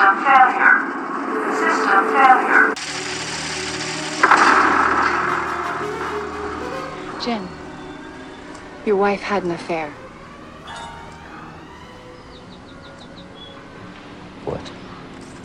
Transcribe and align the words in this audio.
System 0.00 0.24
failure. 0.24 0.76
System 1.60 2.04
failure. 2.14 2.74
Jin, 7.20 7.46
your 8.86 8.96
wife 8.96 9.20
had 9.20 9.44
an 9.44 9.50
affair. 9.50 9.90
What? 14.46 14.72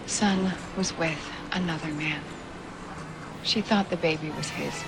Sun 0.05 0.53
was 0.77 0.97
with 0.97 1.19
another 1.51 1.89
man. 1.89 2.21
She 3.43 3.59
thought 3.59 3.89
the 3.89 3.97
baby 3.97 4.29
was 4.37 4.47
his. 4.51 4.85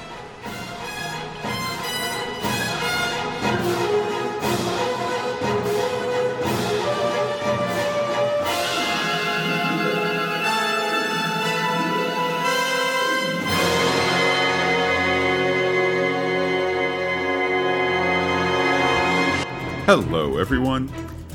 Hello, 19.88 20.36
everyone. 20.38 20.92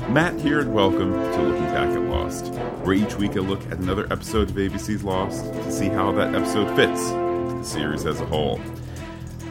Matt 0.09 0.39
here, 0.39 0.59
and 0.59 0.75
welcome 0.75 1.11
to 1.11 1.41
Looking 1.41 1.65
Back 1.73 1.89
at 1.89 2.01
Lost, 2.01 2.53
where 2.83 2.93
each 2.93 3.15
week 3.15 3.31
I 3.31 3.39
look 3.39 3.59
at 3.71 3.79
another 3.79 4.05
episode 4.13 4.51
of 4.51 4.55
ABC's 4.55 5.03
Lost 5.03 5.43
to 5.45 5.71
see 5.71 5.87
how 5.87 6.11
that 6.11 6.35
episode 6.35 6.75
fits 6.75 7.09
the 7.09 7.63
series 7.63 8.05
as 8.05 8.21
a 8.21 8.27
whole. 8.27 8.61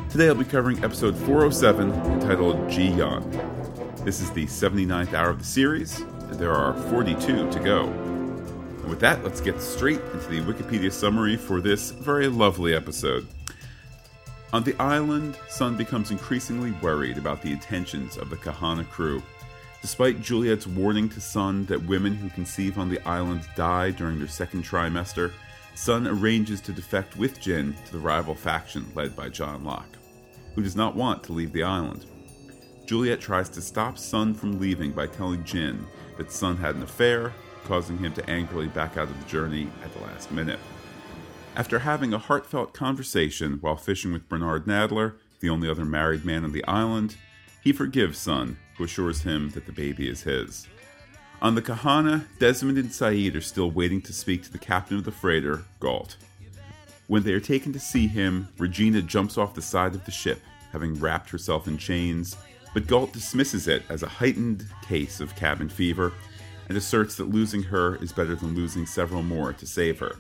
Today 0.08 0.28
I'll 0.28 0.36
be 0.36 0.44
covering 0.44 0.84
episode 0.84 1.16
407 1.16 1.90
entitled 2.12 2.70
Ji 2.70 2.90
Yeon. 2.90 4.04
This 4.04 4.20
is 4.20 4.30
the 4.30 4.46
79th 4.46 5.14
hour 5.14 5.30
of 5.30 5.40
the 5.40 5.44
series, 5.44 5.98
and 5.98 6.34
there 6.34 6.52
are 6.52 6.72
42 6.88 7.50
to 7.50 7.58
go. 7.58 7.86
And 7.86 8.84
with 8.88 9.00
that, 9.00 9.24
let's 9.24 9.40
get 9.40 9.60
straight 9.60 10.00
into 10.12 10.28
the 10.28 10.40
Wikipedia 10.42 10.92
summary 10.92 11.36
for 11.36 11.60
this 11.60 11.90
very 11.90 12.28
lovely 12.28 12.72
episode. 12.72 13.26
On 14.52 14.62
the 14.62 14.78
island, 14.78 15.38
Sun 15.48 15.78
becomes 15.78 16.10
increasingly 16.10 16.72
worried 16.82 17.16
about 17.16 17.40
the 17.40 17.52
intentions 17.52 18.18
of 18.18 18.28
the 18.28 18.36
Kahana 18.36 18.86
crew. 18.86 19.22
Despite 19.80 20.20
Juliet's 20.20 20.66
warning 20.66 21.08
to 21.08 21.22
Sun 21.22 21.64
that 21.66 21.86
women 21.86 22.14
who 22.14 22.28
conceive 22.28 22.78
on 22.78 22.90
the 22.90 23.00
island 23.08 23.48
die 23.56 23.92
during 23.92 24.18
their 24.18 24.28
second 24.28 24.62
trimester, 24.62 25.32
Sun 25.74 26.06
arranges 26.06 26.60
to 26.62 26.72
defect 26.72 27.16
with 27.16 27.40
Jin 27.40 27.74
to 27.86 27.92
the 27.92 27.98
rival 27.98 28.34
faction 28.34 28.86
led 28.94 29.16
by 29.16 29.30
John 29.30 29.64
Locke, 29.64 29.96
who 30.54 30.62
does 30.62 30.76
not 30.76 30.94
want 30.94 31.24
to 31.24 31.32
leave 31.32 31.52
the 31.52 31.62
island. 31.62 32.04
Juliet 32.84 33.22
tries 33.22 33.48
to 33.48 33.62
stop 33.62 33.96
Sun 33.96 34.34
from 34.34 34.60
leaving 34.60 34.92
by 34.92 35.06
telling 35.06 35.44
Jin 35.44 35.86
that 36.18 36.30
Sun 36.30 36.58
had 36.58 36.74
an 36.74 36.82
affair, 36.82 37.32
causing 37.64 37.96
him 37.96 38.12
to 38.12 38.30
angrily 38.30 38.68
back 38.68 38.98
out 38.98 39.08
of 39.08 39.18
the 39.18 39.30
journey 39.30 39.70
at 39.82 39.94
the 39.94 40.00
last 40.00 40.30
minute. 40.30 40.60
After 41.54 41.80
having 41.80 42.14
a 42.14 42.18
heartfelt 42.18 42.72
conversation 42.72 43.58
while 43.60 43.76
fishing 43.76 44.10
with 44.10 44.28
Bernard 44.28 44.64
Nadler, 44.64 45.16
the 45.40 45.50
only 45.50 45.68
other 45.68 45.84
married 45.84 46.24
man 46.24 46.44
on 46.44 46.52
the 46.52 46.64
island, 46.64 47.16
he 47.62 47.72
forgives 47.72 48.18
Sun, 48.18 48.56
who 48.76 48.84
assures 48.84 49.20
him 49.20 49.50
that 49.50 49.66
the 49.66 49.72
baby 49.72 50.08
is 50.08 50.22
his. 50.22 50.66
On 51.42 51.54
the 51.54 51.60
Kahana, 51.60 52.24
Desmond 52.38 52.78
and 52.78 52.88
Sayid 52.88 53.36
are 53.36 53.42
still 53.42 53.70
waiting 53.70 54.00
to 54.02 54.14
speak 54.14 54.42
to 54.44 54.52
the 54.52 54.58
captain 54.58 54.96
of 54.96 55.04
the 55.04 55.12
freighter, 55.12 55.64
Gault. 55.78 56.16
When 57.06 57.22
they 57.22 57.32
are 57.32 57.40
taken 57.40 57.72
to 57.74 57.80
see 57.80 58.06
him, 58.06 58.48
Regina 58.56 59.02
jumps 59.02 59.36
off 59.36 59.54
the 59.54 59.60
side 59.60 59.94
of 59.94 60.06
the 60.06 60.10
ship, 60.10 60.40
having 60.70 60.98
wrapped 60.98 61.28
herself 61.28 61.68
in 61.68 61.76
chains, 61.76 62.34
but 62.72 62.86
Gault 62.86 63.12
dismisses 63.12 63.68
it 63.68 63.82
as 63.90 64.02
a 64.02 64.08
heightened 64.08 64.64
case 64.88 65.20
of 65.20 65.36
cabin 65.36 65.68
fever 65.68 66.14
and 66.68 66.78
asserts 66.78 67.16
that 67.16 67.28
losing 67.28 67.64
her 67.64 67.96
is 67.96 68.12
better 68.12 68.34
than 68.34 68.54
losing 68.54 68.86
several 68.86 69.22
more 69.22 69.52
to 69.52 69.66
save 69.66 69.98
her. 69.98 70.16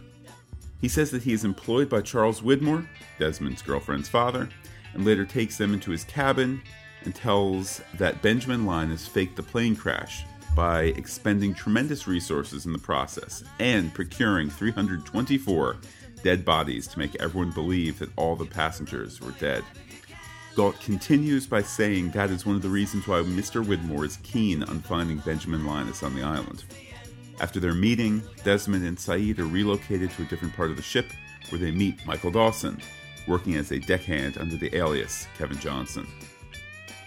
He 0.82 0.88
says 0.88 1.12
that 1.12 1.22
he 1.22 1.32
is 1.32 1.44
employed 1.44 1.88
by 1.88 2.00
Charles 2.02 2.40
Widmore, 2.42 2.86
Desmond's 3.18 3.62
girlfriend's 3.62 4.08
father, 4.08 4.48
and 4.94 5.04
later 5.04 5.24
takes 5.24 5.56
them 5.56 5.72
into 5.72 5.92
his 5.92 6.02
cabin 6.04 6.60
and 7.04 7.14
tells 7.14 7.80
that 7.94 8.20
Benjamin 8.20 8.66
Linus 8.66 9.06
faked 9.06 9.36
the 9.36 9.44
plane 9.44 9.76
crash 9.76 10.24
by 10.56 10.82
expending 10.96 11.54
tremendous 11.54 12.08
resources 12.08 12.66
in 12.66 12.72
the 12.72 12.78
process 12.78 13.44
and 13.60 13.94
procuring 13.94 14.50
324 14.50 15.76
dead 16.24 16.44
bodies 16.44 16.88
to 16.88 16.98
make 16.98 17.14
everyone 17.20 17.52
believe 17.52 18.00
that 18.00 18.10
all 18.16 18.34
the 18.34 18.44
passengers 18.44 19.20
were 19.20 19.32
dead. 19.32 19.64
Gault 20.56 20.78
continues 20.80 21.46
by 21.46 21.62
saying 21.62 22.10
that 22.10 22.30
is 22.30 22.44
one 22.44 22.56
of 22.56 22.62
the 22.62 22.68
reasons 22.68 23.06
why 23.06 23.20
Mr. 23.20 23.64
Widmore 23.64 24.04
is 24.04 24.18
keen 24.24 24.64
on 24.64 24.80
finding 24.80 25.18
Benjamin 25.18 25.64
Linus 25.64 26.02
on 26.02 26.14
the 26.14 26.22
island. 26.22 26.64
After 27.40 27.60
their 27.60 27.74
meeting, 27.74 28.22
Desmond 28.44 28.84
and 28.84 28.96
Sayid 28.96 29.38
are 29.38 29.44
relocated 29.44 30.10
to 30.12 30.22
a 30.22 30.26
different 30.26 30.54
part 30.54 30.70
of 30.70 30.76
the 30.76 30.82
ship 30.82 31.06
where 31.48 31.60
they 31.60 31.70
meet 31.70 32.06
Michael 32.06 32.30
Dawson, 32.30 32.80
working 33.26 33.56
as 33.56 33.72
a 33.72 33.78
deckhand 33.78 34.38
under 34.38 34.56
the 34.56 34.74
alias 34.76 35.26
Kevin 35.36 35.58
Johnson. 35.58 36.06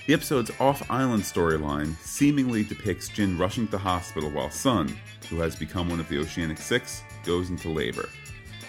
The 0.08 0.14
episode's 0.14 0.52
off 0.60 0.90
island 0.92 1.24
storyline 1.24 1.96
seemingly 1.98 2.64
depicts 2.64 3.08
Jin 3.10 3.38
rushing 3.38 3.66
to 3.66 3.72
the 3.72 3.78
hospital 3.78 4.30
while 4.30 4.52
Sun, 4.52 4.96
who 5.30 5.38
has 5.38 5.56
become 5.56 5.90
one 5.90 6.00
of 6.00 6.08
the 6.10 6.20
Oceanic 6.20 6.60
Six, 6.60 7.02
goes 7.24 7.50
into 7.50 7.70
labor. 7.70 8.10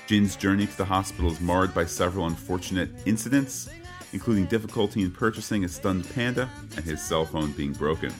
Jin's 0.07 0.37
journey 0.37 0.67
to 0.67 0.77
the 0.77 0.85
hospital 0.85 1.31
is 1.31 1.41
marred 1.41 1.75
by 1.75 1.85
several 1.85 2.27
unfortunate 2.27 2.91
incidents, 3.05 3.69
including 4.13 4.47
difficulty 4.47 5.03
in 5.03 5.11
purchasing 5.11 5.65
a 5.65 5.69
stunned 5.69 6.09
panda 6.15 6.49
and 6.77 6.85
his 6.85 7.03
cell 7.03 7.27
phone 7.27 7.53
being 7.53 7.73
broken. 7.73 8.15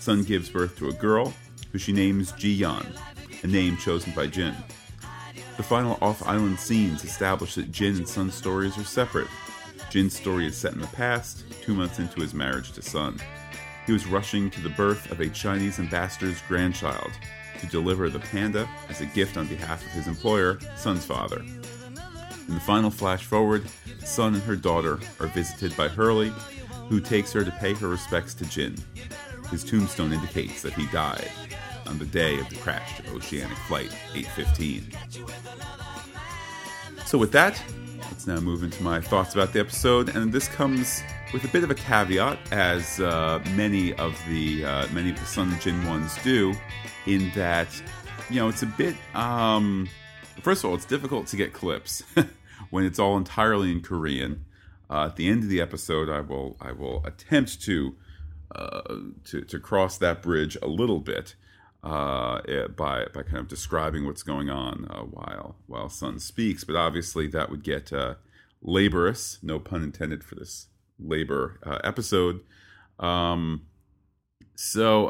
Sun 0.00 0.22
gives 0.22 0.48
birth 0.48 0.76
to 0.78 0.88
a 0.88 0.92
girl, 0.92 1.34
who 1.72 1.78
she 1.78 1.92
names 1.92 2.32
Ji 2.32 2.60
Yeon, 2.60 2.86
a 3.42 3.46
name 3.46 3.76
chosen 3.76 4.12
by 4.12 4.26
Jin. 4.26 4.54
The 5.56 5.62
final 5.62 5.98
off 6.00 6.26
island 6.26 6.60
scenes 6.60 7.04
establish 7.04 7.54
that 7.56 7.72
Jin 7.72 7.96
and 7.96 8.08
Sun's 8.08 8.34
stories 8.34 8.78
are 8.78 8.84
separate. 8.84 9.28
Jin's 9.90 10.16
story 10.16 10.46
is 10.46 10.56
set 10.56 10.74
in 10.74 10.80
the 10.80 10.86
past, 10.88 11.44
two 11.62 11.74
months 11.74 11.98
into 11.98 12.20
his 12.20 12.34
marriage 12.34 12.72
to 12.72 12.82
Sun. 12.82 13.18
He 13.86 13.92
was 13.92 14.06
rushing 14.06 14.50
to 14.50 14.60
the 14.60 14.68
birth 14.68 15.10
of 15.10 15.20
a 15.20 15.28
Chinese 15.30 15.78
ambassador's 15.78 16.42
grandchild 16.42 17.10
to 17.60 17.66
deliver 17.66 18.08
the 18.08 18.18
panda 18.18 18.68
as 18.88 19.00
a 19.00 19.06
gift 19.06 19.36
on 19.36 19.46
behalf 19.46 19.84
of 19.84 19.92
his 19.92 20.06
employer, 20.06 20.58
Sun's 20.76 21.04
father. 21.04 21.40
In 21.40 22.54
the 22.54 22.60
final 22.60 22.90
flash 22.90 23.24
forward, 23.24 23.66
Sun 24.04 24.34
and 24.34 24.42
her 24.44 24.56
daughter 24.56 24.98
are 25.20 25.26
visited 25.28 25.76
by 25.76 25.88
Hurley, 25.88 26.32
who 26.88 27.00
takes 27.00 27.32
her 27.32 27.44
to 27.44 27.50
pay 27.52 27.74
her 27.74 27.88
respects 27.88 28.34
to 28.34 28.44
Jin. 28.44 28.76
His 29.50 29.64
tombstone 29.64 30.12
indicates 30.12 30.62
that 30.62 30.74
he 30.74 30.86
died 30.88 31.30
on 31.86 31.98
the 31.98 32.04
day 32.04 32.38
of 32.38 32.48
the 32.50 32.56
crashed 32.56 33.02
Oceanic 33.08 33.56
Flight 33.66 33.90
815. 34.14 34.92
So, 37.06 37.16
with 37.16 37.32
that, 37.32 37.62
let's 38.02 38.26
now 38.26 38.40
move 38.40 38.62
into 38.62 38.82
my 38.82 39.00
thoughts 39.00 39.34
about 39.34 39.54
the 39.54 39.60
episode, 39.60 40.14
and 40.14 40.32
this 40.32 40.48
comes 40.48 41.02
with 41.32 41.44
a 41.44 41.48
bit 41.48 41.64
of 41.64 41.70
a 41.70 41.74
caveat, 41.74 42.38
as 42.52 43.00
uh, 43.00 43.42
many 43.54 43.94
of 43.94 44.18
the 44.28 44.64
uh, 44.64 44.86
many 44.92 45.10
of 45.10 45.18
the 45.18 45.24
Sun 45.24 45.58
Jin 45.60 45.86
ones 45.86 46.16
do, 46.22 46.54
in 47.06 47.30
that 47.34 47.68
you 48.28 48.36
know 48.36 48.48
it's 48.48 48.62
a 48.62 48.66
bit. 48.66 48.94
Um, 49.14 49.88
first 50.42 50.64
of 50.64 50.70
all, 50.70 50.76
it's 50.76 50.84
difficult 50.84 51.26
to 51.28 51.36
get 51.36 51.54
clips 51.54 52.02
when 52.70 52.84
it's 52.84 52.98
all 52.98 53.16
entirely 53.16 53.72
in 53.72 53.80
Korean. 53.80 54.44
Uh, 54.90 55.06
at 55.06 55.16
the 55.16 55.28
end 55.28 55.42
of 55.42 55.48
the 55.48 55.60
episode, 55.60 56.08
I 56.10 56.20
will 56.20 56.56
I 56.60 56.72
will 56.72 57.02
attempt 57.06 57.62
to 57.62 57.94
to 58.54 59.42
to 59.42 59.58
cross 59.58 59.98
that 59.98 60.22
bridge 60.22 60.56
a 60.62 60.66
little 60.66 61.00
bit 61.00 61.34
uh, 61.82 62.40
by 62.68 63.06
by 63.14 63.22
kind 63.22 63.38
of 63.38 63.48
describing 63.48 64.06
what's 64.06 64.22
going 64.22 64.50
on 64.50 64.86
uh, 64.90 65.02
while 65.02 65.56
while 65.66 65.88
Sun 65.88 66.18
speaks. 66.20 66.64
But 66.64 66.76
obviously, 66.76 67.26
that 67.28 67.50
would 67.50 67.62
get 67.62 67.92
uh, 67.92 68.14
laborious. 68.62 69.38
No 69.42 69.58
pun 69.58 69.82
intended 69.82 70.24
for 70.24 70.34
this 70.34 70.66
labor 70.98 71.60
uh, 71.64 71.78
episode. 71.84 72.40
Um, 72.98 73.66
so, 74.54 75.08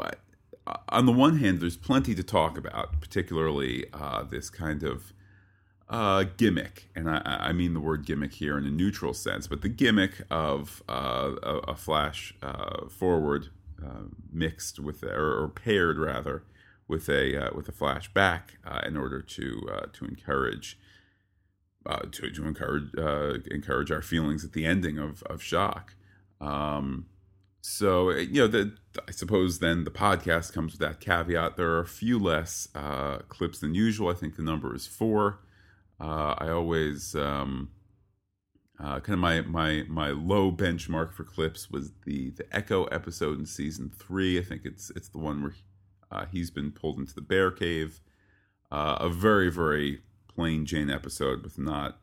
uh, 0.67 0.77
on 0.89 1.05
the 1.05 1.11
one 1.11 1.39
hand, 1.39 1.59
there's 1.59 1.77
plenty 1.77 2.13
to 2.13 2.23
talk 2.23 2.57
about, 2.57 3.01
particularly 3.01 3.85
uh, 3.93 4.23
this 4.23 4.49
kind 4.49 4.83
of 4.83 5.11
gimmick, 6.37 6.89
and 6.95 7.09
I, 7.09 7.21
I, 7.25 7.51
mean 7.53 7.73
the 7.73 7.79
word 7.79 8.05
gimmick 8.05 8.33
here 8.33 8.57
in 8.57 8.65
a 8.65 8.69
neutral 8.69 9.13
sense, 9.13 9.47
but 9.47 9.61
the 9.61 9.69
gimmick 9.69 10.21
of 10.29 10.83
a, 10.87 11.33
a, 11.67 11.75
flash 11.75 12.33
forward 12.89 13.47
mixed 14.31 14.79
with 14.79 15.03
or, 15.03 15.43
or 15.43 15.47
paired 15.47 15.97
rather 15.97 16.43
with 16.89 17.07
a 17.07 17.45
uh, 17.45 17.49
with 17.55 17.69
a 17.69 17.71
flashback 17.71 18.41
uh, 18.65 18.81
in 18.85 18.97
order 18.97 19.21
to 19.21 19.69
uh, 19.71 19.85
to 19.93 20.05
encourage 20.05 20.77
uh, 21.85 22.01
to 22.11 22.29
to 22.31 22.45
encourage 22.45 22.89
uh, 22.97 23.35
encourage 23.51 23.91
our 23.91 24.01
feelings 24.01 24.43
at 24.43 24.51
the 24.51 24.65
ending 24.65 24.97
of 24.97 25.23
of 25.23 25.41
shock. 25.41 25.93
Um, 26.41 27.05
so 27.61 28.09
you 28.09 28.47
know, 28.47 28.71
I 29.07 29.11
suppose 29.11 29.59
then 29.59 29.83
the 29.83 29.91
podcast 29.91 30.51
comes 30.51 30.73
with 30.73 30.81
that 30.81 30.99
caveat. 30.99 31.55
There 31.55 31.69
are 31.69 31.79
a 31.79 31.87
few 31.87 32.17
less 32.17 32.67
uh, 32.73 33.19
clips 33.29 33.59
than 33.59 33.75
usual. 33.75 34.09
I 34.09 34.13
think 34.15 34.35
the 34.35 34.43
number 34.43 34.75
is 34.75 34.87
four. 34.87 35.39
I 35.99 36.49
always 36.49 37.15
um, 37.15 37.69
kind 38.79 39.09
of 39.09 39.19
my 39.19 39.41
my 39.41 39.83
my 39.87 40.09
low 40.09 40.51
benchmark 40.51 41.13
for 41.13 41.23
clips 41.23 41.69
was 41.69 41.91
the 42.05 42.31
the 42.31 42.45
Echo 42.55 42.85
episode 42.85 43.39
in 43.39 43.45
season 43.45 43.91
three. 43.97 44.39
I 44.39 44.43
think 44.43 44.61
it's 44.65 44.91
it's 44.95 45.09
the 45.09 45.17
one 45.17 45.43
where 45.43 45.53
uh, 46.11 46.25
he's 46.31 46.49
been 46.49 46.71
pulled 46.71 46.97
into 46.97 47.13
the 47.13 47.21
bear 47.21 47.51
cave. 47.51 48.01
Uh, 48.71 48.97
a 48.99 49.09
very, 49.09 49.51
very 49.51 50.01
plain 50.27 50.65
Jane 50.65 50.89
episode 50.89 51.43
with 51.43 51.57
not 51.57 51.99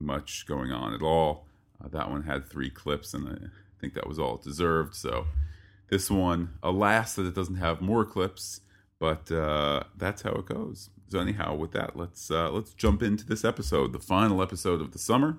much 0.00 0.46
going 0.46 0.72
on 0.72 0.94
at 0.94 1.02
all. 1.02 1.46
Uh, 1.82 1.88
that 1.88 2.10
one 2.10 2.24
had 2.24 2.48
three 2.48 2.70
clips, 2.70 3.14
and 3.14 3.28
I 3.28 3.80
think 3.80 3.94
that 3.94 4.08
was 4.08 4.18
all 4.18 4.36
it 4.36 4.42
deserved. 4.42 4.94
So 4.94 5.26
this 5.88 6.10
one, 6.10 6.54
alas, 6.62 7.14
that 7.14 7.26
it 7.26 7.34
doesn't 7.34 7.56
have 7.56 7.80
more 7.80 8.04
clips, 8.04 8.60
but 8.98 9.30
uh, 9.30 9.84
that's 9.96 10.22
how 10.22 10.32
it 10.32 10.46
goes. 10.46 10.90
So 11.08 11.20
anyhow, 11.20 11.54
with 11.54 11.72
that, 11.72 11.96
let's 11.96 12.30
uh, 12.30 12.50
let's 12.50 12.74
jump 12.74 13.02
into 13.02 13.24
this 13.24 13.44
episode, 13.44 13.92
the 13.92 13.98
final 13.98 14.42
episode 14.42 14.80
of 14.80 14.92
the 14.92 14.98
summer. 14.98 15.38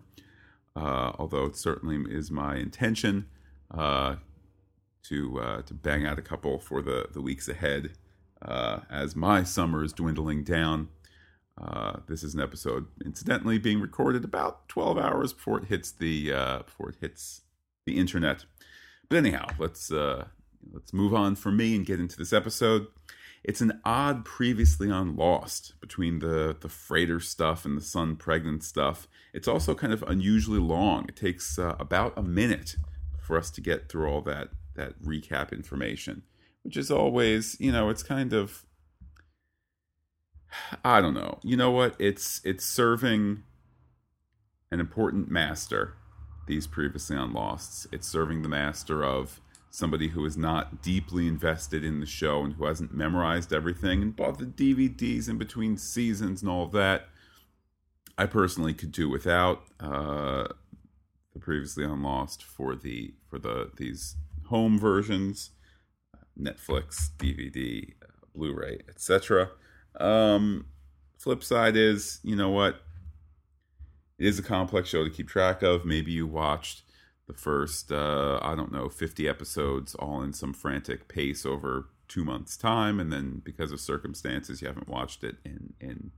Uh, 0.75 1.11
although 1.19 1.45
it 1.45 1.55
certainly 1.55 1.97
is 2.11 2.31
my 2.31 2.55
intention 2.55 3.27
uh, 3.71 4.15
to 5.03 5.39
uh, 5.39 5.61
to 5.63 5.73
bang 5.73 6.05
out 6.05 6.17
a 6.17 6.23
couple 6.23 6.59
for 6.59 6.81
the 6.81 7.07
the 7.13 7.21
weeks 7.21 7.47
ahead, 7.47 7.91
uh, 8.41 8.79
as 8.89 9.15
my 9.15 9.43
summer 9.43 9.83
is 9.83 9.93
dwindling 9.93 10.43
down. 10.43 10.89
Uh, 11.61 11.99
this 12.07 12.23
is 12.23 12.33
an 12.33 12.39
episode, 12.39 12.87
incidentally, 13.03 13.57
being 13.57 13.81
recorded 13.81 14.23
about 14.23 14.69
12 14.69 14.97
hours 14.97 15.33
before 15.33 15.57
it 15.57 15.65
hits 15.65 15.91
the 15.91 16.31
uh, 16.31 16.59
before 16.59 16.89
it 16.89 16.95
hits 17.01 17.41
the 17.85 17.97
internet. 17.97 18.45
But 19.09 19.17
anyhow, 19.17 19.47
let's 19.59 19.91
uh, 19.91 20.25
let's 20.71 20.93
move 20.93 21.13
on 21.13 21.35
for 21.35 21.51
me 21.51 21.75
and 21.75 21.85
get 21.85 21.99
into 21.99 22.17
this 22.17 22.31
episode. 22.31 22.87
It's 23.43 23.61
an 23.61 23.79
odd 23.85 24.25
previously 24.25 24.91
on 24.91 25.15
Lost 25.15 25.79
between 25.79 26.19
the 26.19 26.55
the 26.59 26.69
freighter 26.69 27.19
stuff 27.19 27.65
and 27.65 27.77
the 27.77 27.81
Sun 27.81 28.17
pregnant 28.17 28.63
stuff. 28.63 29.07
It's 29.33 29.47
also 29.47 29.75
kind 29.75 29.93
of 29.93 30.03
unusually 30.03 30.59
long. 30.59 31.05
It 31.07 31.15
takes 31.15 31.57
uh, 31.57 31.75
about 31.79 32.17
a 32.17 32.23
minute 32.23 32.75
for 33.19 33.37
us 33.37 33.49
to 33.51 33.61
get 33.61 33.89
through 33.89 34.09
all 34.09 34.21
that 34.21 34.49
that 34.75 35.01
recap 35.01 35.51
information, 35.51 36.23
which 36.63 36.77
is 36.77 36.91
always, 36.91 37.55
you 37.59 37.71
know, 37.71 37.89
it's 37.89 38.03
kind 38.03 38.33
of 38.33 38.65
I 40.83 41.01
don't 41.01 41.13
know. 41.13 41.39
You 41.43 41.57
know 41.57 41.71
what? 41.71 41.95
It's 41.99 42.41
it's 42.43 42.65
serving 42.65 43.43
an 44.71 44.79
important 44.79 45.29
master. 45.29 45.95
These 46.47 46.67
previously 46.67 47.15
on 47.15 47.31
Losts. 47.31 47.87
It's 47.91 48.07
serving 48.07 48.41
the 48.41 48.49
master 48.49 49.03
of 49.03 49.39
somebody 49.69 50.09
who 50.09 50.25
is 50.25 50.35
not 50.35 50.81
deeply 50.81 51.27
invested 51.27 51.83
in 51.83 51.99
the 51.99 52.05
show 52.05 52.43
and 52.43 52.53
who 52.53 52.65
hasn't 52.65 52.93
memorized 52.93 53.53
everything 53.53 54.01
and 54.01 54.15
bought 54.15 54.39
the 54.39 54.45
DVDs 54.45 55.29
in 55.29 55.37
between 55.37 55.77
seasons 55.77 56.41
and 56.41 56.49
all 56.49 56.63
of 56.63 56.71
that. 56.71 57.07
I 58.17 58.25
personally 58.25 58.73
could 58.73 58.91
do 58.91 59.07
without 59.09 59.63
uh, 59.79 60.47
the 61.33 61.39
previously 61.39 61.85
on 61.85 62.03
Lost 62.03 62.43
for 62.43 62.75
the 62.75 63.13
for 63.29 63.39
the 63.39 63.71
these 63.77 64.15
home 64.47 64.79
versions, 64.79 65.51
Netflix, 66.37 67.09
DVD, 67.17 67.93
Blu-ray, 68.35 68.79
etc. 68.89 69.51
Um, 69.99 70.65
flip 71.17 71.43
side 71.43 71.75
is, 71.75 72.19
you 72.23 72.35
know 72.35 72.49
what? 72.49 72.81
It 74.17 74.25
is 74.27 74.39
a 74.39 74.43
complex 74.43 74.89
show 74.89 75.03
to 75.03 75.09
keep 75.09 75.29
track 75.29 75.61
of. 75.61 75.85
Maybe 75.85 76.11
you 76.11 76.27
watched 76.27 76.81
the 77.29 77.33
first, 77.35 77.91
uh, 77.91 78.39
I 78.41 78.55
don't 78.55 78.71
know, 78.71 78.89
50 78.89 79.29
episodes 79.29 79.93
all 79.93 80.23
in 80.23 80.33
some 80.33 80.51
frantic 80.51 81.07
pace 81.07 81.45
over 81.45 81.87
two 82.07 82.25
months' 82.25 82.57
time, 82.57 82.99
and 82.99 83.13
then 83.13 83.43
because 83.45 83.71
of 83.71 83.79
circumstances, 83.79 84.63
you 84.63 84.67
haven't 84.67 84.89
watched 84.89 85.23
it 85.23 85.35
in 85.45 85.73
in 85.79 86.11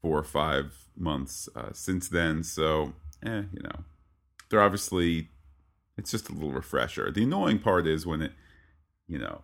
four 0.00 0.18
or 0.18 0.24
five 0.24 0.88
months 0.96 1.50
uh, 1.54 1.72
since 1.74 2.08
then. 2.08 2.42
So, 2.42 2.94
eh, 3.22 3.42
you 3.52 3.62
know, 3.62 3.84
they're 4.48 4.62
obviously 4.62 5.28
it's 5.98 6.10
just 6.10 6.30
a 6.30 6.32
little 6.32 6.52
refresher. 6.52 7.10
The 7.10 7.24
annoying 7.24 7.58
part 7.58 7.86
is 7.86 8.06
when 8.06 8.22
it, 8.22 8.32
you 9.06 9.18
know, 9.18 9.42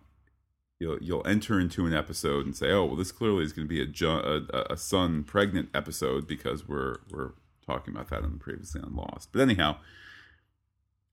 you'll 0.79 0.97
you'll 1.01 1.27
enter 1.27 1.59
into 1.59 1.85
an 1.85 1.93
episode 1.93 2.47
and 2.47 2.55
say, 2.55 2.71
"Oh, 2.71 2.85
well, 2.85 2.95
this 2.95 3.11
clearly 3.11 3.43
is 3.43 3.53
going 3.53 3.67
to 3.67 3.69
be 3.69 3.79
a, 3.79 3.85
ju- 3.85 4.09
a 4.09 4.73
a 4.73 4.75
Sun 4.75 5.25
pregnant 5.25 5.69
episode 5.71 6.25
because 6.25 6.67
we're 6.67 6.95
we're 7.11 7.33
talking 7.63 7.93
about 7.93 8.09
that 8.09 8.23
on 8.23 8.31
the 8.31 8.39
previously 8.39 8.81
on 8.81 8.95
Lost." 8.95 9.29
But 9.31 9.41
anyhow, 9.41 9.77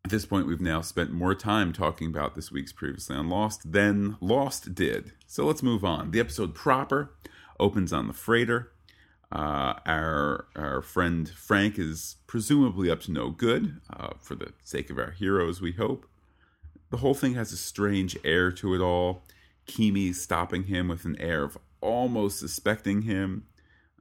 at 0.07 0.11
this 0.11 0.25
point, 0.25 0.47
we've 0.47 0.61
now 0.61 0.83
spent 0.83 1.11
more 1.11 1.35
time 1.35 1.73
talking 1.73 2.07
about 2.07 2.37
this 2.37 2.53
week's 2.53 2.73
previously 2.73 3.17
on 3.17 3.29
Lost 3.29 3.73
than 3.73 4.17
Lost 4.21 4.73
did. 4.73 5.11
So 5.27 5.45
let's 5.45 5.65
move 5.65 5.85
on. 5.85 6.13
The 6.13 6.21
episode 6.21 6.55
proper 6.55 7.13
opens 7.59 7.93
on 7.93 8.07
the 8.07 8.13
freighter. 8.13 8.71
Uh, 9.33 9.75
our 9.85 10.47
our 10.55 10.81
friend 10.81 11.29
Frank 11.29 11.77
is 11.77 12.19
presumably 12.29 12.89
up 12.89 13.01
to 13.01 13.11
no 13.11 13.31
good, 13.31 13.81
uh, 13.93 14.11
for 14.21 14.37
the 14.37 14.53
sake 14.63 14.91
of 14.91 14.99
our 14.99 15.11
heroes, 15.11 15.61
we 15.61 15.73
hope. 15.73 16.07
The 16.91 16.99
whole 16.99 17.15
thing 17.15 17.35
has 17.35 17.51
a 17.51 17.57
strange 17.57 18.17
air 18.23 18.53
to 18.53 18.77
it 18.77 18.81
all. 18.81 19.25
Keamy 19.67 20.15
stopping 20.15 20.67
him 20.67 20.87
with 20.87 21.05
an 21.05 21.21
air 21.21 21.43
of 21.43 21.59
almost 21.81 22.39
suspecting 22.39 23.03
him, 23.03 23.49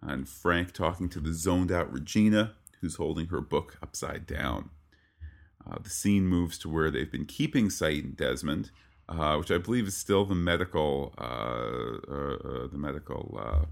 and 0.04 0.30
Frank 0.30 0.72
talking 0.72 1.10
to 1.10 1.20
the 1.20 1.34
zoned 1.34 1.72
out 1.72 1.92
Regina, 1.92 2.54
who's 2.82 2.98
holding 2.98 3.30
her 3.30 3.42
book 3.42 3.80
upside 3.82 4.28
down. 4.28 4.70
Uh, 5.70 5.78
the 5.82 5.90
scene 5.90 6.28
moves 6.28 6.58
to 6.60 6.70
where 6.70 6.92
they've 6.92 7.12
been 7.12 7.26
keeping 7.26 7.70
and 7.82 8.16
Desmond, 8.16 8.72
uh, 9.10 9.36
which 9.38 9.52
I 9.52 9.58
believe 9.58 9.88
is 9.88 9.98
still 9.98 10.26
the 10.26 10.36
medical, 10.36 11.14
uh, 11.18 12.12
uh, 12.12 12.36
uh 12.36 12.68
the 12.68 12.78
medical 12.78 13.38
uh, 13.40 13.66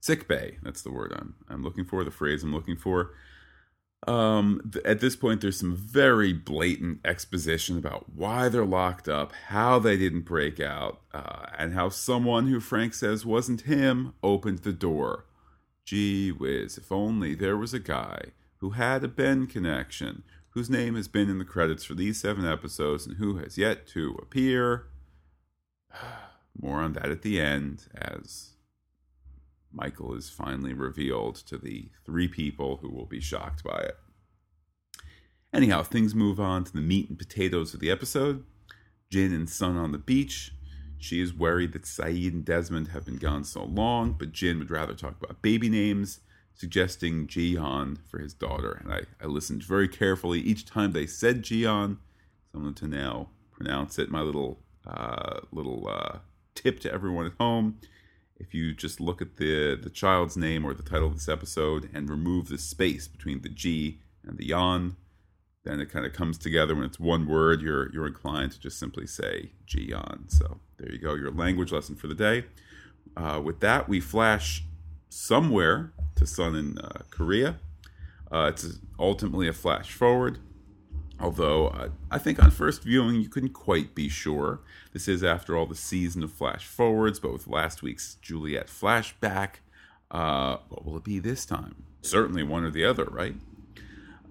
sick 0.00 0.28
bay. 0.28 0.58
That's 0.62 0.82
the 0.82 0.92
word 0.92 1.12
I'm 1.16 1.34
I'm 1.48 1.62
looking 1.62 1.84
for. 1.84 2.04
The 2.04 2.10
phrase 2.10 2.42
I'm 2.42 2.54
looking 2.54 2.76
for. 2.76 3.14
Um, 4.06 4.68
th- 4.72 4.84
at 4.84 4.98
this 4.98 5.14
point, 5.14 5.40
there's 5.40 5.60
some 5.60 5.76
very 5.76 6.32
blatant 6.32 6.98
exposition 7.04 7.78
about 7.78 8.06
why 8.12 8.48
they're 8.48 8.64
locked 8.64 9.08
up, 9.08 9.32
how 9.48 9.78
they 9.78 9.96
didn't 9.96 10.22
break 10.22 10.58
out, 10.58 11.00
and 11.56 11.74
how 11.74 11.88
someone 11.88 12.48
who 12.48 12.58
Frank 12.58 12.94
says 12.94 13.24
wasn't 13.24 13.62
him 13.62 14.14
opened 14.22 14.60
the 14.60 14.72
door. 14.72 15.26
Gee 15.84 16.30
whiz! 16.30 16.78
If 16.78 16.90
only 16.90 17.34
there 17.34 17.56
was 17.56 17.72
a 17.74 17.78
guy 17.78 18.32
who 18.58 18.70
had 18.70 19.04
a 19.04 19.08
Ben 19.08 19.46
connection 19.46 20.22
whose 20.52 20.70
name 20.70 20.94
has 20.96 21.08
been 21.08 21.30
in 21.30 21.38
the 21.38 21.44
credits 21.44 21.84
for 21.84 21.94
these 21.94 22.20
seven 22.20 22.46
episodes 22.46 23.06
and 23.06 23.16
who 23.16 23.36
has 23.38 23.56
yet 23.56 23.86
to 23.88 24.18
appear. 24.20 24.86
More 26.60 26.80
on 26.80 26.92
that 26.92 27.08
at 27.08 27.22
the 27.22 27.40
end 27.40 27.86
as 27.94 28.50
Michael 29.72 30.14
is 30.14 30.28
finally 30.28 30.74
revealed 30.74 31.36
to 31.36 31.56
the 31.56 31.88
three 32.04 32.28
people 32.28 32.78
who 32.82 32.90
will 32.90 33.06
be 33.06 33.20
shocked 33.20 33.64
by 33.64 33.78
it. 33.78 33.96
Anyhow, 35.54 35.82
things 35.82 36.14
move 36.14 36.38
on 36.38 36.64
to 36.64 36.72
the 36.72 36.80
meat 36.80 37.08
and 37.08 37.18
potatoes 37.18 37.72
of 37.72 37.80
the 37.80 37.90
episode. 37.90 38.44
Jin 39.10 39.32
and 39.32 39.48
Sun 39.48 39.76
on 39.76 39.92
the 39.92 39.98
beach. 39.98 40.52
She 40.98 41.20
is 41.20 41.34
worried 41.34 41.72
that 41.72 41.82
Sayid 41.82 42.32
and 42.32 42.44
Desmond 42.44 42.88
have 42.88 43.04
been 43.04 43.16
gone 43.16 43.44
so 43.44 43.64
long, 43.64 44.12
but 44.18 44.32
Jin 44.32 44.58
would 44.58 44.70
rather 44.70 44.94
talk 44.94 45.16
about 45.20 45.42
baby 45.42 45.68
names 45.68 46.20
suggesting 46.54 47.26
Jihan 47.26 47.98
for 48.08 48.18
his 48.18 48.34
daughter. 48.34 48.80
And 48.82 48.92
I, 48.92 49.00
I 49.22 49.26
listened 49.26 49.62
very 49.64 49.88
carefully 49.88 50.40
each 50.40 50.64
time 50.64 50.92
they 50.92 51.06
said 51.06 51.42
Jihan. 51.42 51.98
So 52.50 52.58
I'm 52.58 52.62
going 52.62 52.74
to 52.74 52.88
now 52.88 53.28
pronounce 53.50 53.98
it. 53.98 54.10
My 54.10 54.20
little 54.20 54.60
uh, 54.86 55.40
little 55.52 55.88
uh, 55.88 56.18
tip 56.54 56.80
to 56.80 56.92
everyone 56.92 57.26
at 57.26 57.32
home. 57.38 57.78
If 58.36 58.54
you 58.54 58.74
just 58.74 59.00
look 59.00 59.22
at 59.22 59.36
the, 59.36 59.78
the 59.80 59.90
child's 59.90 60.36
name 60.36 60.64
or 60.64 60.74
the 60.74 60.82
title 60.82 61.06
of 61.06 61.14
this 61.14 61.28
episode 61.28 61.88
and 61.94 62.10
remove 62.10 62.48
the 62.48 62.58
space 62.58 63.06
between 63.06 63.42
the 63.42 63.48
G 63.48 64.00
and 64.24 64.36
the 64.36 64.46
Yan, 64.46 64.96
then 65.64 65.78
it 65.78 65.90
kind 65.92 66.04
of 66.04 66.12
comes 66.12 66.38
together 66.38 66.74
when 66.74 66.84
it's 66.84 66.98
one 66.98 67.26
word. 67.26 67.62
You're 67.62 67.92
you're 67.92 68.06
inclined 68.06 68.52
to 68.52 68.60
just 68.60 68.78
simply 68.78 69.06
say 69.06 69.52
Jian. 69.66 70.30
So 70.30 70.58
there 70.78 70.90
you 70.90 70.98
go, 70.98 71.14
your 71.14 71.30
language 71.30 71.72
lesson 71.72 71.94
for 71.94 72.08
the 72.08 72.14
day. 72.14 72.44
Uh, 73.16 73.40
with 73.42 73.60
that, 73.60 73.88
we 73.88 74.00
flash 74.00 74.64
somewhere 75.08 75.92
to 76.16 76.26
Sun 76.26 76.56
in 76.56 76.78
uh, 76.78 77.02
Korea. 77.10 77.58
Uh, 78.30 78.46
it's 78.48 78.78
ultimately 78.98 79.48
a 79.48 79.52
flash 79.52 79.92
forward, 79.92 80.38
although 81.20 81.68
uh, 81.68 81.88
I 82.10 82.18
think 82.18 82.42
on 82.42 82.50
first 82.50 82.82
viewing 82.82 83.20
you 83.20 83.28
couldn't 83.28 83.52
quite 83.52 83.94
be 83.94 84.08
sure. 84.08 84.60
This 84.92 85.06
is, 85.08 85.22
after 85.22 85.56
all, 85.56 85.66
the 85.66 85.74
season 85.74 86.22
of 86.22 86.32
flash 86.32 86.66
forwards, 86.66 87.20
but 87.20 87.32
with 87.32 87.46
last 87.46 87.82
week's 87.82 88.16
Juliet 88.22 88.68
flashback, 88.68 89.56
uh, 90.10 90.58
what 90.68 90.84
will 90.84 90.96
it 90.96 91.04
be 91.04 91.18
this 91.18 91.44
time? 91.44 91.84
Certainly 92.00 92.42
one 92.44 92.64
or 92.64 92.70
the 92.70 92.84
other, 92.84 93.04
right? 93.04 93.34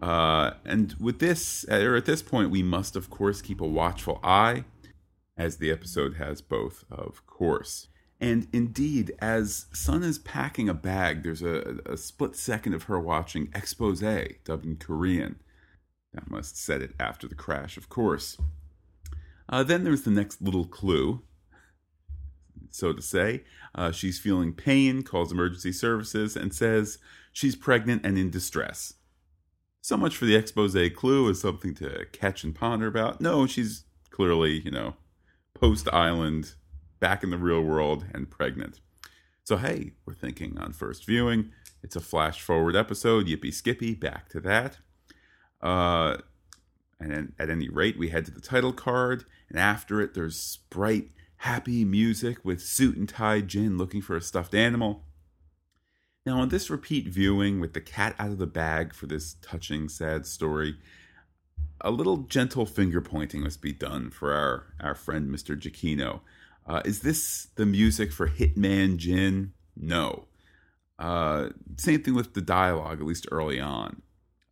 Uh, 0.01 0.51
and 0.65 0.95
with 0.99 1.19
this, 1.19 1.63
or 1.69 1.95
at 1.95 2.05
this 2.05 2.23
point, 2.23 2.49
we 2.49 2.63
must, 2.63 2.95
of 2.95 3.09
course, 3.09 3.41
keep 3.41 3.61
a 3.61 3.67
watchful 3.67 4.19
eye, 4.23 4.65
as 5.37 5.57
the 5.57 5.71
episode 5.71 6.15
has 6.15 6.41
both, 6.41 6.83
of 6.91 7.25
course. 7.25 7.87
And 8.21 8.47
indeed, 8.53 9.15
as 9.17 9.65
Sun 9.73 10.03
is 10.03 10.19
packing 10.19 10.69
a 10.69 10.75
bag, 10.75 11.23
there's 11.23 11.41
a, 11.41 11.79
a 11.87 11.97
split 11.97 12.35
second 12.35 12.75
of 12.75 12.83
her 12.83 12.99
watching 12.99 13.49
Expose, 13.55 14.03
dubbed 14.43 14.63
in 14.63 14.77
Korean. 14.77 15.39
That 16.13 16.29
must 16.29 16.55
set 16.55 16.83
it 16.83 16.93
after 16.99 17.27
the 17.27 17.33
crash, 17.33 17.77
of 17.77 17.89
course. 17.89 18.37
Uh, 19.49 19.63
then 19.63 19.83
there's 19.83 20.03
the 20.03 20.11
next 20.11 20.39
little 20.39 20.65
clue, 20.65 21.23
so 22.69 22.93
to 22.93 23.01
say. 23.01 23.43
Uh, 23.73 23.91
she's 23.91 24.19
feeling 24.19 24.53
pain, 24.53 25.01
calls 25.01 25.31
emergency 25.31 25.71
services, 25.71 26.35
and 26.35 26.53
says 26.53 26.99
she's 27.33 27.55
pregnant 27.55 28.05
and 28.05 28.19
in 28.19 28.29
distress. 28.29 28.93
So 29.81 29.97
much 29.97 30.15
for 30.15 30.25
the 30.25 30.35
expose 30.35 30.77
clue 30.95 31.27
as 31.27 31.41
something 31.41 31.73
to 31.75 32.05
catch 32.11 32.43
and 32.43 32.53
ponder 32.53 32.85
about. 32.85 33.19
No, 33.19 33.47
she's 33.47 33.85
clearly, 34.11 34.59
you 34.59 34.69
know, 34.69 34.93
post 35.55 35.89
island 35.91 36.53
back 37.01 37.23
in 37.23 37.31
the 37.31 37.37
real 37.37 37.61
world 37.61 38.05
and 38.13 38.29
pregnant. 38.29 38.79
So, 39.43 39.57
hey, 39.57 39.91
we're 40.05 40.13
thinking 40.13 40.57
on 40.57 40.71
first 40.71 41.05
viewing, 41.05 41.51
it's 41.83 41.97
a 41.97 41.99
flash 41.99 42.41
forward 42.41 42.77
episode, 42.77 43.27
yippee 43.27 43.53
skippy, 43.53 43.93
back 43.93 44.29
to 44.29 44.39
that. 44.39 44.77
Uh, 45.59 46.17
and 46.99 47.33
at 47.37 47.49
any 47.49 47.67
rate, 47.67 47.97
we 47.97 48.09
head 48.09 48.25
to 48.25 48.31
the 48.31 48.39
title 48.39 48.71
card, 48.71 49.25
and 49.49 49.59
after 49.59 49.99
it, 49.99 50.13
there's 50.13 50.59
bright, 50.69 51.09
happy 51.37 51.83
music 51.83 52.45
with 52.45 52.61
suit 52.61 52.95
and 52.95 53.09
tie 53.09 53.41
Jin 53.41 53.77
looking 53.77 54.01
for 54.01 54.15
a 54.15 54.21
stuffed 54.21 54.53
animal. 54.53 55.03
Now, 56.23 56.39
on 56.39 56.49
this 56.49 56.69
repeat 56.69 57.07
viewing 57.07 57.59
with 57.59 57.73
the 57.73 57.81
cat 57.81 58.15
out 58.19 58.29
of 58.29 58.37
the 58.37 58.45
bag 58.45 58.93
for 58.93 59.07
this 59.07 59.37
touching, 59.41 59.89
sad 59.89 60.27
story, 60.27 60.75
a 61.81 61.89
little 61.89 62.17
gentle 62.17 62.67
finger 62.67 63.01
pointing 63.01 63.41
must 63.41 63.59
be 63.59 63.73
done 63.73 64.11
for 64.11 64.31
our, 64.31 64.67
our 64.79 64.93
friend 64.93 65.31
Mr. 65.31 65.59
Giacchino. 65.59 66.21
Uh, 66.65 66.81
is 66.85 67.01
this 67.01 67.47
the 67.55 67.65
music 67.65 68.11
for 68.11 68.27
Hitman 68.27 68.97
Jin? 68.97 69.53
No. 69.75 70.25
Uh, 70.99 71.49
same 71.77 72.03
thing 72.03 72.13
with 72.13 72.33
the 72.33 72.41
dialogue, 72.41 72.99
at 72.99 73.05
least 73.05 73.27
early 73.31 73.59
on. 73.59 74.01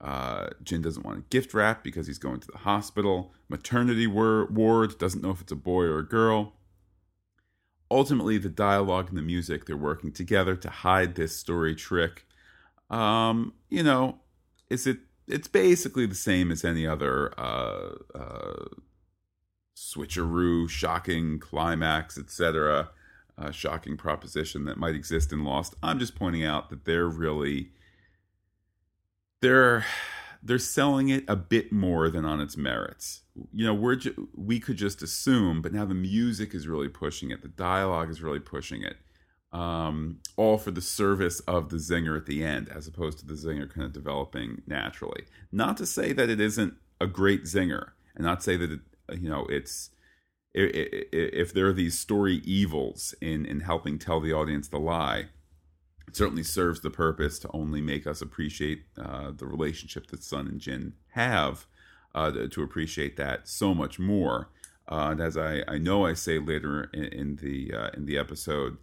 Uh, 0.02 0.48
Jin 0.64 0.82
doesn't 0.82 1.06
want 1.06 1.20
a 1.20 1.22
gift 1.30 1.54
wrap 1.54 1.84
because 1.84 2.08
he's 2.08 2.18
going 2.18 2.40
to 2.40 2.48
the 2.52 2.60
hospital. 2.60 3.34
Maternity 3.50 4.08
ward 4.08 4.98
doesn't 4.98 5.22
know 5.22 5.32
if 5.32 5.42
it's 5.42 5.52
a 5.52 5.58
boy 5.58 5.84
or 5.84 6.00
a 6.00 6.08
girl. 6.08 6.54
Ultimately, 7.92 8.38
the 8.38 8.50
dialogue 8.50 9.10
and 9.10 9.18
the 9.18 9.22
music, 9.22 9.66
they're 9.66 9.76
working 9.76 10.12
together 10.12 10.56
to 10.56 10.70
hide 10.70 11.16
this 11.16 11.36
story 11.36 11.76
trick. 11.76 12.26
Um, 12.90 13.54
you 13.70 13.84
know, 13.84 14.20
is 14.70 14.88
it? 14.88 15.00
It's 15.28 15.48
basically 15.48 16.06
the 16.08 16.16
same 16.16 16.52
as 16.52 16.66
any 16.66 16.88
other 16.88 17.34
uh, 17.40 17.96
uh, 18.16 18.66
switcheroo, 19.80 20.70
shocking 20.70 21.40
climax, 21.40 22.18
etc., 22.18 22.90
uh, 23.38 23.52
shocking 23.52 23.96
proposition 23.96 24.66
that 24.66 24.78
might 24.78 24.96
exist 24.96 25.32
in 25.32 25.46
Lost. 25.46 25.76
I'm 25.82 25.98
just 25.98 26.16
pointing 26.16 26.44
out 26.44 26.70
that 26.70 26.84
they're 26.84 27.08
really 27.08 27.72
they're 29.42 29.86
they're 30.44 30.60
selling 30.60 31.10
it 31.10 31.24
a 31.28 31.36
bit 31.36 31.72
more 31.72 32.10
than 32.10 32.26
on 32.26 32.42
its 32.42 32.58
merits. 32.58 33.22
You 33.54 33.66
know, 33.66 33.74
we're 33.74 33.96
ju- 33.96 34.30
we 34.36 34.60
could 34.60 34.78
just 34.78 35.02
assume, 35.02 35.62
but 35.62 35.74
now 35.74 35.86
the 35.86 35.94
music 35.94 36.54
is 36.54 36.68
really 36.68 36.90
pushing 36.90 37.32
it. 37.32 37.42
The 37.42 37.48
dialogue 37.48 38.10
is 38.10 38.22
really 38.22 38.40
pushing 38.40 38.84
it. 38.84 38.98
Um, 39.52 40.20
all 40.38 40.58
for 40.58 40.72
the 40.72 40.82
service 40.82 41.40
of 41.42 41.70
the 41.70 41.78
zinger 41.78 42.16
at 42.16 42.26
the 42.26 42.44
end, 42.44 42.70
as 42.70 42.88
opposed 42.88 43.20
to 43.20 43.26
the 43.26 43.34
zinger 43.34 43.70
kind 43.70 43.86
of 43.86 43.94
developing 43.94 44.62
naturally. 44.68 45.24
Not 45.52 45.78
to 45.78 45.86
say 45.86 46.14
that 46.14 46.30
it 46.30 46.40
isn't 46.40 46.76
a 47.02 47.08
great 47.08 47.44
zinger, 47.46 47.92
and 48.16 48.26
not 48.26 48.44
say 48.44 48.58
that 48.58 48.72
it, 48.72 48.80
you 49.14 49.30
know 49.30 49.46
it's 49.50 49.92
if 50.54 51.54
there 51.54 51.68
are 51.68 51.74
these 51.74 51.98
story 51.98 52.42
evils 52.44 53.14
in 53.22 53.46
in 53.46 53.60
helping 53.62 54.00
tell 54.00 54.20
the 54.20 54.34
audience 54.34 54.68
the 54.68 54.80
lie 54.80 55.30
it 56.10 56.16
certainly 56.16 56.42
serves 56.42 56.82
the 56.82 56.90
purpose 56.90 57.38
to 57.38 57.50
only 57.54 57.82
make 57.82 58.08
us 58.08 58.20
appreciate 58.20 58.86
uh, 58.98 59.30
the 59.30 59.46
relationship 59.46 60.08
that 60.08 60.24
Sun 60.24 60.48
and 60.48 60.60
Jin 60.60 60.94
have, 61.10 61.68
uh, 62.16 62.32
to 62.50 62.64
appreciate 62.64 63.16
that 63.18 63.48
so 63.48 63.76
much 63.76 64.00
more. 64.00 64.50
Uh, 64.88 65.10
and 65.12 65.22
as 65.22 65.38
I, 65.38 65.62
I 65.68 65.78
know 65.78 66.08
I 66.08 66.14
say 66.14 66.40
later 66.40 66.90
in, 66.94 67.06
in 67.06 67.36
the 67.36 67.72
uh, 67.76 67.90
in 67.94 68.08
the 68.08 68.18
episode, 68.18 68.78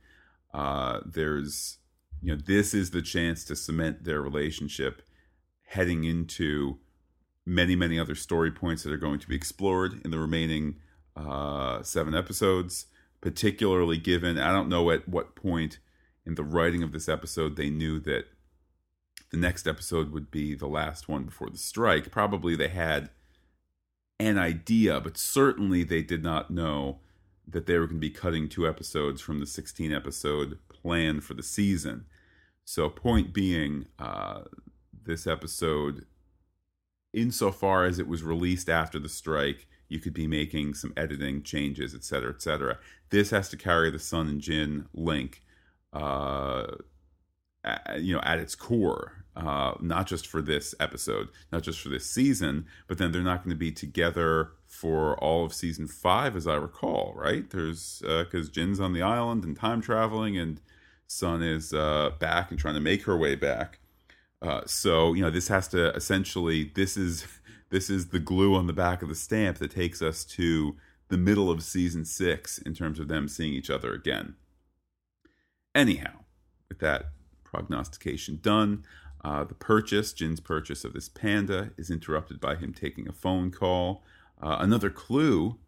uh, 0.55 1.01
there's 1.05 1.79
you 2.23 2.33
know 2.33 2.41
this 2.41 2.73
is 2.73 2.93
the 2.93 3.03
chance 3.03 3.43
to 3.47 3.57
cement 3.57 4.05
their 4.05 4.23
relationship, 4.23 5.03
heading 5.65 6.05
into 6.05 6.79
many 7.47 7.77
many 7.77 7.99
other 7.99 8.17
story 8.17 8.51
points 8.51 8.83
that 8.83 8.93
are 8.93 8.99
going 8.99 9.21
to 9.21 9.29
be 9.29 9.37
explored 9.37 10.01
in 10.05 10.11
the 10.11 10.19
remaining 10.19 10.77
uh, 11.17 11.83
seven 11.83 12.15
episodes. 12.15 12.87
Particularly 13.23 13.97
given, 13.97 14.39
I 14.39 14.53
don't 14.53 14.69
know 14.69 14.91
at 14.91 15.09
what 15.09 15.35
point 15.35 15.79
in 16.27 16.35
the 16.35 16.45
writing 16.45 16.83
of 16.83 16.93
this 16.93 17.09
episode, 17.09 17.57
they 17.57 17.71
knew 17.71 17.99
that 18.01 18.27
the 19.31 19.37
next 19.37 19.67
episode 19.67 20.13
would 20.13 20.31
be 20.31 20.55
the 20.55 20.67
last 20.67 21.09
one 21.09 21.25
before 21.25 21.51
the 21.51 21.59
strike. 21.59 22.11
Probably 22.11 22.55
they 22.55 22.69
had 22.69 23.11
an 24.21 24.39
idea, 24.39 25.01
but 25.01 25.17
certainly 25.17 25.83
they 25.83 26.03
did 26.03 26.23
not 26.23 26.51
know 26.51 27.01
that 27.47 27.67
they 27.67 27.79
were 27.79 27.87
going 27.87 28.01
to 28.01 28.01
be 28.01 28.11
cutting 28.11 28.49
two 28.49 28.69
episodes 28.69 29.21
from 29.21 29.41
the 29.41 29.47
16 29.47 29.93
episode 29.93 30.59
plan 30.69 31.21
for 31.21 31.35
the 31.35 31.43
season. 31.43 32.05
So, 32.65 32.89
point 32.89 33.33
being, 33.33 33.87
uh, 33.99 34.43
this 35.05 35.27
episode, 35.27 36.05
insofar 37.17 37.85
as 37.85 37.99
it 37.99 38.07
was 38.07 38.23
released 38.23 38.69
after 38.69 38.99
the 39.01 39.09
strike, 39.09 39.67
you 39.89 39.99
could 39.99 40.15
be 40.15 40.27
making 40.27 40.75
some 40.75 40.93
editing 40.97 41.43
changes, 41.43 41.95
etc., 41.95 42.31
etc. 42.31 42.79
This 43.11 43.31
has 43.31 43.49
to 43.49 43.57
carry 43.57 43.91
the 43.91 43.99
Sun 43.99 44.29
and 44.29 44.41
Jin 44.41 44.87
link 44.95 45.43
uh, 45.93 46.67
you 47.99 48.15
know, 48.15 48.21
at 48.23 48.39
its 48.39 48.55
core, 48.55 49.25
uh, 49.35 49.75
not 49.81 50.07
just 50.07 50.27
for 50.27 50.41
this 50.41 50.75
episode, 50.79 51.29
not 51.53 51.63
just 51.63 51.81
for 51.81 51.89
this 51.89 52.07
season, 52.09 52.67
but 52.87 52.99
then 52.99 53.13
they're 53.13 53.23
not 53.23 53.43
going 53.43 53.51
to 53.51 53.57
be 53.57 53.73
together 53.73 54.53
for 54.67 55.17
all 55.19 55.45
of 55.45 55.53
season 55.53 55.87
five, 55.87 56.37
as 56.37 56.47
I 56.47 56.55
recall, 56.55 57.13
right? 57.17 57.49
There's 57.51 58.01
because 58.01 58.49
uh, 58.49 58.53
Jin's 58.53 58.81
on 58.81 58.93
the 58.93 59.03
island 59.03 59.45
and 59.45 59.57
time 59.57 59.81
traveling, 59.81 60.37
and 60.37 60.61
Sun 61.07 61.43
is 61.43 61.73
uh, 61.73 62.11
back 62.19 62.51
and 62.51 62.59
trying 62.59 62.75
to 62.75 62.81
make 62.81 63.05
her 63.05 63.17
way 63.17 63.35
back. 63.35 63.81
Uh, 64.43 64.61
so 64.67 65.15
you 65.15 65.23
know, 65.23 65.31
this 65.31 65.49
has 65.49 65.69
to 65.69 65.95
essentially 65.95 66.73
this 66.75 66.97
is 66.97 67.27
this 67.71 67.91
is 67.91 68.09
the 68.09 68.19
glue 68.19 68.55
on 68.55 68.67
the 68.67 68.73
back 68.73 69.03
of 69.03 69.09
the 69.09 69.15
stamp 69.15 69.59
that 69.59 69.73
takes 69.73 70.01
us 70.01 70.25
to 70.25 70.77
the 71.09 71.17
middle 71.17 71.51
of 71.51 71.63
season 71.63 72.05
six 72.05 72.59
in 72.59 72.75
terms 72.75 72.99
of 72.99 73.09
them 73.09 73.29
seeing 73.29 73.53
each 73.53 73.71
other 73.71 73.93
again. 73.93 74.35
Anyhow, 75.75 76.25
with 76.69 76.79
that 76.81 77.11
prognostication 77.45 78.39
done, 78.43 78.85
uh, 79.25 79.45
the 79.45 79.55
purchase, 79.55 80.13
Jin's 80.13 80.41
purchase 80.41 80.85
of 80.85 80.93
this 80.93 81.09
panda, 81.09 81.71
is 81.77 81.91
interrupted 81.91 82.41
by 82.41 82.57
him 82.57 82.73
taking 82.73 83.09
a 83.09 83.13
phone 83.13 83.51
call. 83.51 84.03
Uh, 84.41 84.57
another 84.61 84.91
clue 84.91 85.59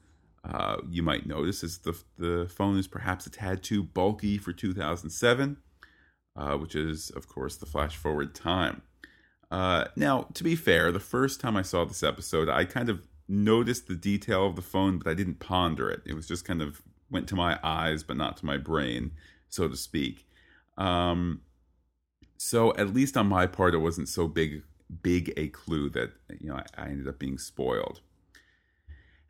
uh, 0.44 0.76
you 0.88 1.02
might 1.02 1.26
notice 1.26 1.62
is 1.62 1.78
the, 1.78 1.98
the 2.18 2.48
phone 2.48 2.78
is 2.78 2.87
perhaps 2.87 3.26
a 3.26 3.30
tad 3.30 3.62
too 3.62 3.82
bulky 3.82 4.38
for 4.38 4.52
2007, 4.52 5.56
uh, 6.38 6.57
which 6.57 6.75
is, 6.75 7.11
of 7.11 7.28
course, 7.28 7.57
the 7.57 7.66
flash 7.66 7.97
forward 7.97 8.35
time. 8.35 8.80
Uh, 9.50 9.87
now, 9.97 10.28
to 10.35 10.45
be 10.45 10.57
fair, 10.57 10.90
the 10.90 11.00
first 11.00 11.40
time 11.40 11.57
I 11.57 11.62
saw 11.62 11.85
this 11.85 12.02
episode, 12.02 12.49
I 12.49 12.64
kind 12.64 12.88
of 12.88 13.07
noticed 13.28 13.88
the 13.88 13.95
detail 13.95 14.47
of 14.47 14.57
the 14.57 14.62
phone, 14.62 14.99
but 14.99 15.11
I 15.11 15.14
didn't 15.14 15.40
ponder 15.40 15.90
it. 15.90 16.00
It 16.07 16.14
was 16.14 16.26
just 16.26 16.47
kind 16.47 16.62
of 16.62 16.80
went 17.11 17.28
to 17.28 17.37
my 17.37 17.59
eyes, 17.62 18.02
but 18.02 18.16
not 18.16 18.38
to 18.38 18.47
my 18.47 18.57
brain 18.57 19.12
so 19.49 19.68
to 19.68 19.76
speak. 19.76 20.26
Um, 20.76 21.42
so 22.37 22.75
at 22.76 22.95
least 22.95 23.16
on 23.16 23.26
my 23.26 23.47
part, 23.47 23.75
it 23.75 23.78
wasn't 23.78 24.09
so 24.09 24.28
big 24.28 24.62
big 25.02 25.30
a 25.37 25.49
clue 25.49 25.90
that 25.90 26.12
you 26.40 26.49
know 26.49 26.57
I, 26.57 26.64
I 26.83 26.88
ended 26.88 27.09
up 27.09 27.18
being 27.18 27.38
spoiled. 27.38 28.00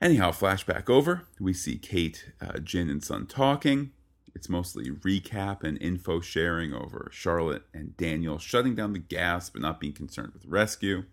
Anyhow, 0.00 0.30
flashback 0.30 0.88
over. 0.88 1.22
We 1.40 1.52
see 1.52 1.76
Kate, 1.76 2.32
uh, 2.40 2.58
Jin, 2.58 2.88
and 2.88 3.02
Sun 3.02 3.26
talking. 3.26 3.90
It's 4.34 4.48
mostly 4.48 4.90
recap 4.90 5.62
and 5.62 5.80
info 5.80 6.20
sharing 6.20 6.72
over 6.72 7.08
Charlotte 7.12 7.64
and 7.72 7.96
Daniel 7.96 8.38
shutting 8.38 8.74
down 8.74 8.92
the 8.92 8.98
gas 8.98 9.50
but 9.50 9.62
not 9.62 9.80
being 9.80 9.92
concerned 9.92 10.32
with 10.32 10.44
rescue. 10.46 11.04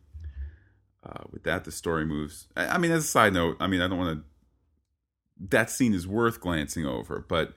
Uh, 1.03 1.23
with 1.31 1.43
that, 1.43 1.65
the 1.65 1.71
story 1.71 2.05
moves. 2.05 2.47
I, 2.55 2.67
I 2.67 2.77
mean, 2.77 2.91
as 2.91 3.03
a 3.03 3.07
side 3.07 3.33
note, 3.33 3.57
I 3.59 3.67
mean, 3.67 3.81
I 3.81 3.87
don't 3.87 3.99
want 3.99 4.19
to. 4.19 4.25
That 5.49 5.69
scene 5.69 5.93
is 5.93 6.07
worth 6.07 6.39
glancing 6.39 6.85
over, 6.85 7.23
but 7.27 7.53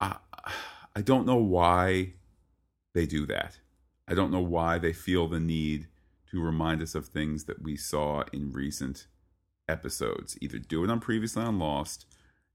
I, 0.00 0.16
I 0.94 1.00
don't 1.00 1.26
know 1.26 1.36
why 1.36 2.14
they 2.94 3.06
do 3.06 3.24
that. 3.26 3.60
I 4.08 4.14
don't 4.14 4.30
know 4.30 4.40
why 4.40 4.78
they 4.78 4.92
feel 4.92 5.28
the 5.28 5.40
need 5.40 5.88
to 6.30 6.40
remind 6.40 6.82
us 6.82 6.94
of 6.94 7.08
things 7.08 7.44
that 7.44 7.62
we 7.62 7.76
saw 7.76 8.24
in 8.32 8.52
recent 8.52 9.06
episodes. 9.68 10.36
Either 10.40 10.58
do 10.58 10.84
it 10.84 10.90
on 10.90 11.00
previously 11.00 11.42
on 11.42 11.58
Lost, 11.58 12.06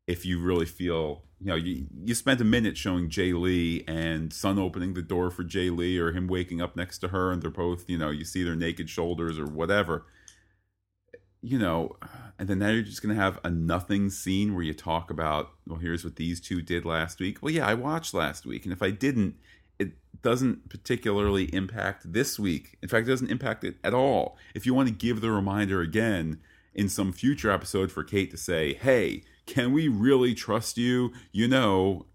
if 0.08 0.26
you 0.26 0.42
really 0.42 0.66
feel, 0.66 1.24
you 1.40 1.48
know, 1.48 1.56
you, 1.56 1.88
you 2.04 2.16
spent 2.16 2.42
a 2.42 2.46
minute 2.46 2.78
showing 2.78 3.10
Jay 3.10 3.34
Lee 3.34 3.84
and 3.88 4.34
Sun 4.34 4.60
opening 4.60 4.94
the 4.94 5.02
door 5.02 5.30
for 5.30 5.44
Jay 5.44 5.70
Lee 5.70 5.98
or 5.98 6.12
him 6.12 6.28
waking 6.28 6.62
up 6.62 6.76
next 6.76 7.00
to 7.00 7.10
her 7.10 7.32
and 7.32 7.42
they're 7.42 7.50
both, 7.50 7.90
you 7.90 7.98
know, 7.98 8.10
you 8.10 8.26
see 8.26 8.44
their 8.44 8.56
naked 8.56 8.90
shoulders 8.90 9.40
or 9.40 9.46
whatever 9.46 10.06
you 11.42 11.58
know, 11.58 11.96
and 12.38 12.48
then 12.48 12.60
now 12.60 12.70
you're 12.70 12.84
just 12.84 13.02
going 13.02 13.16
to 13.16 13.22
have 13.22 13.40
a 13.44 13.50
nothing 13.50 14.10
scene 14.10 14.54
where 14.54 14.64
you 14.64 14.74
talk 14.74 15.10
about, 15.10 15.52
well, 15.68 15.80
here's 15.80 16.04
what 16.04 16.16
these 16.16 16.40
two 16.40 16.62
did 16.62 16.86
last 16.86 17.20
week. 17.20 17.40
Well, 17.42 17.52
yeah, 17.52 17.68
I 17.68 17.74
watched 17.74 18.14
last 18.14 18.46
week. 18.46 18.64
And 18.64 18.72
if 18.72 18.82
I 18.82 18.92
didn't, 18.92 19.36
it 19.80 19.94
doesn't 20.22 20.70
particularly 20.70 21.46
impact 21.46 22.14
this 22.14 22.38
week. 22.38 22.78
In 22.84 22.90
fact, 22.90 23.08
it 23.08 23.12
doesn't 23.12 23.32
impact 23.32 23.64
it 23.64 23.78
at 23.84 23.94
all. 23.94 24.38
If 24.54 24.66
you 24.66 24.76
want 24.76 24.90
to 24.90 24.94
give 24.94 25.22
the 25.22 25.32
reminder 25.32 25.82
again 25.82 26.40
in 26.76 26.90
some 26.90 27.12
future 27.12 27.50
episode 27.50 27.92
for 27.92 28.04
Kate 28.04 28.30
to 28.32 28.38
say, 28.38 28.76
hey, 28.76 29.24
can 29.46 29.72
we 29.72 29.88
really 29.88 30.34
trust 30.34 30.78
you? 30.78 31.12
You 31.32 31.48
know, 31.48 32.06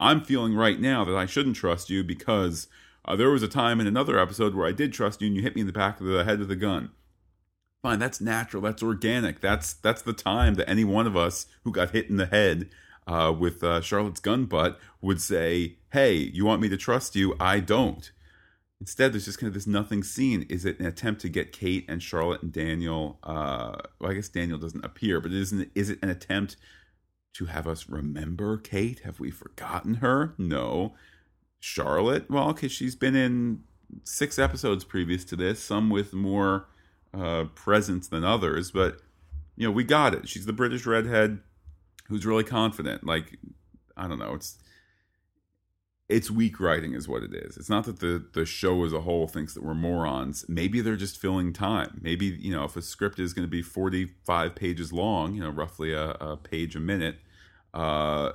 I'm 0.00 0.22
feeling 0.22 0.54
right 0.54 0.80
now 0.80 1.04
that 1.04 1.16
I 1.16 1.26
shouldn't 1.26 1.56
trust 1.56 1.90
you 1.90 2.04
because 2.04 2.68
uh, 3.04 3.16
there 3.16 3.30
was 3.30 3.42
a 3.42 3.48
time 3.48 3.80
in 3.80 3.86
another 3.86 4.18
episode 4.18 4.54
where 4.54 4.66
I 4.66 4.72
did 4.72 4.92
trust 4.92 5.20
you 5.20 5.28
and 5.28 5.36
you 5.36 5.42
hit 5.42 5.54
me 5.54 5.62
in 5.62 5.66
the 5.66 5.72
back 5.72 6.00
of 6.00 6.06
the 6.06 6.24
head 6.24 6.40
with 6.40 6.50
a 6.50 6.56
gun 6.56 6.90
fine 7.82 7.98
that's 7.98 8.18
natural 8.18 8.62
that's 8.62 8.82
organic 8.82 9.42
that's 9.42 9.74
that's 9.74 10.00
the 10.00 10.14
time 10.14 10.54
that 10.54 10.66
any 10.66 10.84
one 10.84 11.06
of 11.06 11.18
us 11.18 11.44
who 11.64 11.70
got 11.70 11.90
hit 11.90 12.08
in 12.08 12.16
the 12.16 12.24
head 12.24 12.70
uh, 13.06 13.32
with 13.36 13.62
uh, 13.62 13.80
Charlotte's 13.80 14.20
gun 14.20 14.46
butt 14.46 14.78
would 15.00 15.20
say, 15.20 15.76
"Hey, 15.92 16.14
you 16.14 16.44
want 16.44 16.62
me 16.62 16.68
to 16.68 16.76
trust 16.76 17.14
you? 17.14 17.36
I 17.38 17.60
don't." 17.60 18.10
Instead, 18.84 19.14
there's 19.14 19.24
just 19.24 19.38
kind 19.38 19.48
of 19.48 19.54
this 19.54 19.66
nothing 19.66 20.02
scene. 20.02 20.44
Is 20.50 20.66
it 20.66 20.78
an 20.78 20.84
attempt 20.84 21.22
to 21.22 21.30
get 21.30 21.52
Kate 21.52 21.86
and 21.88 22.02
Charlotte 22.02 22.42
and 22.42 22.52
Daniel? 22.52 23.18
Uh, 23.22 23.76
well, 23.98 24.10
I 24.10 24.14
guess 24.14 24.28
Daniel 24.28 24.58
doesn't 24.58 24.84
appear, 24.84 25.22
but 25.22 25.32
isn't 25.32 25.70
is 25.74 25.88
it 25.88 25.98
an 26.02 26.10
attempt 26.10 26.58
to 27.32 27.46
have 27.46 27.66
us 27.66 27.88
remember 27.88 28.58
Kate? 28.58 28.98
Have 28.98 29.20
we 29.20 29.30
forgotten 29.30 29.94
her? 29.94 30.34
No. 30.36 30.94
Charlotte? 31.60 32.30
Well, 32.30 32.52
because 32.52 32.72
she's 32.72 32.94
been 32.94 33.16
in 33.16 33.62
six 34.02 34.38
episodes 34.38 34.84
previous 34.84 35.24
to 35.24 35.36
this, 35.36 35.60
some 35.60 35.88
with 35.88 36.12
more 36.12 36.66
uh, 37.14 37.44
presence 37.54 38.06
than 38.06 38.22
others, 38.22 38.70
but 38.70 38.98
you 39.56 39.66
know, 39.66 39.72
we 39.72 39.84
got 39.84 40.12
it. 40.12 40.28
She's 40.28 40.44
the 40.44 40.52
British 40.52 40.84
redhead 40.84 41.40
who's 42.08 42.26
really 42.26 42.44
confident. 42.44 43.06
Like, 43.06 43.38
I 43.96 44.08
don't 44.08 44.18
know, 44.18 44.34
it's 44.34 44.58
it's 46.08 46.30
weak 46.30 46.60
writing 46.60 46.92
is 46.92 47.08
what 47.08 47.22
it 47.22 47.34
is. 47.34 47.56
It's 47.56 47.70
not 47.70 47.84
that 47.84 48.00
the 48.00 48.24
the 48.34 48.44
show 48.44 48.84
as 48.84 48.92
a 48.92 49.00
whole 49.00 49.26
thinks 49.26 49.54
that 49.54 49.62
we're 49.62 49.74
morons. 49.74 50.44
Maybe 50.48 50.80
they're 50.80 50.96
just 50.96 51.18
filling 51.18 51.52
time. 51.52 52.00
Maybe 52.02 52.26
you 52.26 52.52
know 52.52 52.64
if 52.64 52.76
a 52.76 52.82
script 52.82 53.18
is 53.18 53.32
going 53.32 53.46
to 53.46 53.50
be 53.50 53.62
forty 53.62 54.10
five 54.24 54.54
pages 54.54 54.92
long, 54.92 55.34
you 55.34 55.40
know, 55.42 55.50
roughly 55.50 55.92
a, 55.92 56.10
a 56.10 56.36
page 56.36 56.76
a 56.76 56.80
minute, 56.80 57.16
uh, 57.72 58.32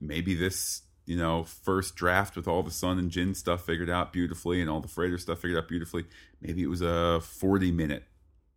maybe 0.00 0.34
this 0.34 0.82
you 1.04 1.16
know 1.16 1.44
first 1.44 1.94
draft 1.94 2.36
with 2.36 2.48
all 2.48 2.62
the 2.62 2.70
Sun 2.70 2.98
and 2.98 3.10
Jin 3.10 3.34
stuff 3.34 3.66
figured 3.66 3.90
out 3.90 4.12
beautifully 4.12 4.62
and 4.62 4.70
all 4.70 4.80
the 4.80 4.88
Freighter 4.88 5.18
stuff 5.18 5.40
figured 5.40 5.58
out 5.58 5.68
beautifully. 5.68 6.06
Maybe 6.40 6.62
it 6.62 6.68
was 6.68 6.80
a 6.80 7.20
forty 7.20 7.70
minute 7.70 8.04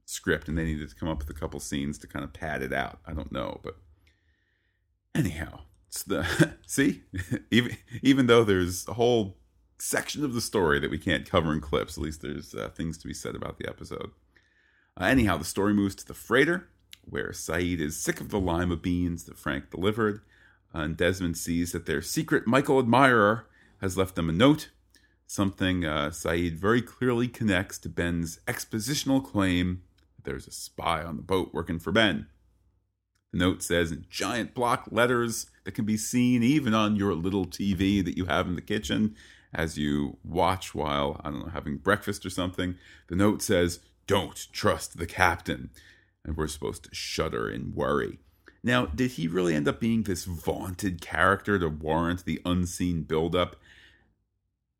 script 0.05 0.47
and 0.47 0.57
they 0.57 0.63
needed 0.63 0.87
to 0.87 0.95
come 0.95 1.09
up 1.09 1.17
with 1.17 1.29
a 1.29 1.37
couple 1.37 1.59
scenes 1.59 1.97
to 1.97 2.07
kind 2.07 2.23
of 2.23 2.31
pad 2.31 2.61
it 2.61 2.71
out. 2.71 2.99
I 3.05 3.11
don't 3.11 3.31
know, 3.31 3.59
but 3.61 3.75
anyhow 5.13 5.59
the 6.03 6.53
see? 6.65 7.03
Even 7.51 7.77
even 8.01 8.27
though 8.27 8.43
there's 8.43 8.87
a 8.87 8.93
whole 8.93 9.37
section 9.79 10.23
of 10.23 10.33
the 10.33 10.41
story 10.41 10.79
that 10.79 10.89
we 10.89 10.97
can't 10.97 11.29
cover 11.29 11.53
in 11.53 11.61
clips 11.61 11.97
at 11.97 12.03
least 12.03 12.23
there's 12.23 12.55
uh, 12.55 12.67
things 12.69 12.97
to 12.97 13.07
be 13.07 13.13
said 13.13 13.35
about 13.35 13.57
the 13.57 13.69
episode. 13.69 14.11
Uh, 14.99 15.05
anyhow 15.05 15.37
the 15.37 15.45
story 15.45 15.73
moves 15.73 15.95
to 15.95 16.05
the 16.05 16.13
freighter 16.13 16.67
where 17.03 17.29
Sayid 17.29 17.79
is 17.79 17.95
sick 17.95 18.19
of 18.19 18.29
the 18.29 18.39
lima 18.39 18.75
beans 18.75 19.25
that 19.25 19.37
Frank 19.37 19.69
delivered 19.69 20.21
uh, 20.73 20.79
and 20.79 20.97
Desmond 20.97 21.37
sees 21.37 21.71
that 21.73 21.85
their 21.85 22.01
secret 22.01 22.47
Michael 22.47 22.79
admirer 22.79 23.45
has 23.81 23.97
left 23.97 24.15
them 24.15 24.29
a 24.29 24.33
note 24.33 24.69
something 25.27 25.85
uh, 25.85 26.09
Sayid 26.09 26.53
very 26.53 26.81
clearly 26.81 27.27
connects 27.27 27.77
to 27.79 27.89
Ben's 27.89 28.39
expositional 28.47 29.23
claim 29.23 29.83
that 30.15 30.23
there's 30.23 30.47
a 30.47 30.51
spy 30.51 31.03
on 31.03 31.17
the 31.17 31.21
boat 31.21 31.53
working 31.53 31.79
for 31.79 31.91
Ben. 31.91 32.27
The 33.33 33.39
note 33.39 33.61
says 33.61 33.91
in 33.91 34.05
giant 34.09 34.53
block 34.53 34.87
letters 34.89 35.47
that 35.67 35.73
can 35.73 35.83
be 35.83 35.97
seen 35.97 36.43
even 36.43 36.73
on 36.73 36.95
your 36.95 37.13
little 37.13 37.45
TV 37.45 38.01
that 38.05 38.15
you 38.15 38.23
have 38.23 38.47
in 38.47 38.55
the 38.55 38.61
kitchen 38.61 39.13
as 39.53 39.77
you 39.77 40.15
watch 40.23 40.73
while, 40.73 41.19
I 41.25 41.29
don't 41.29 41.39
know, 41.41 41.51
having 41.51 41.75
breakfast 41.75 42.25
or 42.25 42.29
something. 42.29 42.77
The 43.09 43.17
note 43.17 43.41
says, 43.41 43.81
Don't 44.07 44.47
trust 44.53 44.97
the 44.97 45.05
captain. 45.05 45.71
And 46.23 46.37
we're 46.37 46.47
supposed 46.47 46.85
to 46.85 46.95
shudder 46.95 47.49
in 47.49 47.75
worry. 47.75 48.19
Now, 48.63 48.85
did 48.85 49.11
he 49.11 49.27
really 49.27 49.55
end 49.55 49.67
up 49.67 49.81
being 49.81 50.03
this 50.03 50.23
vaunted 50.23 51.01
character 51.01 51.59
to 51.59 51.67
warrant 51.67 52.23
the 52.23 52.41
unseen 52.45 53.01
buildup? 53.01 53.57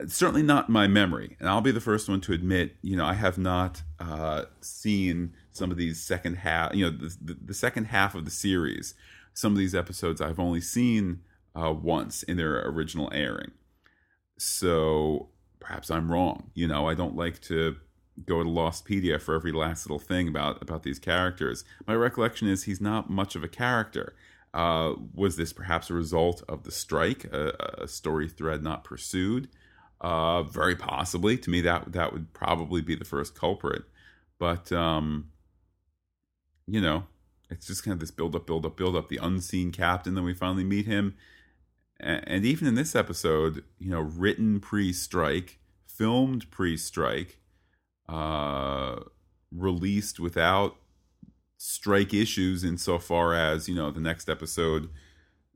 Certainly 0.08 0.44
not 0.44 0.70
my 0.70 0.88
memory. 0.88 1.36
And 1.42 1.50
I'll 1.50 1.60
be 1.60 1.72
the 1.72 1.82
first 1.82 2.08
one 2.08 2.22
to 2.22 2.32
admit, 2.32 2.78
you 2.82 2.96
know, 2.96 3.06
I 3.06 3.16
have 3.16 3.38
not 3.38 3.84
uh, 4.00 4.46
seen 4.62 5.34
some 5.52 5.70
of 5.70 5.76
these 5.76 6.02
second 6.02 6.36
half, 6.36 6.74
you 6.74 6.86
know, 6.86 6.98
the, 6.98 7.18
the, 7.22 7.38
the, 7.48 7.54
second 7.54 7.86
half 7.86 8.16
of 8.16 8.24
the 8.24 8.32
series. 8.32 8.94
Some 9.38 9.52
of 9.52 9.60
these 9.60 9.76
episodes 9.76 10.20
I've 10.20 10.40
only 10.40 10.62
seen 10.62 11.20
uh, 11.56 11.72
once 11.72 12.24
in 12.24 12.38
their 12.38 12.60
original 12.68 13.08
airing. 13.14 13.52
So 14.40 15.30
perhaps 15.60 15.92
I'm 15.92 16.12
wrong. 16.12 16.50
You 16.56 16.68
know, 16.68 16.90
I 16.90 16.96
don't 16.96 17.16
like 17.16 17.40
to 17.42 17.76
go 18.26 18.42
to 18.42 18.50
Lostpedia 18.50 19.22
for 19.22 19.36
every 19.36 19.52
last 19.52 19.86
little 19.86 20.00
thing 20.00 20.28
about 20.28 20.64
about 20.64 20.82
these 20.82 20.98
characters. 20.98 21.64
My 21.86 21.94
recollection 21.94 22.48
is 22.48 22.64
he's 22.64 22.82
not 22.82 23.12
much 23.12 23.36
of 23.36 23.44
a 23.44 23.48
character. 23.48 24.16
Uh, 24.56 24.94
was 25.14 25.36
this 25.36 25.54
perhaps 25.54 25.92
a 25.92 25.94
result 25.94 26.44
of 26.50 26.64
the 26.64 26.72
strike, 26.72 27.26
a, 27.26 27.84
a 27.84 27.88
story 27.88 28.28
thread 28.28 28.64
not 28.64 28.84
pursued? 28.84 29.50
Uh, 30.02 30.42
very 30.42 30.76
possibly. 30.76 31.38
To 31.38 31.52
me, 31.52 31.62
that 31.62 31.92
that 31.92 32.12
would 32.12 32.34
probably 32.34 32.82
be 32.82 32.96
the 32.96 33.06
first 33.06 33.36
culprit. 33.36 33.84
But 34.40 34.72
um, 34.72 35.30
you 36.66 36.82
know, 36.82 37.04
it's 37.50 37.68
just 37.68 37.84
kind 37.84 37.94
of 37.94 38.00
this 38.00 38.12
build 38.12 38.36
up, 38.36 38.46
build 38.46 38.66
up, 38.66 38.78
build 38.78 38.96
up. 38.96 39.10
The 39.10 39.20
unseen 39.22 39.72
captain, 39.72 40.16
then 40.16 40.24
we 40.24 40.34
finally 40.34 40.64
meet 40.64 40.86
him. 40.86 41.16
And 42.00 42.46
even 42.46 42.68
in 42.68 42.76
this 42.76 42.96
episode, 42.96 43.64
you 43.80 43.90
know, 43.90 44.02
written 44.02 44.60
pre 44.60 44.94
strike, 44.94 45.60
filmed 45.88 46.50
pre 46.52 46.78
strike, 46.78 47.40
uh, 48.08 48.98
released 49.52 50.20
without 50.20 50.76
strike 51.58 52.14
issues 52.14 52.64
insofar 52.64 53.34
as, 53.34 53.68
you 53.68 53.74
know, 53.74 53.90
the 53.90 54.00
next 54.00 54.30
episode 54.30 54.90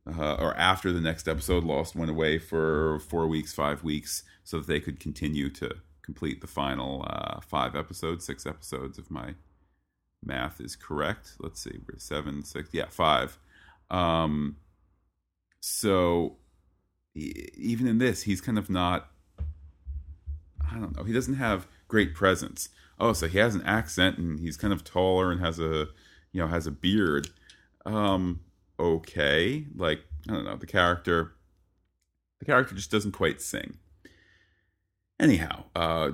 uh, 0.08 0.34
or 0.36 0.56
after 0.58 0.92
the 0.92 1.02
next 1.02 1.28
episode, 1.28 1.64
Lost 1.64 1.96
went 1.96 2.10
away 2.10 2.40
for 2.40 3.00
four 3.00 3.28
weeks, 3.28 3.54
five 3.54 3.84
weeks, 3.84 4.24
so 4.44 4.58
that 4.58 4.68
they 4.68 4.80
could 4.80 5.00
continue 5.00 5.50
to 5.52 5.76
complete 6.02 6.42
the 6.42 6.48
final 6.48 7.06
uh, 7.08 7.40
five 7.42 7.76
episodes, 7.76 8.26
six 8.26 8.46
episodes 8.46 8.98
of 8.98 9.12
my 9.12 9.36
math 10.24 10.62
is 10.62 10.76
correct. 10.76 11.34
Let's 11.40 11.62
see, 11.62 11.80
we're 11.88 12.00
seven, 12.00 12.44
six, 12.44 12.70
yeah, 12.72 12.88
five. 12.90 13.38
Um, 13.90 14.58
so 15.60 16.38
even 17.16 17.88
in 17.88 17.98
this, 17.98 18.24
he's 18.24 18.42
kind 18.42 18.58
of 18.58 18.70
not. 18.70 19.08
I 20.72 20.76
don't 20.76 20.96
know. 20.96 21.04
He 21.04 21.14
doesn't 21.14 21.34
have 21.36 21.68
great 21.88 22.16
presence. 22.16 22.70
Oh, 23.00 23.14
so 23.14 23.28
he 23.28 23.40
has 23.40 23.56
an 23.56 23.64
accent 23.64 24.18
and 24.18 24.40
he's 24.40 24.58
kind 24.58 24.74
of 24.74 24.84
taller 24.84 25.32
and 25.32 25.42
has 25.42 25.60
a, 25.60 25.88
you 26.32 26.42
know, 26.42 26.48
has 26.48 26.68
a 26.68 26.72
beard. 26.72 27.30
Um, 27.86 28.42
okay, 28.80 29.66
like 29.76 30.02
I 30.30 30.34
don't 30.34 30.46
know. 30.46 30.56
The 30.56 30.68
character, 30.68 31.34
the 32.40 32.46
character 32.46 32.76
just 32.76 32.92
doesn't 32.92 33.12
quite 33.12 33.42
sing. 33.42 33.78
Anyhow, 35.20 35.66
uh, 35.76 36.12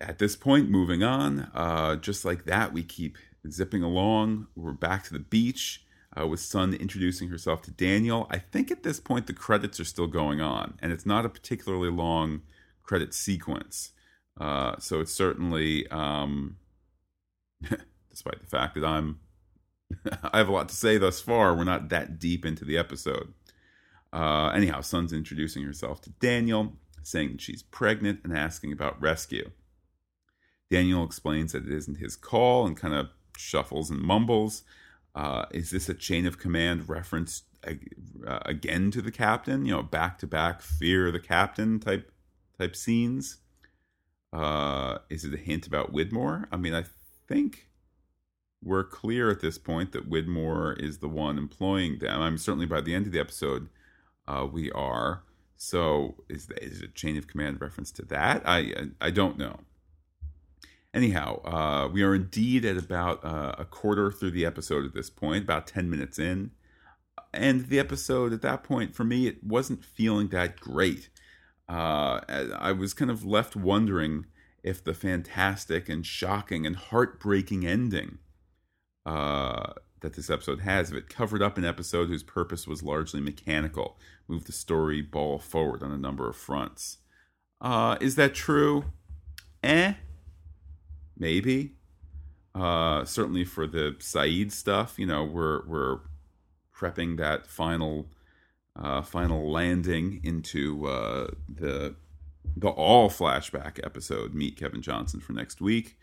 at 0.00 0.18
this 0.18 0.34
point, 0.34 0.70
moving 0.70 1.02
on, 1.02 1.50
uh, 1.54 1.96
just 1.96 2.24
like 2.24 2.44
that, 2.44 2.72
we 2.72 2.82
keep 2.82 3.18
zipping 3.48 3.82
along. 3.82 4.46
We're 4.56 4.72
back 4.72 5.04
to 5.04 5.12
the 5.12 5.18
beach 5.18 5.84
uh, 6.18 6.26
with 6.26 6.40
Sun 6.40 6.74
introducing 6.74 7.28
herself 7.28 7.62
to 7.62 7.70
Daniel. 7.70 8.26
I 8.30 8.38
think 8.38 8.70
at 8.70 8.82
this 8.82 8.98
point 8.98 9.26
the 9.26 9.32
credits 9.32 9.78
are 9.78 9.84
still 9.84 10.06
going 10.06 10.40
on, 10.40 10.74
and 10.80 10.92
it's 10.92 11.06
not 11.06 11.26
a 11.26 11.28
particularly 11.28 11.90
long 11.90 12.42
credit 12.82 13.12
sequence. 13.12 13.92
Uh, 14.40 14.76
so 14.78 15.00
it's 15.00 15.12
certainly, 15.12 15.86
um, 15.88 16.56
despite 18.10 18.40
the 18.40 18.46
fact 18.46 18.74
that 18.76 18.84
I'm, 18.84 19.20
I 20.32 20.38
have 20.38 20.48
a 20.48 20.52
lot 20.52 20.70
to 20.70 20.74
say 20.74 20.96
thus 20.96 21.20
far. 21.20 21.54
We're 21.54 21.64
not 21.64 21.90
that 21.90 22.18
deep 22.18 22.46
into 22.46 22.64
the 22.64 22.78
episode. 22.78 23.34
Uh, 24.12 24.50
anyhow, 24.54 24.80
Sun's 24.80 25.12
introducing 25.12 25.62
herself 25.62 26.00
to 26.02 26.10
Daniel, 26.10 26.72
saying 27.02 27.32
that 27.32 27.40
she's 27.40 27.62
pregnant 27.62 28.20
and 28.24 28.36
asking 28.36 28.72
about 28.72 29.00
rescue. 29.00 29.50
Daniel 30.70 31.04
explains 31.04 31.52
that 31.52 31.66
it 31.66 31.72
isn't 31.72 31.98
his 31.98 32.16
call 32.16 32.66
and 32.66 32.76
kind 32.76 32.94
of 32.94 33.08
shuffles 33.36 33.90
and 33.90 34.00
mumbles. 34.00 34.62
Uh, 35.14 35.46
is 35.50 35.70
this 35.70 35.88
a 35.88 35.94
chain 35.94 36.26
of 36.26 36.38
command 36.38 36.88
reference 36.88 37.42
uh, 37.66 38.38
again 38.46 38.90
to 38.92 39.02
the 39.02 39.10
captain? 39.10 39.64
You 39.66 39.72
know, 39.72 39.82
back 39.82 40.18
to 40.18 40.26
back 40.26 40.62
fear 40.62 41.10
the 41.10 41.20
captain 41.20 41.80
type 41.80 42.12
type 42.58 42.76
scenes. 42.76 43.38
Uh, 44.32 44.98
is 45.08 45.24
it 45.24 45.34
a 45.34 45.38
hint 45.38 45.66
about 45.66 45.92
Widmore? 45.92 46.46
I 46.52 46.56
mean, 46.56 46.74
I 46.74 46.84
think 47.26 47.68
we're 48.62 48.84
clear 48.84 49.30
at 49.30 49.40
this 49.40 49.58
point 49.58 49.90
that 49.92 50.08
Widmore 50.08 50.80
is 50.80 50.98
the 50.98 51.08
one 51.08 51.38
employing 51.38 51.98
them. 51.98 52.20
I'm 52.20 52.38
certainly 52.38 52.66
by 52.66 52.80
the 52.80 52.94
end 52.94 53.06
of 53.06 53.12
the 53.12 53.18
episode, 53.18 53.68
uh, 54.28 54.46
we 54.50 54.70
are. 54.70 55.24
So 55.56 56.22
is 56.28 56.48
is 56.62 56.80
it 56.80 56.90
a 56.90 56.92
chain 56.92 57.16
of 57.16 57.26
command 57.26 57.60
reference 57.60 57.90
to 57.92 58.02
that? 58.06 58.42
I 58.46 58.58
I, 58.58 58.88
I 59.00 59.10
don't 59.10 59.36
know. 59.36 59.60
Anyhow, 60.92 61.40
uh, 61.44 61.88
we 61.88 62.02
are 62.02 62.14
indeed 62.14 62.64
at 62.64 62.76
about 62.76 63.24
uh, 63.24 63.54
a 63.58 63.64
quarter 63.64 64.10
through 64.10 64.32
the 64.32 64.44
episode 64.44 64.84
at 64.84 64.92
this 64.92 65.08
point, 65.08 65.44
about 65.44 65.68
10 65.68 65.88
minutes 65.88 66.18
in. 66.18 66.50
And 67.32 67.68
the 67.68 67.78
episode 67.78 68.32
at 68.32 68.42
that 68.42 68.64
point, 68.64 68.94
for 68.94 69.04
me, 69.04 69.28
it 69.28 69.44
wasn't 69.44 69.84
feeling 69.84 70.28
that 70.28 70.58
great. 70.58 71.08
Uh, 71.68 72.20
I 72.58 72.72
was 72.72 72.92
kind 72.92 73.10
of 73.10 73.24
left 73.24 73.54
wondering 73.54 74.26
if 74.64 74.82
the 74.82 74.92
fantastic 74.92 75.88
and 75.88 76.04
shocking 76.04 76.66
and 76.66 76.74
heartbreaking 76.74 77.64
ending 77.64 78.18
uh, 79.06 79.74
that 80.00 80.14
this 80.14 80.28
episode 80.28 80.62
has, 80.62 80.90
if 80.90 80.96
it 80.96 81.08
covered 81.08 81.40
up 81.40 81.56
an 81.56 81.64
episode 81.64 82.08
whose 82.08 82.24
purpose 82.24 82.66
was 82.66 82.82
largely 82.82 83.20
mechanical, 83.20 83.96
moved 84.26 84.48
the 84.48 84.52
story 84.52 85.02
ball 85.02 85.38
forward 85.38 85.84
on 85.84 85.92
a 85.92 85.98
number 85.98 86.28
of 86.28 86.34
fronts. 86.34 86.98
Uh, 87.60 87.96
is 88.00 88.16
that 88.16 88.34
true? 88.34 88.86
Eh 89.62 89.94
maybe. 91.20 91.74
Uh, 92.52 93.04
certainly 93.04 93.44
for 93.44 93.68
the 93.68 93.94
Sayid 94.00 94.50
stuff, 94.50 94.98
you 94.98 95.06
know, 95.06 95.22
we're 95.22 95.64
we're 95.66 96.00
prepping 96.74 97.16
that 97.18 97.46
final 97.46 98.06
uh, 98.74 99.02
final 99.02 99.52
landing 99.52 100.20
into 100.24 100.86
uh, 100.86 101.28
the 101.48 101.94
the 102.56 102.68
all 102.68 103.08
flashback 103.08 103.78
episode. 103.84 104.34
Meet 104.34 104.56
Kevin 104.56 104.82
Johnson 104.82 105.20
for 105.20 105.32
next 105.32 105.60
week. 105.60 105.96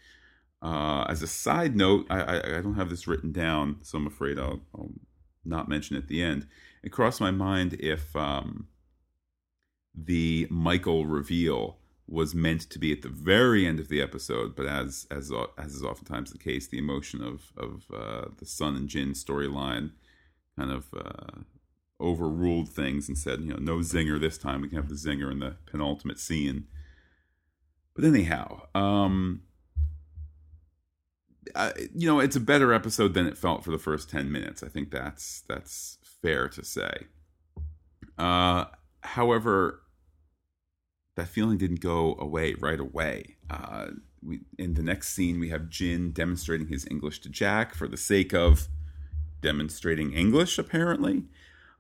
Uh, 0.62 1.06
as 1.10 1.22
a 1.22 1.28
side 1.28 1.76
note, 1.76 2.08
I, 2.10 2.22
I, 2.22 2.58
I, 2.58 2.62
don't 2.62 2.76
have 2.76 2.90
this 2.90 3.08
written 3.08 3.32
down, 3.32 3.78
so 3.84 4.00
I'm 4.00 4.08
afraid 4.08 4.40
I'll, 4.40 4.62
I'll, 4.74 4.90
not 5.46 5.70
mention 5.70 5.96
at 5.96 6.08
the 6.08 6.22
end. 6.22 6.48
It 6.84 6.92
crossed 6.92 7.22
my 7.22 7.30
mind 7.32 7.76
if 7.80 8.14
um, 8.16 8.68
the 9.96 10.48
Michael 10.50 11.06
reveal 11.06 11.78
was 12.08 12.34
meant 12.34 12.62
to 12.62 12.80
be 12.80 12.92
at 12.92 13.02
the 13.02 13.10
very 13.10 13.68
end 13.68 13.80
of 13.80 13.90
the 13.90 14.02
episode, 14.02 14.56
but 14.56 14.66
as 14.66 15.06
as 15.12 15.32
as 15.58 15.76
is 15.76 15.84
oftentimes 15.84 16.32
the 16.32 16.38
case, 16.38 16.68
the 16.68 16.78
emotion 16.78 17.22
of 17.22 17.52
of 17.58 17.86
uh, 17.94 18.30
the 18.38 18.46
Sun 18.46 18.76
and 18.76 18.88
Jin 18.88 19.12
storyline 19.12 19.92
kind 20.58 20.72
of 20.72 20.88
uh, 20.94 21.42
overruled 22.00 22.70
things 22.70 23.08
and 23.08 23.18
said, 23.18 23.42
you 23.42 23.50
know, 23.50 23.58
no 23.60 23.80
zinger 23.80 24.20
this 24.20 24.38
time. 24.38 24.62
We 24.62 24.70
can 24.70 24.78
have 24.78 24.90
the 24.90 24.96
zinger 24.96 25.32
in 25.32 25.40
the 25.40 25.58
penultimate 25.66 26.20
scene. 26.20 26.68
But 27.94 28.06
anyhow, 28.06 28.68
um, 28.76 29.42
I, 31.56 31.74
you 31.94 32.08
know, 32.08 32.20
it's 32.20 32.36
a 32.36 32.42
better 32.42 32.72
episode 32.72 33.14
than 33.14 33.28
it 33.28 33.38
felt 33.38 33.64
for 33.64 33.72
the 33.72 33.78
first 33.78 34.10
ten 34.10 34.32
minutes. 34.32 34.64
I 34.64 34.70
think 34.70 34.92
that's 34.92 35.42
that's 35.48 35.98
fair 36.22 36.48
to 36.50 36.64
say. 36.64 37.08
Uh, 38.18 38.66
however, 39.02 39.82
that 41.18 41.28
feeling 41.28 41.58
didn't 41.58 41.82
go 41.82 42.16
away 42.20 42.54
right 42.54 42.80
away. 42.80 43.36
Uh, 43.50 43.88
we, 44.24 44.42
in 44.58 44.76
the 44.76 44.84
next 44.84 45.10
scene, 45.10 45.40
we 45.40 45.50
have 45.50 45.68
Jin 45.70 46.12
demonstrating 46.12 46.68
his 46.68 46.88
English 46.90 47.20
to 47.22 47.30
Jack 47.30 47.74
for 47.74 47.88
the 47.88 47.98
sake 47.98 48.34
of 48.34 48.68
demonstrating 49.42 50.14
English, 50.14 50.58
apparently, 50.58 51.24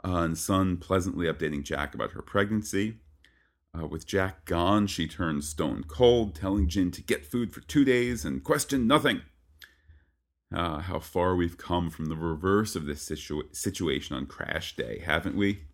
uh, 0.03 0.17
and 0.17 0.37
Sun 0.37 0.77
pleasantly 0.77 1.27
updating 1.27 1.63
Jack 1.63 1.93
about 1.93 2.11
her 2.11 2.21
pregnancy. 2.21 2.97
Uh, 3.77 3.85
with 3.85 4.07
Jack 4.07 4.45
gone, 4.45 4.87
she 4.87 5.07
turns 5.07 5.47
stone 5.47 5.83
cold, 5.87 6.33
telling 6.33 6.67
Jin 6.67 6.89
to 6.91 7.03
get 7.03 7.25
food 7.25 7.53
for 7.53 7.61
two 7.61 7.85
days 7.85 8.25
and 8.25 8.43
question 8.43 8.87
nothing. 8.87 9.21
Uh, 10.53 10.79
how 10.79 10.97
far 10.97 11.35
we've 11.35 11.57
come 11.57 11.89
from 11.89 12.05
the 12.05 12.15
reverse 12.15 12.75
of 12.75 12.85
this 12.85 13.03
situ- 13.03 13.49
situation 13.51 14.15
on 14.15 14.25
Crash 14.25 14.75
Day, 14.75 15.03
haven't 15.05 15.35
we? 15.35 15.65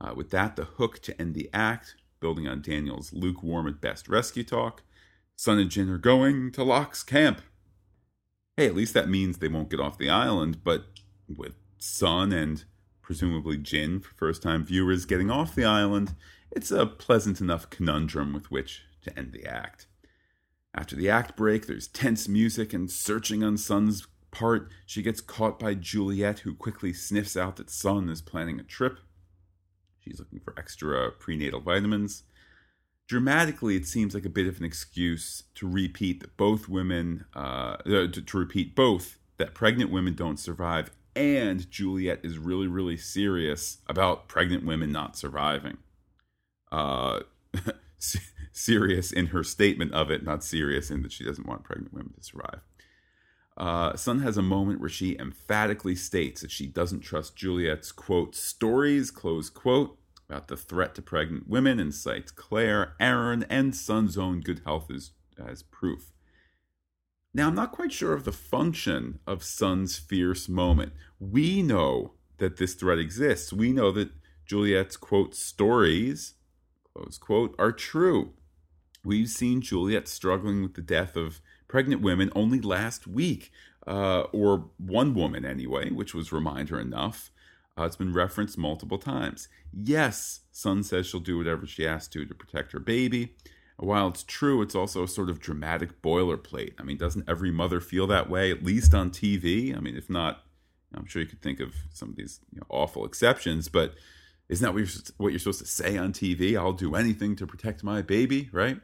Uh, 0.00 0.14
with 0.14 0.30
that, 0.30 0.56
the 0.56 0.64
hook 0.64 1.00
to 1.00 1.20
end 1.20 1.34
the 1.34 1.50
act, 1.52 1.96
building 2.22 2.48
on 2.48 2.62
Daniel's 2.62 3.12
lukewarm 3.12 3.68
at 3.68 3.82
best 3.82 4.08
rescue 4.08 4.44
talk. 4.44 4.82
Sun 5.36 5.58
and 5.58 5.70
Jin 5.70 5.90
are 5.90 5.98
going 5.98 6.50
to 6.52 6.64
Locke's 6.64 7.02
camp. 7.02 7.42
Hey, 8.56 8.66
at 8.66 8.74
least 8.74 8.94
that 8.94 9.10
means 9.10 9.36
they 9.36 9.48
won't 9.48 9.68
get 9.68 9.80
off 9.80 9.98
the 9.98 10.08
island, 10.08 10.64
but 10.64 10.86
with 11.28 11.56
Sun 11.78 12.32
and 12.32 12.64
presumably 13.02 13.58
Jin, 13.58 14.00
for 14.00 14.14
first 14.14 14.42
time 14.42 14.64
viewers, 14.64 15.04
getting 15.04 15.30
off 15.30 15.54
the 15.54 15.64
island, 15.64 16.14
it's 16.50 16.70
a 16.70 16.86
pleasant 16.86 17.40
enough 17.40 17.68
conundrum 17.68 18.32
with 18.32 18.50
which 18.50 18.82
to 19.02 19.18
end 19.18 19.32
the 19.32 19.46
act. 19.46 19.86
After 20.74 20.96
the 20.96 21.10
act 21.10 21.36
break, 21.36 21.66
there's 21.66 21.88
tense 21.88 22.28
music 22.28 22.72
and 22.72 22.90
searching 22.90 23.42
on 23.42 23.58
Sun's 23.58 24.06
part. 24.30 24.70
She 24.86 25.02
gets 25.02 25.20
caught 25.20 25.58
by 25.58 25.74
Juliet, 25.74 26.40
who 26.40 26.54
quickly 26.54 26.92
sniffs 26.92 27.36
out 27.36 27.56
that 27.56 27.68
Sun 27.68 28.08
is 28.08 28.22
planning 28.22 28.58
a 28.58 28.62
trip. 28.62 28.98
She's 30.04 30.18
looking 30.18 30.40
for 30.40 30.54
extra 30.58 31.10
prenatal 31.10 31.60
vitamins. 31.60 32.24
Dramatically, 33.08 33.76
it 33.76 33.86
seems 33.86 34.14
like 34.14 34.24
a 34.24 34.30
bit 34.30 34.46
of 34.46 34.58
an 34.58 34.64
excuse 34.64 35.44
to 35.54 35.68
repeat 35.68 36.20
that 36.20 36.36
both 36.36 36.68
women, 36.68 37.24
uh, 37.34 37.76
to, 37.78 38.08
to 38.08 38.38
repeat 38.38 38.74
both 38.74 39.18
that 39.38 39.54
pregnant 39.54 39.90
women 39.90 40.14
don't 40.14 40.38
survive, 40.38 40.90
and 41.14 41.70
Juliet 41.70 42.20
is 42.22 42.38
really, 42.38 42.66
really 42.66 42.96
serious 42.96 43.78
about 43.86 44.28
pregnant 44.28 44.64
women 44.64 44.90
not 44.92 45.16
surviving. 45.16 45.78
Uh, 46.70 47.20
serious 48.52 49.12
in 49.12 49.26
her 49.26 49.44
statement 49.44 49.92
of 49.92 50.10
it, 50.10 50.22
not 50.22 50.42
serious 50.42 50.90
in 50.90 51.02
that 51.02 51.12
she 51.12 51.24
doesn't 51.24 51.46
want 51.46 51.64
pregnant 51.64 51.92
women 51.92 52.12
to 52.14 52.22
survive. 52.22 52.60
Uh, 53.56 53.94
Sun 53.96 54.20
has 54.20 54.36
a 54.36 54.42
moment 54.42 54.80
where 54.80 54.88
she 54.88 55.16
emphatically 55.18 55.94
states 55.94 56.40
that 56.40 56.50
she 56.50 56.66
doesn't 56.66 57.00
trust 57.00 57.36
Juliet's 57.36 57.92
quote 57.92 58.34
stories, 58.34 59.10
close 59.10 59.50
quote, 59.50 59.98
about 60.28 60.48
the 60.48 60.56
threat 60.56 60.94
to 60.94 61.02
pregnant 61.02 61.48
women 61.48 61.78
and 61.78 61.94
cites 61.94 62.32
Claire, 62.32 62.94
Aaron, 62.98 63.44
and 63.50 63.76
Sun's 63.76 64.16
own 64.16 64.40
good 64.40 64.62
health 64.64 64.90
as, 64.90 65.10
as 65.38 65.62
proof. 65.62 66.12
Now, 67.34 67.48
I'm 67.48 67.54
not 67.54 67.72
quite 67.72 67.92
sure 67.92 68.12
of 68.12 68.24
the 68.24 68.32
function 68.32 69.18
of 69.26 69.42
Sun's 69.42 69.98
fierce 69.98 70.48
moment. 70.48 70.92
We 71.18 71.62
know 71.62 72.12
that 72.38 72.56
this 72.56 72.74
threat 72.74 72.98
exists. 72.98 73.52
We 73.52 73.72
know 73.72 73.92
that 73.92 74.10
Juliet's 74.46 74.96
quote 74.96 75.34
stories, 75.34 76.34
close 76.92 77.18
quote, 77.18 77.54
are 77.58 77.72
true. 77.72 78.32
We've 79.04 79.28
seen 79.28 79.60
Juliet 79.60 80.08
struggling 80.08 80.62
with 80.62 80.74
the 80.74 80.82
death 80.82 81.16
of 81.16 81.40
pregnant 81.72 82.02
women 82.02 82.30
only 82.36 82.60
last 82.60 83.06
week, 83.06 83.50
uh, 83.86 84.24
or 84.30 84.66
one 84.76 85.14
woman 85.14 85.42
anyway, 85.42 85.88
which 85.88 86.12
was 86.12 86.30
reminder 86.30 86.78
enough. 86.78 87.30
Uh, 87.78 87.84
it's 87.84 87.96
been 87.96 88.12
referenced 88.12 88.58
multiple 88.58 88.98
times. 88.98 89.48
Yes, 89.72 90.40
Sun 90.52 90.82
says 90.82 91.06
she'll 91.06 91.18
do 91.18 91.38
whatever 91.38 91.66
she 91.66 91.84
has 91.84 92.08
to 92.08 92.26
to 92.26 92.34
protect 92.34 92.72
her 92.72 92.78
baby. 92.78 93.36
While 93.78 94.08
it's 94.08 94.22
true, 94.22 94.60
it's 94.60 94.74
also 94.74 95.04
a 95.04 95.08
sort 95.08 95.30
of 95.30 95.40
dramatic 95.40 96.02
boilerplate. 96.02 96.74
I 96.78 96.82
mean, 96.82 96.98
doesn't 96.98 97.26
every 97.26 97.50
mother 97.50 97.80
feel 97.80 98.06
that 98.08 98.28
way, 98.28 98.50
at 98.50 98.62
least 98.62 98.92
on 98.92 99.10
TV? 99.10 99.74
I 99.74 99.80
mean, 99.80 99.96
if 99.96 100.10
not, 100.10 100.42
I'm 100.94 101.06
sure 101.06 101.22
you 101.22 101.28
could 101.28 101.40
think 101.40 101.58
of 101.58 101.72
some 101.90 102.10
of 102.10 102.16
these 102.16 102.40
you 102.52 102.60
know, 102.60 102.66
awful 102.68 103.06
exceptions, 103.06 103.70
but 103.70 103.94
isn't 104.50 104.62
that 104.62 104.74
what 104.74 104.80
you're, 104.80 105.02
what 105.16 105.28
you're 105.30 105.38
supposed 105.38 105.60
to 105.60 105.66
say 105.66 105.96
on 105.96 106.12
TV? 106.12 106.54
I'll 106.54 106.74
do 106.74 106.94
anything 106.94 107.34
to 107.36 107.46
protect 107.46 107.82
my 107.82 108.02
baby, 108.02 108.50
right? 108.52 108.78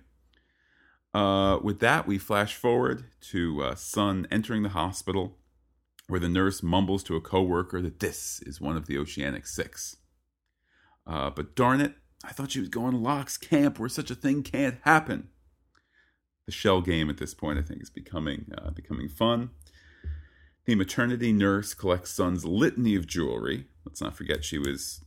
Uh, 1.15 1.59
with 1.63 1.81
that, 1.81 2.07
we 2.07 2.19
flash 2.19 2.55
forward 2.55 3.05
to 3.21 3.63
uh, 3.63 3.75
Sun 3.75 4.27
entering 4.31 4.63
the 4.63 4.69
hospital, 4.71 5.39
where 6.07 6.21
the 6.21 6.29
nurse 6.29 6.63
mumbles 6.63 7.03
to 7.05 7.17
a 7.17 7.21
coworker 7.21 7.81
that 7.83 8.01
this 8.01 8.41
is 8.45 8.61
one 8.61 8.77
of 8.77 8.87
the 8.87 8.99
Oceanic 8.99 9.47
Six. 9.47 9.97
Uh, 11.07 11.31
but 11.31 11.55
darn 11.55 11.81
it, 11.81 11.95
I 12.25 12.33
thought 12.33 12.53
she 12.53 12.61
was 12.61 12.69
going 12.69 12.93
to 12.93 12.99
Locke's 12.99 13.39
camp, 13.39 13.79
where 13.79 13.89
such 13.89 14.11
a 14.11 14.15
thing 14.15 14.43
can't 14.43 14.79
happen. 14.83 15.29
The 16.47 16.53
shell 16.53 16.81
game 16.81 17.09
at 17.11 17.19
this 17.19 17.35
point, 17.35 17.59
I 17.59 17.63
think, 17.63 17.83
is 17.83 17.91
becoming 17.91 18.53
uh, 18.57 18.71
becoming 18.71 19.09
fun. 19.09 19.51
The 20.65 20.75
maternity 20.75 21.33
nurse 21.33 21.73
collects 21.73 22.11
Sun's 22.11 22.45
litany 22.45 22.95
of 22.95 23.07
jewelry. 23.07 23.67
Let's 23.87 24.03
not 24.03 24.17
forget 24.17 24.45
she 24.45 24.59
was 24.59 25.03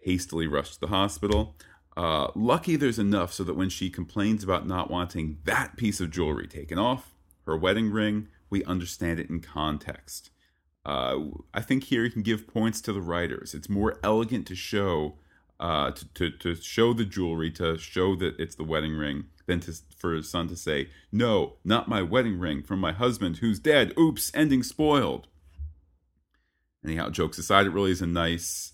hastily 0.00 0.46
rushed 0.46 0.74
to 0.74 0.80
the 0.80 0.86
hospital. 0.88 1.56
Uh, 1.96 2.28
lucky 2.34 2.76
there's 2.76 2.98
enough 2.98 3.32
so 3.32 3.44
that 3.44 3.54
when 3.54 3.68
she 3.68 3.90
complains 3.90 4.42
about 4.42 4.66
not 4.66 4.90
wanting 4.90 5.38
that 5.44 5.76
piece 5.76 6.00
of 6.00 6.10
jewelry 6.10 6.46
taken 6.46 6.78
off, 6.78 7.14
her 7.46 7.56
wedding 7.56 7.90
ring, 7.90 8.28
we 8.48 8.64
understand 8.64 9.20
it 9.20 9.28
in 9.28 9.40
context. 9.40 10.30
Uh, 10.84 11.18
I 11.52 11.60
think 11.60 11.84
here 11.84 12.04
you 12.04 12.10
can 12.10 12.22
give 12.22 12.46
points 12.46 12.80
to 12.82 12.92
the 12.92 13.00
writers. 13.00 13.54
It's 13.54 13.68
more 13.68 13.98
elegant 14.02 14.46
to 14.48 14.54
show 14.54 15.16
uh, 15.60 15.92
to, 15.92 16.08
to, 16.14 16.30
to 16.30 16.54
show 16.56 16.92
the 16.92 17.04
jewelry, 17.04 17.48
to 17.52 17.78
show 17.78 18.16
that 18.16 18.38
it's 18.38 18.56
the 18.56 18.64
wedding 18.64 18.96
ring, 18.96 19.26
than 19.46 19.60
to, 19.60 19.72
for 19.96 20.12
his 20.12 20.28
son 20.28 20.48
to 20.48 20.56
say, 20.56 20.88
No, 21.12 21.54
not 21.64 21.88
my 21.88 22.02
wedding 22.02 22.38
ring, 22.38 22.62
from 22.64 22.80
my 22.80 22.90
husband 22.90 23.36
who's 23.36 23.60
dead. 23.60 23.92
Oops, 23.96 24.30
ending 24.34 24.64
spoiled. 24.64 25.28
Anyhow, 26.84 27.10
jokes 27.10 27.38
aside, 27.38 27.66
it 27.66 27.70
really 27.70 27.92
is 27.92 28.02
a 28.02 28.08
nice 28.08 28.72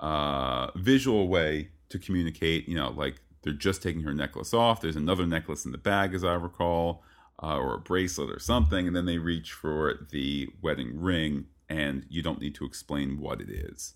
uh, 0.00 0.70
visual 0.74 1.28
way 1.28 1.68
to 1.88 1.98
communicate, 1.98 2.68
you 2.68 2.74
know, 2.74 2.90
like 2.90 3.16
they're 3.42 3.52
just 3.52 3.82
taking 3.82 4.02
her 4.02 4.12
necklace 4.12 4.52
off. 4.52 4.80
There's 4.80 4.96
another 4.96 5.26
necklace 5.26 5.64
in 5.64 5.72
the 5.72 5.78
bag, 5.78 6.14
as 6.14 6.24
I 6.24 6.34
recall, 6.34 7.02
uh, 7.42 7.56
or 7.58 7.74
a 7.74 7.78
bracelet 7.78 8.30
or 8.30 8.40
something. 8.40 8.86
And 8.86 8.96
then 8.96 9.06
they 9.06 9.18
reach 9.18 9.52
for 9.52 10.06
the 10.10 10.48
wedding 10.62 11.00
ring, 11.00 11.46
and 11.68 12.04
you 12.08 12.22
don't 12.22 12.40
need 12.40 12.54
to 12.56 12.64
explain 12.64 13.20
what 13.20 13.40
it 13.40 13.50
is. 13.50 13.94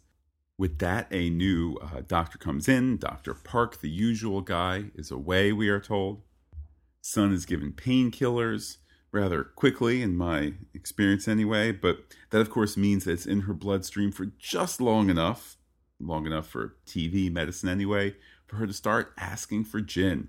With 0.56 0.78
that, 0.78 1.08
a 1.10 1.30
new 1.30 1.76
uh, 1.76 2.02
doctor 2.06 2.38
comes 2.38 2.68
in. 2.68 2.98
Dr. 2.98 3.34
Park, 3.34 3.80
the 3.80 3.88
usual 3.88 4.42
guy, 4.42 4.84
is 4.94 5.10
away, 5.10 5.52
we 5.52 5.68
are 5.68 5.80
told. 5.80 6.22
Sun 7.00 7.32
is 7.32 7.46
given 7.46 7.72
painkillers 7.72 8.76
rather 9.10 9.42
quickly, 9.42 10.02
in 10.02 10.16
my 10.16 10.52
experience 10.74 11.26
anyway, 11.26 11.72
but 11.72 11.98
that, 12.30 12.40
of 12.40 12.50
course, 12.50 12.76
means 12.76 13.04
that 13.04 13.12
it's 13.12 13.26
in 13.26 13.40
her 13.42 13.54
bloodstream 13.54 14.12
for 14.12 14.26
just 14.38 14.80
long 14.80 15.10
enough 15.10 15.56
long 16.00 16.26
enough 16.26 16.48
for 16.48 16.76
TV 16.86 17.30
medicine 17.30 17.68
anyway, 17.68 18.16
for 18.46 18.56
her 18.56 18.66
to 18.66 18.72
start 18.72 19.12
asking 19.18 19.64
for 19.64 19.80
Jin. 19.80 20.28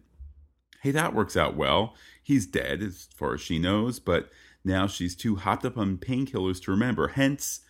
Hey, 0.81 0.91
that 0.91 1.13
works 1.13 1.37
out 1.37 1.55
well. 1.55 1.95
He's 2.23 2.45
dead, 2.45 2.81
as 2.81 3.07
far 3.15 3.35
as 3.35 3.41
she 3.41 3.59
knows, 3.59 3.99
but 3.99 4.29
now 4.63 4.87
she's 4.87 5.15
too 5.15 5.35
hopped 5.35 5.65
up 5.65 5.77
on 5.77 5.97
painkillers 5.97 6.61
to 6.63 6.71
remember. 6.71 7.09
Hence, 7.09 7.61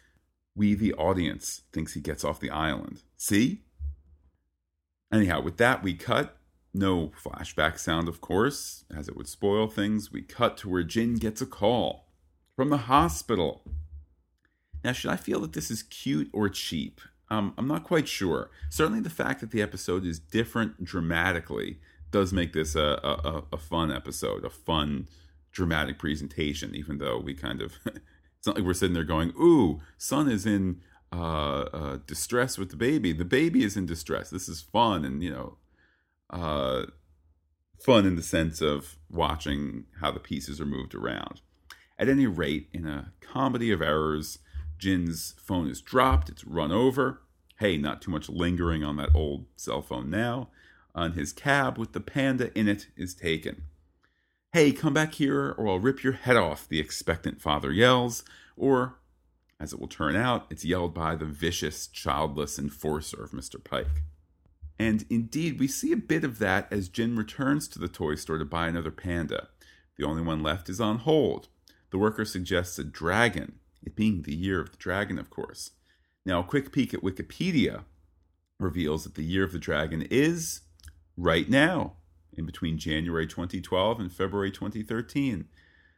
we, 0.56 0.74
the 0.74 0.94
audience, 0.94 1.64
thinks 1.72 1.94
he 1.94 2.02
gets 2.02 2.24
off 2.24 2.40
the 2.40 2.50
island. 2.50 3.04
See? 3.18 3.64
Anyhow, 5.12 5.42
with 5.42 5.58
that, 5.58 5.84
we 5.84 5.94
cut. 5.94 6.38
No 6.74 7.12
flashback 7.22 7.78
sound, 7.78 8.08
of 8.08 8.22
course, 8.22 8.86
as 8.96 9.10
it 9.10 9.18
would 9.18 9.28
spoil 9.28 9.68
things. 9.68 10.12
We 10.12 10.22
cut 10.22 10.56
to 10.58 10.70
where 10.70 10.84
Jin 10.84 11.16
gets 11.16 11.42
a 11.42 11.46
call 11.46 12.08
from 12.56 12.70
the 12.70 12.78
hospital. 12.78 13.64
Now, 14.84 14.94
should 14.94 15.12
I 15.12 15.18
feel 15.18 15.42
that 15.42 15.54
this 15.54 15.70
is 15.70 15.84
cute 15.84 16.30
or 16.32 16.48
cheap? 16.48 17.02
Um, 17.32 17.54
I'm 17.58 17.68
not 17.68 17.86
quite 17.86 18.10
sure. 18.10 18.52
Certainly, 18.70 19.00
the 19.00 19.10
fact 19.10 19.40
that 19.40 19.52
the 19.52 19.62
episode 19.62 20.06
is 20.06 20.20
different 20.20 20.84
dramatically 20.84 21.80
does 22.12 22.34
make 22.34 22.52
this 22.52 22.76
a, 22.76 23.00
a, 23.04 23.44
a 23.54 23.58
fun 23.58 23.90
episode, 23.90 24.44
a 24.44 24.50
fun 24.50 25.08
dramatic 25.54 25.98
presentation, 25.98 26.76
even 26.76 26.98
though 26.98 27.18
we 27.18 27.34
kind 27.34 27.62
of, 27.62 27.80
it's 27.86 28.46
not 28.46 28.58
like 28.58 28.66
we're 28.66 28.74
sitting 28.74 28.94
there 28.94 29.06
going, 29.06 29.32
ooh, 29.42 29.80
Sun 29.98 30.30
is 30.30 30.46
in 30.46 30.82
uh, 31.14 31.62
uh, 31.74 31.98
distress 32.06 32.58
with 32.58 32.70
the 32.70 32.76
baby. 32.76 33.14
The 33.14 33.24
baby 33.24 33.64
is 33.64 33.78
in 33.78 33.86
distress. 33.86 34.30
This 34.30 34.50
is 34.50 34.62
fun 34.62 35.06
and, 35.06 35.24
you 35.24 35.32
know, 35.32 35.58
uh, 36.30 36.88
fun 37.80 38.06
in 38.06 38.18
the 38.18 38.24
sense 38.24 38.60
of 38.62 38.98
watching 39.10 39.86
how 40.02 40.12
the 40.12 40.20
pieces 40.20 40.60
are 40.60 40.66
moved 40.66 40.94
around. 40.94 41.40
At 41.98 42.10
any 42.10 42.28
rate, 42.28 42.68
in 42.74 42.86
a 42.86 43.14
comedy 43.22 43.72
of 43.72 43.82
errors, 43.82 44.40
Jin's 44.82 45.36
phone 45.38 45.68
is 45.68 45.80
dropped, 45.80 46.28
it's 46.28 46.44
run 46.44 46.72
over. 46.72 47.22
Hey, 47.60 47.78
not 47.78 48.02
too 48.02 48.10
much 48.10 48.28
lingering 48.28 48.84
on 48.84 48.98
that 48.98 49.12
old 49.14 49.46
cell 49.56 49.84
phone 49.84 50.10
now. 50.10 50.50
On 50.96 51.14
his 51.14 51.32
cab 51.32 51.78
with 51.78 51.94
the 51.94 52.00
panda 52.00 52.52
in 52.58 52.68
it 52.68 52.88
is 52.98 53.14
taken. 53.14 53.66
Hey, 54.52 54.72
come 54.72 54.96
back 54.96 55.14
here 55.14 55.52
or 55.52 55.68
I'll 55.68 55.80
rip 55.80 56.04
your 56.04 56.14
head 56.14 56.36
off, 56.36 56.68
the 56.68 56.80
expectant 56.80 57.40
father 57.40 57.72
yells, 57.72 58.24
or, 58.58 58.96
as 59.60 59.72
it 59.72 59.80
will 59.80 59.88
turn 59.88 60.16
out, 60.16 60.48
it's 60.50 60.66
yelled 60.66 60.96
by 60.96 61.16
the 61.16 61.26
vicious, 61.26 61.86
childless 61.86 62.58
enforcer 62.58 63.24
of 63.24 63.32
Mr. 63.32 63.62
Paik. 63.62 64.02
And 64.80 65.06
indeed, 65.12 65.60
we 65.60 65.68
see 65.68 65.92
a 65.92 65.98
bit 65.98 66.24
of 66.24 66.40
that 66.40 66.68
as 66.74 66.90
Jin 66.90 67.16
returns 67.16 67.68
to 67.68 67.78
the 67.78 67.88
toy 67.88 68.16
store 68.16 68.40
to 68.40 68.46
buy 68.46 68.68
another 68.68 68.90
panda. 68.90 69.50
The 69.96 70.06
only 70.06 70.24
one 70.24 70.42
left 70.42 70.70
is 70.70 70.82
on 70.82 70.98
hold. 70.98 71.50
The 71.92 72.00
worker 72.00 72.26
suggests 72.26 72.80
a 72.80 72.84
dragon, 72.84 73.60
it 73.84 73.96
being 73.96 74.22
the 74.22 74.36
year 74.36 74.62
of 74.62 74.72
the 74.72 74.78
dragon, 74.78 75.18
of 75.18 75.30
course. 75.30 75.72
Now, 76.26 76.40
a 76.40 76.44
quick 76.44 76.72
peek 76.72 76.94
at 76.94 77.02
Wikipedia 77.02 77.84
reveals 78.60 79.04
that 79.04 79.16
the 79.16 79.24
year 79.24 79.44
of 79.44 79.52
the 79.52 79.60
dragon 79.60 80.04
is 80.10 80.62
right 81.18 81.50
now, 81.50 81.94
in 82.34 82.46
between 82.46 82.78
January 82.78 83.28
2012 83.28 84.00
and 84.00 84.12
February 84.12 84.52
2013. 84.52 85.48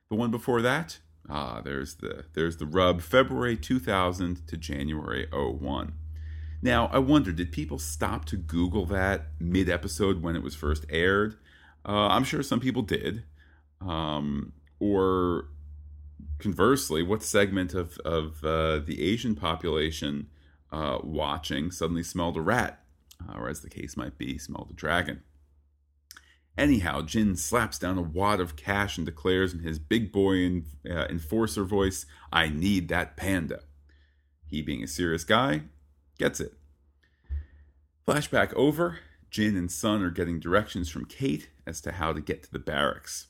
The 0.10 0.16
one 0.16 0.32
before 0.32 0.62
that, 0.62 1.00
ah, 1.30 1.62
there's 1.64 1.96
the 1.96 2.26
there's 2.34 2.58
the 2.58 2.66
rub, 2.66 3.02
February 3.02 3.58
2000 3.58 4.48
to 4.48 4.58
January 4.58 5.28
01. 5.32 5.94
Now, 6.62 6.90
I 6.94 7.00
wonder, 7.00 7.34
did 7.34 7.52
people 7.52 7.78
stop 7.78 8.24
to 8.26 8.38
Google 8.38 8.86
that 8.86 9.28
mid 9.40 9.70
episode 9.70 10.22
when 10.22 10.36
it 10.36 10.44
was 10.44 10.56
first 10.56 10.86
aired? 10.90 11.36
Uh, 11.86 12.08
I'm 12.08 12.24
sure 12.24 12.42
some 12.42 12.62
people 12.62 12.84
did. 12.84 13.24
Um, 13.82 14.54
or 14.80 15.50
conversely, 16.40 17.04
what 17.04 17.24
segment 17.24 17.74
of, 17.74 17.98
of 18.00 18.44
uh, 18.44 18.80
the 18.80 19.02
Asian 19.02 19.36
population 19.36 20.28
uh, 20.72 21.00
watching 21.04 21.72
suddenly 21.72 22.04
smelled 22.04 22.38
a 22.38 22.42
rat, 22.42 22.84
uh, 23.28 23.38
or 23.38 23.50
as 23.50 23.62
the 23.62 23.70
case 23.70 23.96
might 23.98 24.18
be, 24.18 24.38
smelled 24.38 24.70
a 24.72 24.74
dragon? 24.74 25.24
Anyhow, 26.58 27.02
Jin 27.02 27.36
slaps 27.36 27.80
down 27.80 27.98
a 27.98 28.02
wad 28.02 28.40
of 28.40 28.56
cash 28.56 28.98
and 28.98 29.06
declares 29.06 29.54
in 29.54 29.60
his 29.60 29.80
big 29.80 30.12
boy 30.12 30.62
uh, 30.88 31.06
enforcer 31.10 31.64
voice, 31.64 32.06
I 32.32 32.50
need 32.50 32.90
that 32.90 33.18
panda. 33.18 33.62
He, 34.46 34.62
being 34.62 34.84
a 34.84 34.88
serious 34.88 35.24
guy, 35.24 35.64
gets 36.20 36.40
it. 36.40 36.54
Flashback 38.08 38.54
over, 38.54 39.00
Jin 39.32 39.58
and 39.58 39.72
Sun 39.72 40.04
are 40.04 40.12
getting 40.12 40.40
directions 40.40 40.90
from 40.90 41.06
Kate 41.06 41.50
as 41.66 41.82
to 41.82 41.94
how 41.94 42.14
to 42.14 42.22
get 42.22 42.44
to 42.44 42.52
the 42.52 42.60
barracks. 42.60 43.28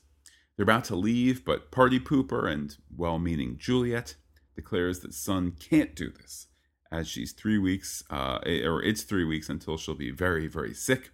They're 0.56 0.64
about 0.64 0.84
to 0.84 0.96
leave, 0.96 1.44
but 1.44 1.70
party 1.70 1.98
pooper 1.98 2.50
and 2.50 2.76
well 2.96 3.18
meaning 3.18 3.56
Juliet 3.58 4.14
declares 4.54 5.00
that 5.00 5.12
Sun 5.12 5.56
can't 5.58 5.96
do 5.96 6.10
this, 6.10 6.46
as 6.92 7.08
she's 7.08 7.32
three 7.32 7.58
weeks, 7.58 8.04
uh, 8.08 8.38
or 8.44 8.82
it's 8.82 9.02
three 9.02 9.24
weeks 9.24 9.48
until 9.48 9.76
she'll 9.76 9.96
be 9.96 10.12
very, 10.12 10.46
very 10.46 10.72
sick. 10.72 11.10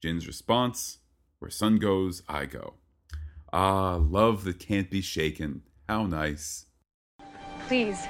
Jin's 0.00 0.26
response 0.28 0.98
Where 1.40 1.50
Sun 1.50 1.78
goes, 1.78 2.22
I 2.28 2.46
go. 2.46 2.74
Ah, 3.52 3.96
love 3.96 4.44
that 4.44 4.60
can't 4.60 4.90
be 4.90 5.00
shaken. 5.00 5.62
How 5.88 6.04
nice. 6.04 6.66
Please. 7.66 8.06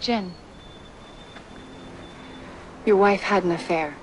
Jin. 0.00 0.32
Your 2.84 2.96
wife 2.96 3.22
had 3.22 3.44
an 3.44 3.52
affair. 3.52 3.96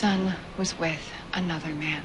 Sun 0.00 0.34
was 0.56 0.78
with 0.78 1.12
another 1.34 1.74
man. 1.74 2.02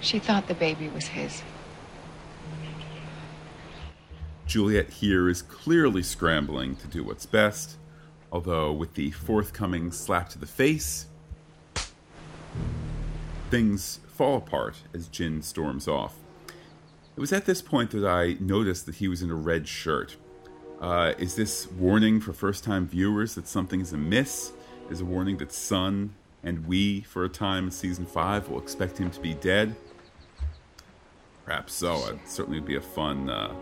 She 0.00 0.18
thought 0.18 0.48
the 0.48 0.54
baby 0.54 0.88
was 0.88 1.06
his. 1.06 1.44
Juliet 4.48 4.90
here 4.90 5.28
is 5.28 5.42
clearly 5.42 6.02
scrambling 6.02 6.74
to 6.74 6.88
do 6.88 7.04
what's 7.04 7.24
best, 7.24 7.76
although 8.32 8.72
with 8.72 8.94
the 8.94 9.12
forthcoming 9.12 9.92
slap 9.92 10.28
to 10.30 10.40
the 10.40 10.46
face, 10.46 11.06
things 13.48 14.00
fall 14.08 14.38
apart 14.38 14.82
as 14.92 15.06
Jin 15.06 15.40
storms 15.40 15.86
off. 15.86 16.16
It 17.16 17.20
was 17.20 17.32
at 17.32 17.46
this 17.46 17.62
point 17.62 17.92
that 17.92 18.04
I 18.04 18.38
noticed 18.40 18.86
that 18.86 18.96
he 18.96 19.06
was 19.06 19.22
in 19.22 19.30
a 19.30 19.36
red 19.36 19.68
shirt. 19.68 20.16
Uh, 20.82 21.14
is 21.16 21.36
this 21.36 21.70
warning 21.70 22.20
for 22.20 22.32
first 22.32 22.64
time 22.64 22.88
viewers 22.88 23.36
that 23.36 23.46
something 23.46 23.80
is 23.80 23.92
amiss? 23.92 24.52
Is 24.90 25.00
a 25.00 25.04
warning 25.04 25.36
that 25.36 25.52
Sun 25.52 26.12
and 26.42 26.66
we, 26.66 27.02
for 27.02 27.24
a 27.24 27.28
time 27.28 27.66
in 27.66 27.70
season 27.70 28.04
5, 28.04 28.48
will 28.48 28.60
expect 28.60 28.98
him 28.98 29.08
to 29.12 29.20
be 29.20 29.32
dead? 29.34 29.76
Perhaps 31.44 31.72
so. 31.72 32.04
It 32.08 32.18
certainly 32.26 32.58
would 32.58 32.66
be 32.66 32.74
a 32.74 32.80
fun, 32.80 33.30
uh, 33.30 33.54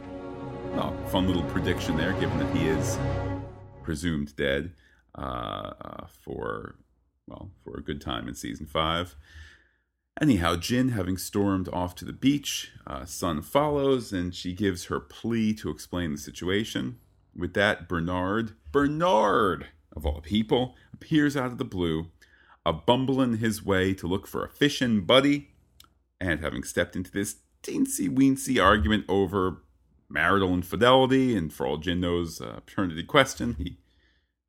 well, 0.72 0.96
fun 1.08 1.26
little 1.26 1.42
prediction 1.42 1.94
there, 1.98 2.14
given 2.14 2.38
that 2.38 2.56
he 2.56 2.68
is 2.68 2.98
presumed 3.82 4.34
dead 4.36 4.72
uh, 5.14 5.72
uh, 5.78 6.06
for, 6.24 6.76
well, 7.26 7.50
for 7.62 7.76
a 7.76 7.82
good 7.82 8.00
time 8.00 8.28
in 8.28 8.34
season 8.34 8.64
5. 8.64 9.14
Anyhow, 10.22 10.56
Jin, 10.56 10.90
having 10.90 11.18
stormed 11.18 11.68
off 11.70 11.94
to 11.96 12.06
the 12.06 12.14
beach, 12.14 12.72
uh, 12.86 13.04
Sun 13.04 13.42
follows 13.42 14.10
and 14.10 14.34
she 14.34 14.54
gives 14.54 14.86
her 14.86 15.00
plea 15.00 15.52
to 15.56 15.68
explain 15.68 16.12
the 16.12 16.18
situation. 16.18 16.96
With 17.34 17.54
that, 17.54 17.88
Bernard, 17.88 18.52
Bernard 18.72 19.68
of 19.94 20.06
all 20.06 20.20
people, 20.20 20.74
appears 20.92 21.36
out 21.36 21.46
of 21.46 21.58
the 21.58 21.64
blue, 21.64 22.06
a 22.64 22.72
bumbling 22.72 23.38
his 23.38 23.64
way 23.64 23.94
to 23.94 24.06
look 24.06 24.26
for 24.26 24.44
a 24.44 24.50
fishing 24.50 25.04
buddy, 25.04 25.50
and 26.20 26.40
having 26.40 26.62
stepped 26.62 26.94
into 26.94 27.10
this 27.10 27.36
teensy 27.62 28.08
weensy 28.08 28.62
argument 28.62 29.04
over 29.08 29.62
marital 30.08 30.52
infidelity 30.52 31.36
and 31.36 31.52
for 31.52 31.66
all 31.66 31.76
Jin 31.76 32.00
knows 32.00 32.40
uh, 32.40 32.60
paternity 32.66 33.02
question, 33.02 33.54
he 33.58 33.78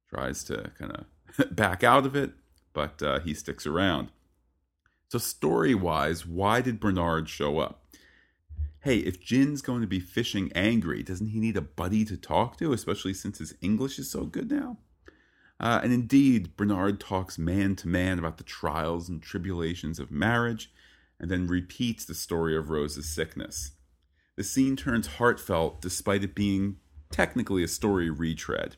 tries 0.09 0.43
to 0.45 0.71
kind 0.77 0.91
of 0.91 1.55
back 1.55 1.83
out 1.83 2.05
of 2.05 2.15
it, 2.15 2.31
but 2.73 3.01
uh, 3.01 3.19
he 3.19 3.33
sticks 3.33 3.65
around. 3.65 4.11
So, 5.09 5.17
story 5.17 5.75
wise, 5.75 6.25
why 6.25 6.61
did 6.61 6.79
Bernard 6.79 7.27
show 7.27 7.59
up? 7.59 7.80
Hey, 8.83 8.97
if 8.97 9.21
Jin's 9.21 9.61
going 9.61 9.81
to 9.81 9.87
be 9.87 9.99
fishing 9.99 10.51
angry, 10.55 11.03
doesn't 11.03 11.27
he 11.27 11.39
need 11.39 11.55
a 11.55 11.61
buddy 11.61 12.03
to 12.05 12.17
talk 12.17 12.57
to, 12.57 12.73
especially 12.73 13.13
since 13.13 13.37
his 13.37 13.53
English 13.61 13.99
is 13.99 14.09
so 14.09 14.25
good 14.25 14.49
now? 14.49 14.77
Uh, 15.59 15.81
and 15.83 15.93
indeed, 15.93 16.57
Bernard 16.57 16.99
talks 16.99 17.37
man 17.37 17.75
to 17.75 17.87
man 17.87 18.17
about 18.17 18.39
the 18.39 18.43
trials 18.43 19.07
and 19.07 19.21
tribulations 19.21 19.99
of 19.99 20.09
marriage, 20.09 20.71
and 21.19 21.29
then 21.29 21.45
repeats 21.45 22.05
the 22.05 22.15
story 22.15 22.57
of 22.57 22.71
Rose's 22.71 23.07
sickness. 23.07 23.73
The 24.35 24.43
scene 24.43 24.75
turns 24.75 25.05
heartfelt 25.05 25.79
despite 25.79 26.23
it 26.23 26.33
being 26.33 26.77
technically 27.11 27.63
a 27.63 27.67
story 27.67 28.09
retread. 28.09 28.77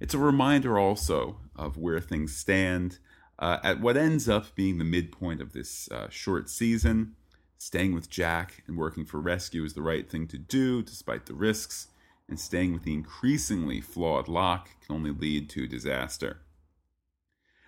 It's 0.00 0.12
a 0.12 0.18
reminder 0.18 0.78
also 0.78 1.38
of 1.56 1.78
where 1.78 2.00
things 2.00 2.36
stand 2.36 2.98
uh, 3.38 3.56
at 3.62 3.80
what 3.80 3.96
ends 3.96 4.28
up 4.28 4.54
being 4.54 4.76
the 4.76 4.84
midpoint 4.84 5.40
of 5.40 5.54
this 5.54 5.90
uh, 5.90 6.10
short 6.10 6.50
season. 6.50 7.16
Staying 7.62 7.94
with 7.94 8.08
Jack 8.08 8.62
and 8.66 8.78
working 8.78 9.04
for 9.04 9.20
rescue 9.20 9.64
is 9.64 9.74
the 9.74 9.82
right 9.82 10.10
thing 10.10 10.26
to 10.28 10.38
do 10.38 10.82
despite 10.82 11.26
the 11.26 11.34
risks, 11.34 11.88
and 12.26 12.40
staying 12.40 12.72
with 12.72 12.84
the 12.84 12.94
increasingly 12.94 13.82
flawed 13.82 14.28
Locke 14.28 14.70
can 14.80 14.96
only 14.96 15.10
lead 15.10 15.50
to 15.50 15.66
disaster. 15.66 16.38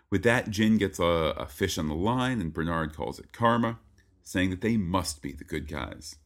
With 0.09 0.23
that, 0.23 0.49
Jin 0.49 0.79
gets 0.79 0.99
a, 0.99 1.35
a 1.37 1.47
fish 1.47 1.77
on 1.77 1.89
the 1.89 1.95
line, 1.95 2.41
and 2.41 2.55
Bernard 2.55 2.97
calls 2.97 3.19
it 3.19 3.35
karma, 3.35 3.81
saying 4.23 4.49
that 4.49 4.63
they 4.63 4.79
must 4.79 5.21
be 5.21 5.33
the 5.33 5.45
good 5.45 5.69
guys. 5.69 6.17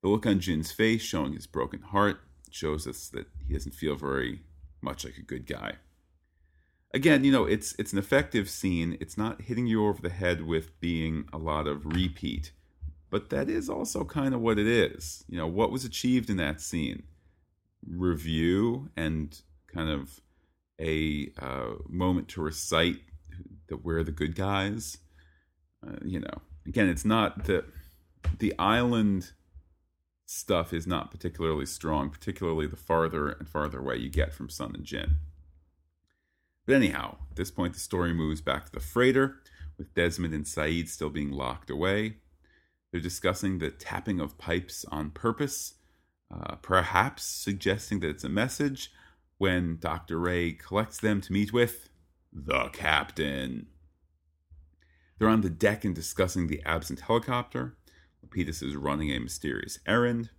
The 0.00 0.08
look 0.08 0.24
on 0.24 0.38
Jin's 0.38 0.70
face, 0.70 1.02
showing 1.02 1.32
his 1.32 1.48
broken 1.48 1.82
heart, 1.82 2.20
shows 2.48 2.86
us 2.86 3.08
that 3.08 3.26
he 3.44 3.54
doesn't 3.54 3.74
feel 3.74 3.96
very 3.96 4.42
much 4.80 5.04
like 5.04 5.16
a 5.16 5.22
good 5.22 5.46
guy. 5.46 5.78
Again, 6.94 7.24
you 7.24 7.32
know, 7.32 7.44
it's 7.44 7.74
it's 7.78 7.92
an 7.92 7.98
effective 7.98 8.50
scene. 8.50 8.98
It's 9.00 9.16
not 9.16 9.42
hitting 9.42 9.66
you 9.66 9.86
over 9.86 10.02
the 10.02 10.10
head 10.10 10.42
with 10.42 10.78
being 10.80 11.26
a 11.32 11.38
lot 11.38 11.66
of 11.66 11.86
repeat, 11.86 12.52
but 13.10 13.30
that 13.30 13.48
is 13.48 13.68
also 13.68 14.04
kind 14.04 14.34
of 14.34 14.40
what 14.40 14.58
it 14.58 14.66
is. 14.66 15.24
You 15.28 15.38
know, 15.38 15.46
what 15.46 15.72
was 15.72 15.84
achieved 15.84 16.28
in 16.28 16.36
that 16.36 16.60
scene? 16.60 17.04
Review 17.86 18.90
and 18.96 19.40
kind 19.66 19.88
of 19.88 20.20
a 20.78 21.32
uh, 21.40 21.74
moment 21.88 22.28
to 22.28 22.42
recite 22.42 23.00
that 23.68 23.84
we're 23.84 24.04
the 24.04 24.12
good 24.12 24.34
guys. 24.34 24.98
Uh, 25.86 25.96
you 26.04 26.20
know, 26.20 26.42
again, 26.66 26.88
it's 26.88 27.04
not 27.06 27.44
the 27.44 27.64
the 28.38 28.52
island 28.58 29.32
stuff 30.26 30.72
is 30.72 30.86
not 30.86 31.10
particularly 31.10 31.66
strong, 31.66 32.10
particularly 32.10 32.66
the 32.66 32.76
farther 32.76 33.30
and 33.30 33.48
farther 33.48 33.78
away 33.78 33.96
you 33.96 34.08
get 34.08 34.32
from 34.32 34.48
Sun 34.48 34.74
and 34.74 34.84
Jin. 34.84 35.16
But 36.66 36.76
anyhow, 36.76 37.18
at 37.30 37.36
this 37.36 37.50
point, 37.50 37.74
the 37.74 37.80
story 37.80 38.12
moves 38.12 38.40
back 38.40 38.66
to 38.66 38.72
the 38.72 38.80
freighter, 38.80 39.38
with 39.78 39.94
Desmond 39.94 40.34
and 40.34 40.44
Sayid 40.44 40.88
still 40.88 41.10
being 41.10 41.32
locked 41.32 41.70
away. 41.70 42.18
They're 42.90 43.00
discussing 43.00 43.58
the 43.58 43.70
tapping 43.70 44.20
of 44.20 44.38
pipes 44.38 44.84
on 44.90 45.10
purpose, 45.10 45.74
uh, 46.32 46.56
perhaps 46.56 47.24
suggesting 47.24 48.00
that 48.00 48.10
it's 48.10 48.24
a 48.24 48.28
message 48.28 48.92
when 49.38 49.78
Dr. 49.80 50.20
Ray 50.20 50.52
collects 50.52 50.98
them 50.98 51.20
to 51.22 51.32
meet 51.32 51.52
with 51.52 51.88
the 52.32 52.68
captain. 52.68 53.66
They're 55.18 55.28
on 55.28 55.40
the 55.40 55.50
deck 55.50 55.84
and 55.84 55.94
discussing 55.94 56.46
the 56.46 56.62
absent 56.64 57.00
helicopter. 57.00 57.76
Lapidus 58.24 58.62
is 58.62 58.76
running 58.76 59.10
a 59.10 59.18
mysterious 59.18 59.78
errand. 59.86 60.30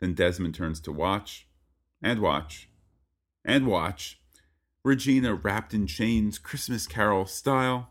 Then 0.00 0.14
Desmond 0.14 0.54
turns 0.54 0.80
to 0.80 0.92
watch, 0.92 1.46
and 2.02 2.20
watch, 2.20 2.68
and 3.44 3.66
watch. 3.66 4.20
Regina, 4.86 5.34
wrapped 5.34 5.74
in 5.74 5.88
chains, 5.88 6.38
Christmas 6.38 6.86
Carol 6.86 7.26
style. 7.26 7.90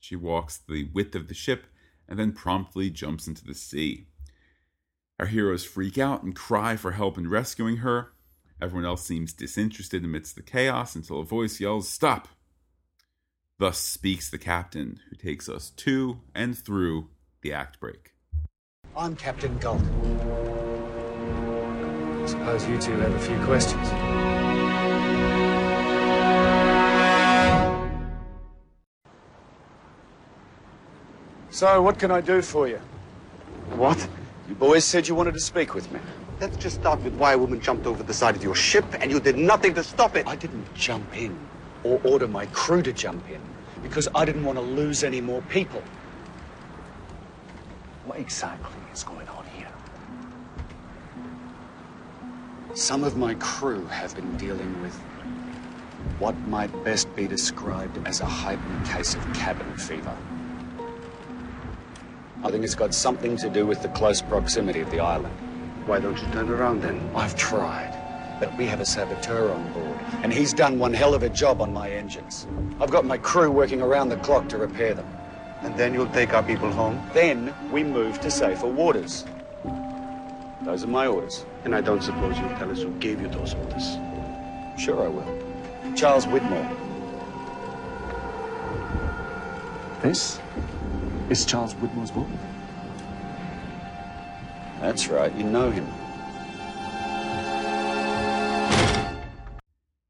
She 0.00 0.16
walks 0.16 0.58
the 0.58 0.88
width 0.92 1.14
of 1.14 1.28
the 1.28 1.34
ship 1.34 1.66
and 2.08 2.18
then 2.18 2.32
promptly 2.32 2.90
jumps 2.90 3.28
into 3.28 3.44
the 3.44 3.54
sea. 3.54 4.08
Our 5.20 5.26
heroes 5.26 5.64
freak 5.64 5.98
out 5.98 6.24
and 6.24 6.34
cry 6.34 6.74
for 6.74 6.90
help 6.90 7.16
in 7.16 7.30
rescuing 7.30 7.76
her. 7.76 8.14
Everyone 8.60 8.84
else 8.84 9.04
seems 9.04 9.32
disinterested 9.32 10.02
amidst 10.02 10.34
the 10.34 10.42
chaos 10.42 10.96
until 10.96 11.20
a 11.20 11.24
voice 11.24 11.60
yells, 11.60 11.88
Stop! 11.88 12.26
Thus 13.60 13.78
speaks 13.78 14.28
the 14.28 14.36
captain, 14.36 14.98
who 15.10 15.16
takes 15.16 15.48
us 15.48 15.70
to 15.70 16.22
and 16.34 16.58
through 16.58 17.10
the 17.42 17.52
act 17.52 17.78
break. 17.78 18.14
I'm 18.96 19.14
Captain 19.14 19.56
Gault. 19.58 19.80
Suppose 22.28 22.66
you 22.68 22.78
two 22.78 22.96
have 22.98 23.14
a 23.14 23.20
few 23.20 23.38
questions. 23.44 24.11
So, 31.52 31.82
what 31.82 31.98
can 31.98 32.10
I 32.10 32.22
do 32.22 32.40
for 32.40 32.66
you? 32.66 32.80
What? 33.76 34.08
You 34.48 34.54
boys 34.54 34.86
said 34.86 35.06
you 35.06 35.14
wanted 35.14 35.34
to 35.34 35.40
speak 35.40 35.74
with 35.74 35.92
me. 35.92 36.00
Let's 36.40 36.56
just 36.56 36.80
start 36.80 37.02
with 37.02 37.12
why 37.16 37.34
a 37.34 37.38
woman 37.38 37.60
jumped 37.60 37.86
over 37.86 38.02
the 38.02 38.14
side 38.14 38.34
of 38.34 38.42
your 38.42 38.54
ship 38.54 38.86
and 39.00 39.10
you 39.10 39.20
did 39.20 39.36
nothing 39.36 39.74
to 39.74 39.84
stop 39.84 40.16
it. 40.16 40.26
I 40.26 40.34
didn't 40.34 40.72
jump 40.72 41.14
in 41.14 41.38
or 41.84 42.00
order 42.04 42.26
my 42.26 42.46
crew 42.46 42.80
to 42.80 42.92
jump 42.94 43.28
in 43.28 43.38
because 43.82 44.08
I 44.14 44.24
didn't 44.24 44.44
want 44.44 44.56
to 44.56 44.62
lose 44.62 45.04
any 45.04 45.20
more 45.20 45.42
people. 45.42 45.82
What 48.06 48.18
exactly 48.18 48.80
is 48.94 49.04
going 49.04 49.28
on 49.28 49.44
here? 49.54 49.68
Some 52.74 53.04
of 53.04 53.18
my 53.18 53.34
crew 53.34 53.84
have 53.88 54.14
been 54.14 54.38
dealing 54.38 54.80
with 54.80 54.94
what 56.18 56.34
might 56.48 56.72
best 56.82 57.14
be 57.14 57.28
described 57.28 58.08
as 58.08 58.22
a 58.22 58.26
heightened 58.26 58.86
case 58.86 59.14
of 59.14 59.34
cabin 59.34 59.76
fever. 59.76 60.16
I 62.44 62.50
think 62.50 62.64
it's 62.64 62.74
got 62.74 62.92
something 62.92 63.36
to 63.36 63.48
do 63.48 63.66
with 63.66 63.82
the 63.82 63.88
close 63.90 64.20
proximity 64.20 64.80
of 64.80 64.90
the 64.90 64.98
island. 64.98 65.32
Why 65.86 66.00
don't 66.00 66.20
you 66.20 66.26
turn 66.32 66.48
around 66.48 66.82
then? 66.82 67.10
I've 67.14 67.36
tried, 67.36 67.96
but 68.40 68.56
we 68.58 68.66
have 68.66 68.80
a 68.80 68.84
saboteur 68.84 69.52
on 69.52 69.72
board, 69.72 69.98
and 70.24 70.32
he's 70.32 70.52
done 70.52 70.80
one 70.80 70.92
hell 70.92 71.14
of 71.14 71.22
a 71.22 71.28
job 71.28 71.60
on 71.60 71.72
my 71.72 71.88
engines. 71.88 72.48
I've 72.80 72.90
got 72.90 73.04
my 73.04 73.16
crew 73.16 73.52
working 73.52 73.80
around 73.80 74.08
the 74.08 74.16
clock 74.16 74.48
to 74.48 74.58
repair 74.58 74.92
them. 74.92 75.06
And 75.62 75.76
then 75.76 75.94
you'll 75.94 76.08
take 76.08 76.34
our 76.34 76.42
people 76.42 76.72
home? 76.72 77.00
Then 77.14 77.54
we 77.70 77.84
move 77.84 78.20
to 78.22 78.30
safer 78.30 78.66
waters. 78.66 79.24
Those 80.62 80.82
are 80.82 80.88
my 80.88 81.06
orders. 81.06 81.46
And 81.64 81.76
I 81.76 81.80
don't 81.80 82.02
suppose 82.02 82.36
you'll 82.36 82.56
tell 82.56 82.72
us 82.72 82.82
who 82.82 82.90
gave 82.94 83.20
you 83.20 83.28
those 83.28 83.54
orders. 83.54 83.96
Sure 84.76 85.04
I 85.04 85.08
will. 85.08 85.94
Charles 85.94 86.26
Widmore. 86.26 86.68
This 90.00 90.40
is 91.32 91.46
Charles 91.46 91.72
Widmore's 91.74 92.10
book. 92.10 92.28
That's 94.80 95.08
right, 95.08 95.34
you 95.34 95.44
know 95.44 95.70
him. 95.70 95.86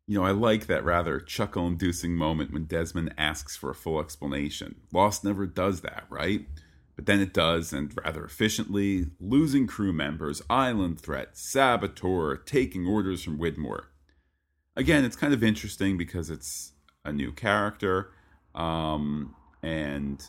You 0.08 0.18
know, 0.18 0.24
I 0.24 0.32
like 0.32 0.66
that 0.66 0.84
rather 0.84 1.20
chuckle 1.20 1.68
inducing 1.68 2.16
moment 2.16 2.52
when 2.52 2.64
Desmond 2.64 3.14
asks 3.16 3.56
for 3.56 3.70
a 3.70 3.74
full 3.74 4.00
explanation. 4.00 4.74
Lost 4.92 5.22
never 5.22 5.46
does 5.46 5.82
that, 5.82 6.04
right? 6.10 6.44
But 6.96 7.06
then 7.06 7.20
it 7.20 7.32
does, 7.32 7.72
and 7.72 7.96
rather 8.04 8.24
efficiently, 8.24 9.06
losing 9.20 9.68
crew 9.68 9.92
members, 9.92 10.42
island 10.50 11.00
threat, 11.00 11.38
saboteur, 11.38 12.36
taking 12.36 12.84
orders 12.84 13.22
from 13.22 13.38
Widmore. 13.38 13.84
Again, 14.74 15.04
it's 15.04 15.16
kind 15.16 15.32
of 15.32 15.44
interesting 15.44 15.96
because 15.96 16.30
it's 16.30 16.72
a 17.04 17.12
new 17.12 17.30
character, 17.30 18.10
um, 18.56 19.36
and 19.62 20.28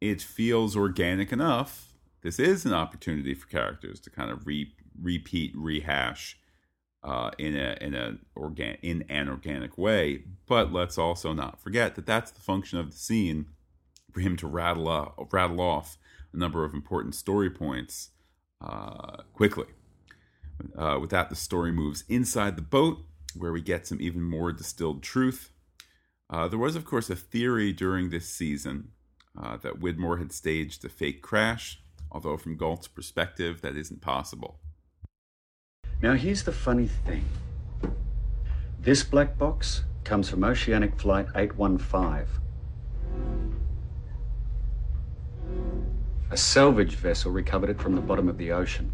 it 0.00 0.22
feels 0.22 0.76
organic 0.76 1.32
enough. 1.32 1.92
This 2.22 2.38
is 2.38 2.64
an 2.64 2.72
opportunity 2.72 3.34
for 3.34 3.46
characters 3.48 4.00
to 4.00 4.10
kind 4.10 4.30
of 4.30 4.46
re- 4.46 4.74
repeat, 5.00 5.52
rehash 5.56 6.38
uh, 7.02 7.30
in 7.38 7.56
a 7.56 7.76
in 7.80 7.94
a 7.94 8.18
organ 8.34 8.76
in 8.82 9.04
an 9.08 9.28
organic 9.28 9.78
way. 9.78 10.24
But 10.46 10.72
let's 10.72 10.98
also 10.98 11.32
not 11.32 11.60
forget 11.60 11.94
that 11.94 12.06
that's 12.06 12.30
the 12.30 12.40
function 12.40 12.78
of 12.78 12.90
the 12.90 12.96
scene 12.96 13.46
for 14.12 14.20
him 14.20 14.36
to 14.36 14.46
rattle 14.46 14.88
off, 14.88 15.12
rattle 15.32 15.60
off 15.60 15.98
a 16.32 16.36
number 16.36 16.64
of 16.64 16.74
important 16.74 17.14
story 17.14 17.50
points 17.50 18.10
uh, 18.60 19.22
quickly. 19.32 19.66
Uh, 20.76 20.98
with 21.00 21.10
that, 21.10 21.30
the 21.30 21.36
story 21.36 21.70
moves 21.70 22.04
inside 22.08 22.56
the 22.56 22.62
boat, 22.62 22.98
where 23.36 23.52
we 23.52 23.60
get 23.60 23.86
some 23.86 24.00
even 24.00 24.22
more 24.22 24.52
distilled 24.52 25.02
truth. 25.02 25.52
Uh, 26.30 26.48
there 26.48 26.58
was, 26.58 26.74
of 26.74 26.84
course, 26.84 27.08
a 27.08 27.16
theory 27.16 27.72
during 27.72 28.10
this 28.10 28.28
season 28.28 28.90
uh, 29.36 29.56
that 29.58 29.80
Widmore 29.80 30.18
had 30.18 30.32
staged 30.32 30.84
a 30.84 30.88
fake 30.88 31.22
crash, 31.22 31.80
although 32.10 32.36
from 32.36 32.56
Gault's 32.56 32.88
perspective, 32.88 33.60
that 33.62 33.76
isn't 33.76 34.00
possible. 34.00 34.60
Now, 36.00 36.14
here's 36.14 36.44
the 36.44 36.52
funny 36.52 36.86
thing 36.86 37.24
this 38.80 39.02
black 39.02 39.36
box 39.36 39.82
comes 40.04 40.30
from 40.30 40.44
Oceanic 40.44 40.98
Flight 40.98 41.26
815. 41.34 42.26
A 46.30 46.36
salvage 46.36 46.94
vessel 46.94 47.32
recovered 47.32 47.70
it 47.70 47.80
from 47.80 47.94
the 47.94 48.00
bottom 48.00 48.28
of 48.28 48.38
the 48.38 48.52
ocean. 48.52 48.92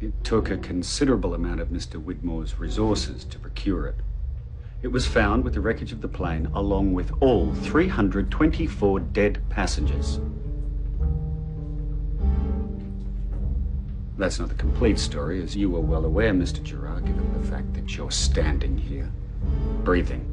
It 0.00 0.12
took 0.24 0.50
a 0.50 0.56
considerable 0.56 1.34
amount 1.34 1.60
of 1.60 1.68
Mr. 1.68 2.02
Widmore's 2.02 2.58
resources 2.58 3.24
to 3.24 3.38
procure 3.38 3.86
it. 3.86 3.96
It 4.82 4.88
was 4.88 5.06
found 5.06 5.44
with 5.44 5.52
the 5.52 5.60
wreckage 5.60 5.92
of 5.92 6.00
the 6.00 6.08
plane, 6.08 6.46
along 6.54 6.94
with 6.94 7.12
all 7.20 7.52
324 7.52 9.00
dead 9.00 9.42
passengers. 9.50 10.20
That's 14.16 14.38
not 14.38 14.48
the 14.48 14.54
complete 14.54 14.98
story, 14.98 15.42
as 15.42 15.54
you 15.54 15.74
are 15.76 15.80
well 15.80 16.06
aware, 16.06 16.32
Mr. 16.32 16.62
Jarrah, 16.62 17.02
given 17.02 17.32
the 17.40 17.46
fact 17.46 17.74
that 17.74 17.94
you're 17.94 18.10
standing 18.10 18.78
here, 18.78 19.10
breathing. 19.84 20.26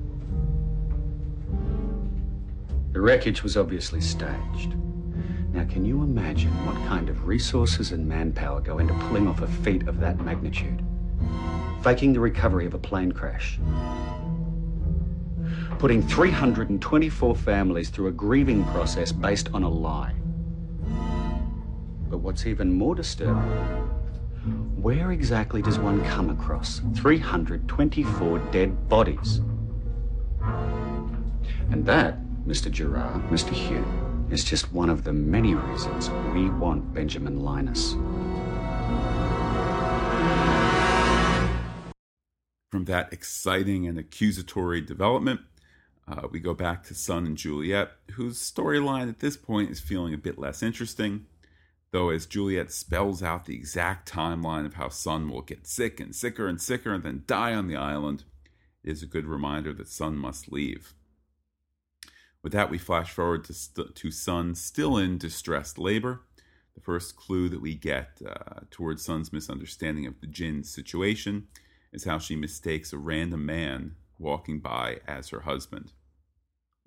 The 2.94 3.02
wreckage 3.02 3.44
was 3.44 3.58
obviously 3.58 4.00
staged. 4.00 4.76
Now, 5.52 5.66
can 5.66 5.86
you 5.86 6.04
imagine 6.04 6.52
what 6.66 6.76
kind 6.88 7.10
of 7.10 7.28
resources 7.28 7.92
and 7.92 8.08
manpower 8.08 8.62
go 8.62 8.80
into 8.80 8.94
pulling 8.94 9.28
off 9.28 9.42
a 9.42 9.48
feat 9.48 9.88
of 9.90 10.00
that 10.00 10.20
magnitude? 10.22 10.84
Faking 11.82 12.14
the 12.14 12.20
recovery 12.22 12.66
of 12.66 12.74
a 12.74 12.80
plane 12.80 13.12
crash. 13.12 13.60
Putting 15.80 16.02
324 16.02 17.36
families 17.36 17.90
through 17.90 18.08
a 18.08 18.12
grieving 18.12 18.66
process 18.66 19.12
based 19.12 19.50
on 19.54 19.62
a 19.62 19.70
lie. 19.70 20.16
But 22.10 22.18
what's 22.18 22.48
even 22.48 22.74
more 22.74 22.96
disturbing, 22.96 23.44
where 24.82 25.12
exactly 25.12 25.62
does 25.62 25.78
one 25.78 26.04
come 26.06 26.32
across 26.32 26.82
324 26.96 28.40
dead 28.52 28.90
bodies? 28.90 29.42
And 31.70 31.86
that, 31.86 32.18
Mr. 32.48 32.72
Jarrah, 32.72 33.22
Mr. 33.30 33.52
Hume, 33.52 34.26
is 34.32 34.44
just 34.44 34.74
one 34.74 34.90
of 34.90 35.04
the 35.04 35.14
many 35.14 35.54
reasons 35.54 36.10
we 36.34 36.50
want 36.50 36.92
Benjamin 36.92 37.42
Linus. 37.42 37.92
From 42.72 42.86
that 42.86 43.14
exciting 43.14 43.86
and 43.86 44.00
accusatory 44.00 44.82
development, 44.82 45.42
uh, 46.08 46.28
we 46.32 46.40
go 46.40 46.54
back 46.54 46.84
to 46.86 46.96
Sun 46.96 47.26
and 47.26 47.38
Juliet, 47.38 47.92
whose 48.12 48.40
storyline 48.40 49.10
at 49.10 49.20
this 49.20 49.36
point 49.36 49.70
is 49.70 49.80
feeling 49.80 50.14
a 50.14 50.18
bit 50.18 50.40
less 50.40 50.64
interesting. 50.64 51.26
Though, 51.92 52.10
as 52.10 52.26
Juliet 52.26 52.72
spells 52.72 53.22
out 53.22 53.46
the 53.46 53.56
exact 53.56 54.12
timeline 54.12 54.66
of 54.66 54.76
how 54.76 54.90
Sun 54.90 55.30
will 55.30 55.42
get 55.42 55.68
sick 55.68 56.00
and 56.00 56.16
sicker 56.16 56.48
and 56.48 56.62
sicker 56.62 56.94
and 56.94 57.04
then 57.04 57.24
die 57.28 57.54
on 57.54 57.68
the 57.68 57.76
island, 57.76 58.24
it 58.84 58.92
is 58.92 59.04
a 59.04 59.08
good 59.08 59.26
reminder 59.26 59.74
that 59.74 59.88
Sun 59.88 60.18
must 60.18 60.52
leave. 60.52 60.94
With 62.42 62.54
that, 62.54 62.70
we 62.70 62.78
flash 62.78 63.12
forward 63.12 63.44
to, 63.46 63.54
st- 63.54 63.96
to 63.96 64.12
Sun 64.12 64.56
still 64.56 64.98
in 64.98 65.18
distressed 65.18 65.78
labor. 65.78 66.22
The 66.76 66.82
first 66.82 67.16
clue 67.16 67.50
that 67.50 67.62
we 67.62 67.74
get 67.74 68.22
uh, 68.26 68.62
towards 68.70 69.04
Sun's 69.04 69.34
misunderstanding 69.34 70.06
of 70.06 70.22
the 70.22 70.28
Jin 70.28 70.64
situation 70.64 71.48
is 71.92 72.04
how 72.04 72.20
she 72.20 72.36
mistakes 72.36 72.94
a 72.94 72.98
random 72.98 73.46
man 73.46 73.96
walking 74.20 74.60
by 74.60 75.00
as 75.08 75.30
her 75.30 75.42
husband. 75.42 75.92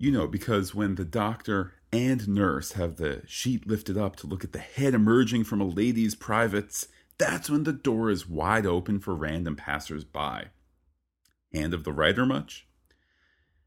You 0.01 0.09
know, 0.09 0.25
because 0.25 0.73
when 0.73 0.95
the 0.95 1.05
doctor 1.05 1.73
and 1.93 2.27
nurse 2.27 2.71
have 2.71 2.97
the 2.97 3.21
sheet 3.27 3.67
lifted 3.67 3.99
up 3.99 4.15
to 4.15 4.25
look 4.25 4.43
at 4.43 4.51
the 4.51 4.57
head 4.57 4.95
emerging 4.95 5.43
from 5.43 5.61
a 5.61 5.63
lady's 5.63 6.15
privates, 6.15 6.87
that's 7.19 7.51
when 7.51 7.65
the 7.65 7.71
door 7.71 8.09
is 8.09 8.27
wide 8.27 8.65
open 8.65 8.99
for 8.99 9.13
random 9.13 9.55
passers 9.55 10.03
by. 10.03 10.47
Hand 11.53 11.75
of 11.75 11.83
the 11.83 11.93
writer 11.93 12.25
much? 12.25 12.67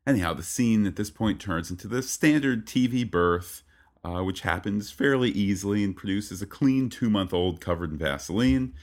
Anyhow, 0.09 0.35
the 0.35 0.43
scene 0.43 0.87
at 0.87 0.97
this 0.97 1.09
point 1.09 1.41
turns 1.41 1.71
into 1.71 1.87
the 1.87 2.03
standard 2.03 2.67
TV 2.67 3.09
birth, 3.09 3.63
uh, 4.03 4.25
which 4.25 4.41
happens 4.41 4.91
fairly 4.91 5.31
easily 5.31 5.85
and 5.85 5.97
produces 5.97 6.43
a 6.43 6.47
clean 6.47 6.91
two 6.91 7.11
month 7.11 7.33
old 7.33 7.61
covered 7.61 7.93
in 7.93 7.99
Vaseline. 7.99 8.75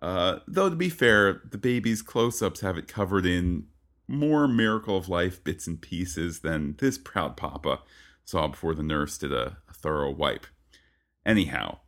Uh, 0.00 0.38
though, 0.46 0.70
to 0.70 0.76
be 0.76 0.88
fair, 0.88 1.42
the 1.50 1.58
baby's 1.58 2.02
close 2.02 2.40
ups 2.40 2.60
have 2.60 2.78
it 2.78 2.86
covered 2.86 3.26
in 3.26 3.66
more 4.10 4.48
miracle 4.48 4.96
of 4.96 5.08
life 5.08 5.42
bits 5.42 5.66
and 5.66 5.80
pieces 5.80 6.40
than 6.40 6.74
this 6.78 6.98
proud 6.98 7.36
papa 7.36 7.80
saw 8.24 8.48
before 8.48 8.74
the 8.74 8.82
nurse 8.82 9.16
did 9.16 9.32
a, 9.32 9.58
a 9.68 9.72
thorough 9.72 10.10
wipe. 10.10 10.46
Anyhow, 11.24 11.78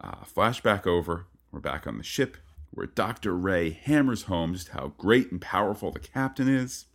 uh, 0.00 0.24
flashback 0.24 0.86
over. 0.86 1.26
We're 1.50 1.60
back 1.60 1.86
on 1.86 1.98
the 1.98 2.04
ship 2.04 2.36
where 2.70 2.86
Dr. 2.86 3.34
Ray 3.36 3.70
hammers 3.70 4.24
home 4.24 4.52
just 4.52 4.68
how 4.68 4.92
great 4.98 5.30
and 5.30 5.40
powerful 5.40 5.90
the 5.90 6.00
captain 6.00 6.48
is. 6.48 6.86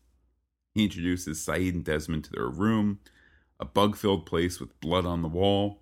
He 0.76 0.84
introduces 0.84 1.44
Sayid 1.44 1.74
and 1.74 1.84
Desmond 1.84 2.26
to 2.26 2.32
their 2.32 2.48
room, 2.48 3.00
a 3.60 3.66
bug 3.66 3.96
filled 3.96 4.26
place 4.26 4.60
with 4.60 4.80
blood 4.82 5.06
on 5.06 5.22
the 5.22 5.28
wall. 5.28 5.82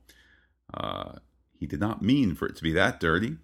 Uh, 0.73 1.13
he 1.59 1.65
did 1.65 1.79
not 1.79 2.01
mean 2.01 2.35
for 2.35 2.47
it 2.47 2.55
to 2.55 2.63
be 2.63 2.71
that 2.73 2.99
dirty. 2.99 3.37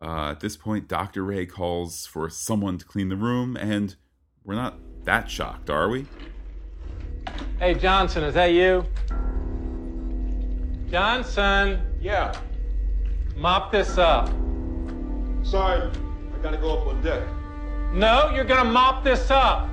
Uh, 0.00 0.30
at 0.30 0.40
this 0.40 0.56
point, 0.56 0.86
Dr. 0.86 1.24
Ray 1.24 1.46
calls 1.46 2.06
for 2.06 2.30
someone 2.30 2.78
to 2.78 2.84
clean 2.84 3.08
the 3.08 3.16
room, 3.16 3.56
and 3.56 3.96
we're 4.48 4.54
not 4.54 4.78
that 5.04 5.30
shocked, 5.30 5.68
are 5.68 5.90
we? 5.90 6.06
Hey, 7.58 7.74
Johnson, 7.74 8.24
is 8.24 8.32
that 8.32 8.46
you? 8.46 8.82
Johnson, 10.90 11.82
Yeah. 12.00 12.32
mop 13.36 13.70
this 13.70 13.98
up. 13.98 14.28
Sorry, 15.42 15.82
I 15.82 16.42
gotta 16.42 16.56
go 16.56 16.78
up 16.78 16.86
on 16.86 17.02
deck. 17.02 17.22
No, 17.92 18.30
you're 18.34 18.44
gonna 18.44 18.70
mop 18.70 19.04
this 19.04 19.30
up. 19.30 19.68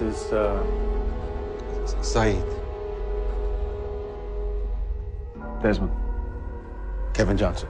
This 0.00 0.22
is, 0.22 0.32
uh, 0.32 0.66
Sayid, 2.00 2.42
Desmond. 5.62 5.92
Kevin 7.12 7.36
Johnson. 7.36 7.68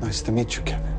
Nice 0.00 0.22
to 0.22 0.30
meet 0.30 0.54
you, 0.54 0.62
Kevin. 0.62 0.94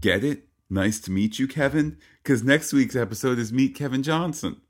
Get 0.00 0.22
it? 0.22 0.44
Nice 0.70 1.00
to 1.00 1.10
meet 1.10 1.40
you, 1.40 1.48
Kevin. 1.48 1.98
Because 2.22 2.44
next 2.44 2.72
week's 2.72 2.94
episode 2.94 3.40
is 3.40 3.52
Meet 3.52 3.74
Kevin 3.74 4.04
Johnson. 4.04 4.60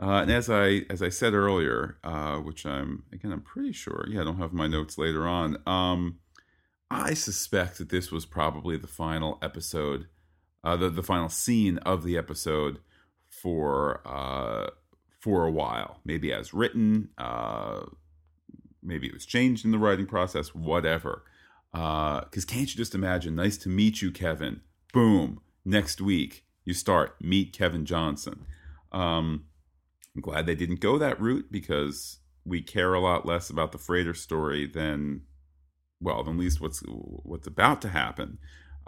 Uh, 0.00 0.20
and 0.22 0.30
as 0.30 0.48
I 0.48 0.82
as 0.90 1.02
I 1.02 1.08
said 1.08 1.34
earlier, 1.34 1.98
uh, 2.04 2.36
which 2.36 2.64
I'm 2.64 3.04
again 3.12 3.32
I'm 3.32 3.40
pretty 3.40 3.72
sure. 3.72 4.06
Yeah, 4.08 4.20
I 4.20 4.24
don't 4.24 4.38
have 4.38 4.52
my 4.52 4.68
notes 4.68 4.96
later 4.96 5.26
on. 5.26 5.58
Um, 5.66 6.18
I 6.90 7.14
suspect 7.14 7.78
that 7.78 7.88
this 7.88 8.12
was 8.12 8.24
probably 8.24 8.76
the 8.76 8.86
final 8.86 9.38
episode, 9.42 10.06
uh, 10.62 10.76
the 10.76 10.88
the 10.88 11.02
final 11.02 11.28
scene 11.28 11.78
of 11.78 12.04
the 12.04 12.16
episode 12.16 12.78
for 13.28 14.00
uh, 14.06 14.70
for 15.18 15.44
a 15.44 15.50
while. 15.50 15.98
Maybe 16.04 16.32
as 16.32 16.54
written. 16.54 17.10
Uh, 17.18 17.86
maybe 18.80 19.08
it 19.08 19.14
was 19.14 19.26
changed 19.26 19.64
in 19.64 19.72
the 19.72 19.78
writing 19.78 20.06
process. 20.06 20.54
Whatever. 20.54 21.24
Because 21.72 22.44
can't 22.46 22.72
you 22.72 22.76
just 22.76 22.94
imagine? 22.94 23.34
Nice 23.34 23.56
to 23.58 23.68
meet 23.68 24.00
you, 24.00 24.12
Kevin. 24.12 24.60
Boom. 24.92 25.40
Next 25.64 26.00
week 26.00 26.44
you 26.64 26.72
start 26.72 27.16
meet 27.20 27.52
Kevin 27.52 27.84
Johnson. 27.84 28.46
Um, 28.92 29.44
I'm 30.18 30.22
glad 30.22 30.46
they 30.46 30.56
didn't 30.56 30.80
go 30.80 30.98
that 30.98 31.20
route 31.20 31.46
because 31.48 32.18
we 32.44 32.60
care 32.60 32.92
a 32.92 32.98
lot 32.98 33.24
less 33.24 33.50
about 33.50 33.70
the 33.70 33.78
freighter 33.78 34.14
story 34.14 34.66
than, 34.66 35.22
well, 36.00 36.24
than 36.24 36.34
at 36.34 36.40
least 36.40 36.60
what's 36.60 36.80
what's 36.88 37.46
about 37.46 37.80
to 37.82 37.88
happen 37.88 38.38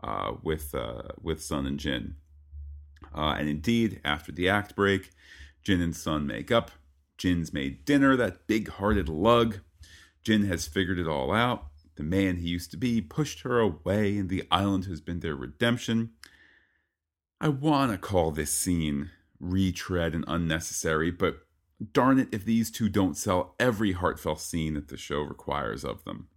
uh, 0.02 0.32
with 0.42 0.74
uh, 0.74 1.02
with 1.22 1.40
Sun 1.40 1.66
and 1.66 1.78
Jin. 1.78 2.16
Uh, 3.14 3.36
and 3.38 3.48
indeed, 3.48 4.00
after 4.04 4.32
the 4.32 4.48
act 4.48 4.74
break, 4.74 5.10
Jin 5.62 5.80
and 5.80 5.94
Sun 5.94 6.26
make 6.26 6.50
up. 6.50 6.72
Jin's 7.16 7.52
made 7.52 7.84
dinner, 7.84 8.16
that 8.16 8.48
big-hearted 8.48 9.08
lug. 9.08 9.60
Jin 10.24 10.46
has 10.46 10.66
figured 10.66 10.98
it 10.98 11.06
all 11.06 11.30
out. 11.32 11.66
The 11.94 12.02
man 12.02 12.38
he 12.38 12.48
used 12.48 12.72
to 12.72 12.76
be 12.76 13.00
pushed 13.00 13.42
her 13.42 13.60
away, 13.60 14.18
and 14.18 14.28
the 14.28 14.48
island 14.50 14.86
has 14.86 15.00
been 15.00 15.20
their 15.20 15.36
redemption. 15.36 16.10
I 17.40 17.50
want 17.50 17.92
to 17.92 17.98
call 17.98 18.32
this 18.32 18.50
scene 18.50 19.10
retread 19.40 20.14
and 20.14 20.24
unnecessary, 20.28 21.10
but 21.10 21.46
darn 21.92 22.18
it 22.18 22.28
if 22.30 22.44
these 22.44 22.70
two 22.70 22.88
don't 22.88 23.16
sell 23.16 23.54
every 23.58 23.92
heartfelt 23.92 24.40
scene 24.40 24.74
that 24.74 24.88
the 24.88 24.96
show 24.96 25.20
requires 25.20 25.84
of 25.84 26.04
them. 26.04 26.28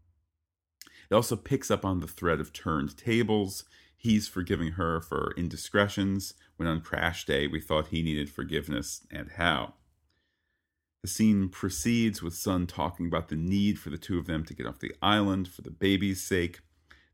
It 1.09 1.13
also 1.13 1.35
picks 1.35 1.69
up 1.69 1.85
on 1.85 1.99
the 1.99 2.07
thread 2.07 2.39
of 2.39 2.53
turned 2.53 2.97
tables. 2.97 3.65
He's 3.95 4.27
forgiving 4.27 4.73
her 4.73 5.01
for 5.01 5.33
indiscretions 5.37 6.33
when 6.55 6.67
on 6.67 6.81
crash 6.81 7.25
day 7.25 7.47
we 7.47 7.59
thought 7.59 7.87
he 7.87 8.01
needed 8.01 8.29
forgiveness 8.29 9.05
and 9.11 9.31
how. 9.37 9.73
The 11.01 11.09
scene 11.09 11.49
proceeds 11.49 12.23
with 12.23 12.33
Sun 12.33 12.67
talking 12.67 13.07
about 13.07 13.27
the 13.27 13.35
need 13.35 13.77
for 13.77 13.89
the 13.89 13.97
two 13.97 14.17
of 14.17 14.25
them 14.25 14.45
to 14.45 14.53
get 14.53 14.65
off 14.65 14.79
the 14.79 14.95
island 15.01 15.49
for 15.49 15.61
the 15.61 15.69
baby's 15.69 16.23
sake. 16.23 16.61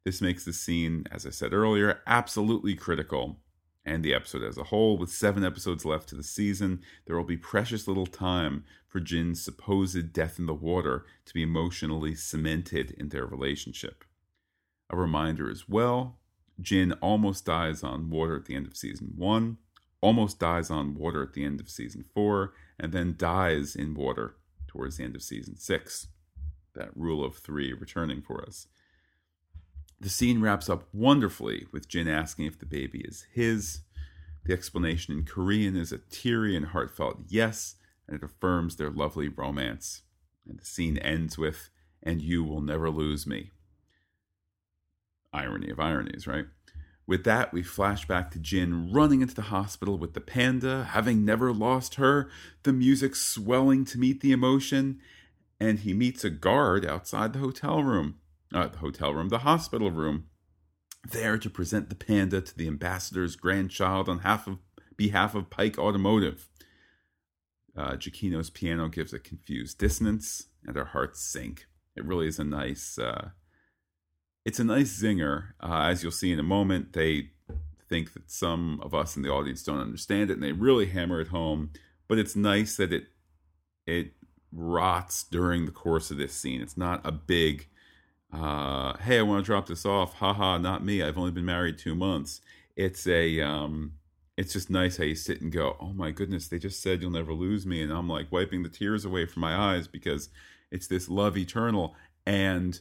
This 0.06 0.22
makes 0.22 0.46
the 0.46 0.54
scene, 0.54 1.06
as 1.12 1.26
I 1.26 1.32
said 1.32 1.54
earlier, 1.54 2.02
absolutely 2.06 2.76
critical. 2.76 3.40
And 3.86 4.04
the 4.04 4.14
episode 4.14 4.44
as 4.44 4.58
a 4.58 4.66
whole, 4.66 4.98
with 4.98 5.10
seven 5.10 5.44
episodes 5.44 5.86
left 5.86 6.10
to 6.10 6.16
the 6.16 6.24
season, 6.24 6.82
there 7.06 7.16
will 7.16 7.24
be 7.24 7.38
precious 7.38 7.88
little 7.88 8.06
time 8.06 8.64
for 8.88 9.00
Jin's 9.00 9.42
supposed 9.42 10.14
death 10.14 10.38
in 10.38 10.46
the 10.46 10.54
water 10.54 11.06
to 11.26 11.34
be 11.34 11.44
emotionally 11.44 12.14
cemented 12.16 12.92
in 12.92 13.10
their 13.10 13.26
relationship. 13.26 14.04
A 14.90 14.98
reminder 14.98 15.50
as 15.50 15.70
well 15.70 16.20
Jin 16.62 16.94
almost 16.94 17.46
dies 17.46 17.84
on 17.84 18.10
water 18.10 18.36
at 18.36 18.46
the 18.46 18.56
end 18.56 18.68
of 18.68 18.76
season 18.76 19.14
one, 19.16 19.58
almost 20.02 20.40
dies 20.40 20.70
on 20.70 20.96
water 20.96 21.24
at 21.24 21.34
the 21.34 21.44
end 21.44 21.60
of 21.60 21.70
season 21.70 22.04
four, 22.14 22.54
and 22.80 22.92
then 22.92 23.16
dies 23.18 23.76
in 23.76 23.94
water 23.94 24.36
towards 24.68 24.98
the 24.98 25.04
end 25.04 25.16
of 25.16 25.24
season 25.24 25.58
six. 25.58 26.08
That 26.74 26.96
rule 26.96 27.24
of 27.24 27.38
three 27.38 27.74
returning 27.74 28.22
for 28.22 28.44
us. 28.44 28.68
The 30.02 30.10
scene 30.10 30.40
wraps 30.42 30.70
up 30.70 30.88
wonderfully 30.94 31.68
with 31.72 31.90
Jin 31.90 32.08
asking 32.08 32.46
if 32.46 32.58
the 32.58 32.66
baby 32.66 33.02
is 33.02 33.26
his. 33.34 33.82
The 34.46 34.54
explanation 34.54 35.14
in 35.14 35.26
Korean 35.26 35.76
is 35.76 35.92
a 35.92 35.98
teary 35.98 36.56
and 36.56 36.68
heartfelt 36.68 37.20
yes, 37.28 37.76
and 38.08 38.16
it 38.16 38.24
affirms 38.24 38.78
their 38.78 38.90
lovely 38.90 39.28
romance. 39.28 40.04
And 40.48 40.58
the 40.58 40.66
scene 40.66 40.98
ends 40.98 41.38
with, 41.38 41.70
and 42.02 42.22
you 42.22 42.44
will 42.46 42.62
never 42.62 42.90
lose 42.90 43.28
me. 43.28 43.52
Irony 45.34 45.70
of 45.70 45.80
ironies, 45.80 46.26
right? 46.26 46.46
With 47.06 47.24
that, 47.26 47.52
we 47.52 47.62
flash 47.62 48.08
back 48.08 48.32
to 48.32 48.40
Jin 48.40 48.94
running 48.94 49.22
into 49.22 49.36
the 49.36 49.44
hospital 49.44 49.98
with 49.98 50.14
the 50.14 50.22
panda, 50.22 50.86
having 50.92 51.26
never 51.26 51.52
lost 51.52 51.96
her, 51.96 52.30
the 52.64 52.72
music 52.72 53.16
swelling 53.16 53.84
to 53.86 54.00
meet 54.00 54.22
the 54.22 54.32
emotion, 54.32 55.00
and 55.60 55.80
he 55.80 55.94
meets 55.94 56.24
a 56.24 56.30
guard 56.30 56.86
outside 56.86 57.34
the 57.34 57.40
hotel 57.40 57.84
room. 57.84 58.20
Uh, 58.54 58.68
the 58.68 58.80
hotel 58.80 59.14
room, 59.14 59.30
the 59.30 59.40
hospital 59.40 59.92
room, 59.92 60.26
there 61.12 61.38
to 61.38 61.50
present 61.50 61.90
the 61.90 61.96
panda 61.96 62.42
to 62.42 62.58
the 62.58 62.68
ambassador's 62.68 63.36
grandchild 63.36 64.10
on 64.10 64.20
half 64.20 64.48
of, 64.48 64.58
behalf 64.98 65.36
of 65.36 65.50
Paik 65.50 65.78
Automotive. 65.78 66.50
Uh, 67.78 67.92
Giacchino's 67.92 68.50
piano 68.50 68.90
gives 68.90 69.14
a 69.14 69.20
confused 69.20 69.78
dissonance, 69.78 70.48
and 70.66 70.76
our 70.78 70.86
hearts 70.86 71.22
sink. 71.22 71.68
It 71.96 72.04
really 72.06 72.28
is 72.28 72.40
a 72.40 72.44
nice, 72.44 72.98
uh, 72.98 73.30
it's 74.46 74.60
a 74.60 74.64
nice 74.64 75.02
zinger. 75.02 75.52
Uh, 75.62 75.84
as 75.84 76.02
you'll 76.02 76.12
see 76.12 76.32
in 76.32 76.40
a 76.40 76.44
moment, 76.44 76.94
they 76.94 77.30
think 77.88 78.14
that 78.14 78.30
some 78.30 78.80
of 78.84 78.94
us 78.94 79.16
in 79.16 79.24
the 79.24 79.32
audience 79.32 79.64
don't 79.64 79.80
understand 79.80 80.30
it, 80.30 80.34
and 80.34 80.44
they 80.44 80.52
really 80.52 80.88
hammer 80.88 81.22
it 81.22 81.30
home. 81.30 81.72
But 82.08 82.18
it's 82.18 82.36
nice 82.36 82.76
that 82.78 82.92
it 82.92 83.06
it 83.86 84.14
rots 84.52 85.24
during 85.24 85.66
the 85.66 85.72
course 85.72 86.12
of 86.12 86.18
this 86.18 86.34
scene. 86.34 86.62
It's 86.62 86.78
not 86.78 87.06
a 87.06 87.12
big, 87.12 87.68
uh, 88.32 88.98
"Hey, 88.98 89.20
I 89.20 89.22
want 89.24 89.44
to 89.44 89.46
drop 89.46 89.68
this 89.68 89.86
off." 89.86 90.16
Haha, 90.16 90.58
not 90.58 90.84
me. 90.84 91.02
I've 91.02 91.18
only 91.18 91.32
been 91.32 91.46
married 91.46 91.78
two 91.78 91.96
months. 91.96 92.42
It's 92.76 93.08
a 93.08 93.42
um, 93.42 93.94
it's 94.38 94.54
just 94.54 94.70
nice 94.70 94.98
how 94.98 95.04
you 95.04 95.16
sit 95.16 95.42
and 95.42 95.52
go, 95.52 95.76
"Oh 95.80 95.94
my 95.94 96.12
goodness, 96.12 96.48
they 96.48 96.60
just 96.60 96.82
said 96.82 97.02
you'll 97.02 97.12
never 97.12 97.34
lose 97.34 97.66
me," 97.66 97.82
and 97.82 97.92
I'm 97.92 98.08
like 98.08 98.32
wiping 98.32 98.64
the 98.64 98.70
tears 98.70 99.06
away 99.06 99.26
from 99.26 99.42
my 99.42 99.56
eyes 99.56 99.88
because 99.88 100.30
it's 100.72 100.88
this 100.88 101.10
love 101.10 101.38
eternal, 101.38 101.96
and 102.26 102.80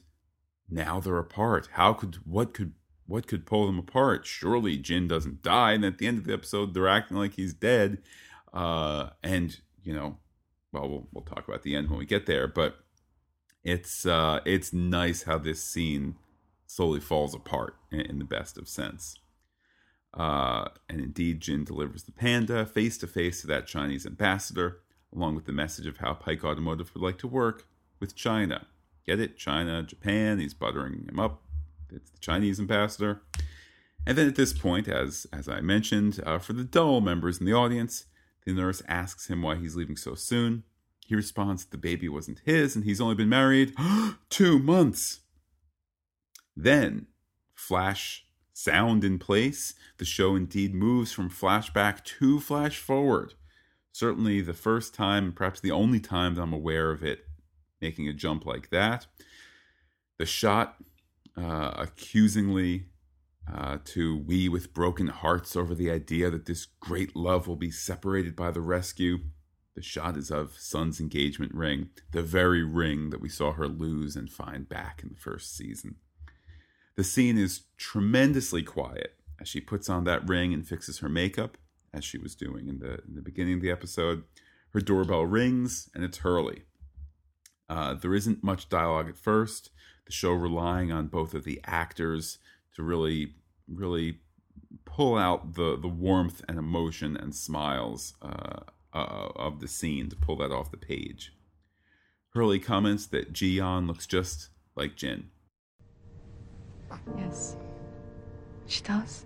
now 0.71 1.01
they're 1.01 1.19
apart. 1.19 1.69
How 1.73 1.93
could 1.93 2.17
what 2.25 2.55
could 2.55 2.75
what 3.07 3.27
could 3.27 3.47
pull 3.47 3.67
them 3.67 3.79
apart? 3.79 4.27
Surely 4.27 4.77
Jin 4.77 5.09
doesn't 5.09 5.43
die, 5.43 5.73
and 5.73 5.85
at 5.85 5.99
the 5.99 6.07
end 6.07 6.19
of 6.19 6.25
the 6.25 6.33
episode, 6.35 6.75
they're 6.75 6.89
acting 6.89 7.17
like 7.17 7.35
he's 7.35 7.55
dead. 7.55 7.99
Uh, 8.53 9.11
and 9.23 9.61
you 9.83 9.95
know, 9.95 10.19
well, 10.73 10.89
well, 10.89 11.09
we'll 11.13 11.25
talk 11.25 11.49
about 11.49 11.63
the 11.63 11.75
end 11.75 11.89
when 11.89 11.99
we 11.99 12.07
get 12.07 12.27
there, 12.27 12.47
but 12.47 12.85
it's 13.69 14.07
uh, 14.07 14.41
it's 14.47 14.73
nice 14.73 15.25
how 15.25 15.39
this 15.39 15.63
scene 15.63 16.17
slowly 16.67 17.01
falls 17.01 17.35
apart 17.35 17.77
in, 17.93 18.01
in 18.01 18.19
the 18.19 18.25
best 18.25 18.57
of 18.57 18.69
sense. 18.69 19.17
Uh, 20.15 20.69
and 20.89 21.01
indeed, 21.01 21.41
Jin 21.41 21.65
delivers 21.65 22.05
the 22.05 22.13
panda 22.13 22.65
face 22.65 22.97
to 22.99 23.07
face 23.07 23.43
to 23.43 23.47
that 23.49 23.67
Chinese 23.67 24.07
ambassador, 24.07 24.81
along 25.15 25.35
with 25.35 25.45
the 25.45 25.53
message 25.53 25.87
of 25.87 25.99
how 25.99 26.15
Paik 26.15 26.43
Automotive 26.45 26.93
would 26.95 27.03
like 27.03 27.19
to 27.19 27.29
work 27.29 27.67
with 28.01 28.17
China. 28.17 28.67
Get 29.07 29.21
it? 29.21 29.37
China, 29.37 29.83
Japan. 29.83 30.39
He's 30.39 30.55
buttering 30.55 31.07
him 31.07 31.21
up. 31.21 31.43
It's 31.93 32.11
the 32.11 32.19
Chinese 32.19 32.59
ambassador. 32.59 33.23
And 34.07 34.17
then 34.17 34.29
at 34.29 34.37
this 34.37 34.55
point, 34.55 34.89
as 34.89 35.27
as 35.31 35.47
I 35.47 35.61
mentioned, 35.61 36.21
uh, 36.25 36.39
for 36.39 36.55
the 36.55 36.65
dull 36.65 37.03
members 37.03 37.39
in 37.39 37.45
the 37.45 37.53
audience, 37.53 38.07
the 38.47 38.55
nurse 38.55 38.83
asks 38.89 39.29
him 39.29 39.43
why 39.43 39.57
he's 39.57 39.77
leaving 39.77 39.97
so 39.97 40.15
soon. 40.15 40.65
He 41.09 41.15
responds 41.15 41.65
the 41.65 41.79
baby 41.79 42.07
wasn't 42.07 42.43
his 42.45 42.77
and 42.77 42.85
he's 42.85 43.01
only 43.01 43.15
been 43.15 43.31
married 43.31 43.75
two 44.29 44.59
months. 44.59 45.21
Then, 46.55 47.07
flash 47.55 48.27
sound 48.53 49.05
in 49.05 49.19
place, 49.19 49.73
the 49.97 50.05
show 50.05 50.37
indeed 50.37 50.75
moves 50.75 51.11
from 51.11 51.31
flashback 51.31 52.05
to 52.05 52.41
flash 52.41 52.77
forward. 52.77 53.33
Certainly 53.91 54.43
the 54.43 54.53
first 54.53 54.95
time, 54.95 55.25
and 55.25 55.35
perhaps 55.35 55.61
the 55.61 55.71
only 55.71 55.99
time 55.99 56.35
that 56.35 56.43
I'm 56.43 56.53
aware 56.53 56.91
of 56.91 57.03
it 57.03 57.25
making 57.81 58.07
a 58.07 58.13
jump 58.13 58.45
like 58.45 58.69
that. 58.69 59.07
The 60.19 60.27
shot 60.27 60.77
uh, 61.39 61.73
accusingly 61.75 62.85
uh, 63.51 63.79
to 63.85 64.19
we 64.19 64.51
with 64.51 64.75
broken 64.75 65.07
hearts 65.07 65.57
over 65.57 65.75
the 65.75 65.91
idea 65.91 66.29
that 66.29 66.45
this 66.45 66.67
great 66.67 67.17
love 67.17 67.49
will 67.49 67.57
be 67.57 67.71
separated 67.71 68.37
by 68.37 68.51
the 68.51 68.61
rescue. 68.61 69.21
The 69.79 69.85
shot 69.85 70.17
is 70.17 70.33
of 70.33 70.59
Sun's 70.59 70.99
engagement 70.99 71.55
ring, 71.55 71.91
the 72.11 72.21
very 72.21 72.65
ring 72.65 73.11
that 73.11 73.21
we 73.21 73.29
saw 73.29 73.53
her 73.53 73.69
lose 73.69 74.17
and 74.17 74.29
find 74.29 74.69
back 74.69 75.05
in 75.05 75.09
the 75.09 75.15
first 75.15 75.57
season. 75.57 75.95
The 76.97 77.05
scene 77.05 77.39
is 77.39 77.61
tremendously 77.77 78.65
quiet 78.65 79.15
as 79.41 79.47
she 79.47 79.61
puts 79.61 79.89
on 79.89 80.03
that 80.03 80.29
ring 80.29 80.53
and 80.53 80.67
fixes 80.67 80.99
her 80.99 81.09
makeup, 81.09 81.57
as 81.95 82.05
she 82.05 82.19
was 82.19 82.35
doing 82.35 82.67
in 82.67 82.81
the, 82.81 82.95
in 83.07 83.15
the 83.15 83.23
beginning 83.23 83.55
of 83.55 83.61
the 83.61 83.71
episode. 83.71 84.25
Her 84.71 84.81
doorbell 84.81 85.27
rings, 85.27 85.89
and 85.95 86.03
it's 86.03 86.19
Hurley. 86.19 86.65
Uh, 87.71 87.95
there 87.95 88.17
isn't 88.17 88.43
much 88.43 88.69
dialogue 88.69 89.09
at 89.09 89.17
first. 89.17 89.71
The 90.07 90.13
show 90.13 90.33
relying 90.33 90.91
on 90.91 91.07
both 91.07 91.35
of 91.35 91.45
the 91.45 91.61
actors 91.65 92.41
to 92.75 92.83
really, 92.83 93.35
really 93.69 94.23
pull 94.85 95.17
out 95.17 95.55
the 95.55 95.79
the 95.81 95.87
warmth 95.87 96.43
and 96.49 96.59
emotion 96.59 97.17
and 97.17 97.33
smiles 97.33 98.15
uh, 98.21 98.63
uh, 98.95 99.29
of 99.37 99.61
the 99.61 99.69
scene 99.69 100.09
to 100.11 100.17
pull 100.17 100.37
that 100.37 100.53
off 100.53 100.71
the 100.71 100.77
page. 100.77 101.33
Hurley 102.35 102.59
comments 102.59 103.07
that 103.07 103.33
Ji-yeon 103.33 103.87
looks 103.87 104.07
just 104.07 104.51
like 104.77 104.97
Jin. 104.97 105.31
Yes, 107.17 107.57
she 108.67 108.83
does. 108.83 109.25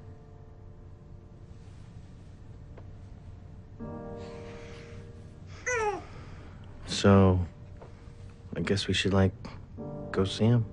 So, 6.87 7.41
I 8.57 8.61
guess 8.61 8.87
we 8.87 8.95
should, 8.95 9.13
like, 9.13 9.33
go 10.13 10.25
see 10.25 10.45
him. 10.45 10.65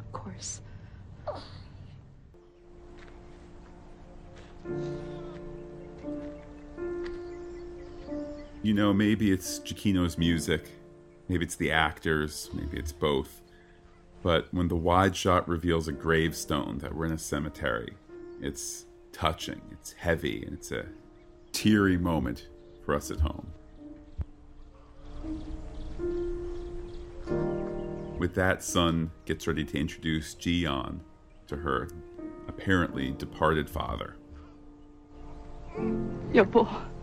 Of 0.00 0.12
course. 0.12 0.60
You 8.64 8.72
know, 8.72 8.94
maybe 8.94 9.30
it's 9.30 9.60
Giacchino's 9.60 10.16
music, 10.16 10.70
maybe 11.28 11.44
it's 11.44 11.56
the 11.56 11.70
actors, 11.70 12.48
maybe 12.54 12.78
it's 12.78 12.92
both. 12.92 13.42
But 14.22 14.48
when 14.52 14.68
the 14.68 14.74
wide 14.74 15.14
shot 15.14 15.46
reveals 15.46 15.86
a 15.86 15.92
gravestone 15.92 16.78
that 16.78 16.94
we're 16.94 17.04
in 17.04 17.12
a 17.12 17.18
cemetery, 17.18 17.92
it's 18.40 18.86
touching, 19.12 19.60
it's 19.70 19.92
heavy, 19.92 20.44
and 20.46 20.54
it's 20.54 20.72
a 20.72 20.86
teary 21.52 21.98
moment 21.98 22.48
for 22.86 22.94
us 22.94 23.10
at 23.10 23.20
home. 23.20 23.52
With 28.18 28.34
that, 28.36 28.64
Sun 28.64 29.10
gets 29.26 29.46
ready 29.46 29.64
to 29.64 29.78
introduce 29.78 30.32
Ji-yeon 30.32 31.00
to 31.48 31.56
her 31.56 31.90
apparently 32.48 33.10
departed 33.10 33.68
father. 33.68 34.16
여 36.32 36.93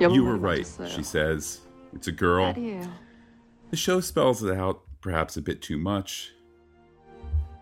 You 0.00 0.24
were 0.24 0.36
right, 0.36 0.66
she 0.88 1.02
says. 1.02 1.60
It's 1.94 2.08
a 2.08 2.12
girl. 2.12 2.52
The 2.54 3.76
show 3.76 4.00
spells 4.00 4.42
it 4.42 4.56
out 4.56 4.82
perhaps 5.00 5.36
a 5.36 5.42
bit 5.42 5.62
too 5.62 5.78
much, 5.78 6.32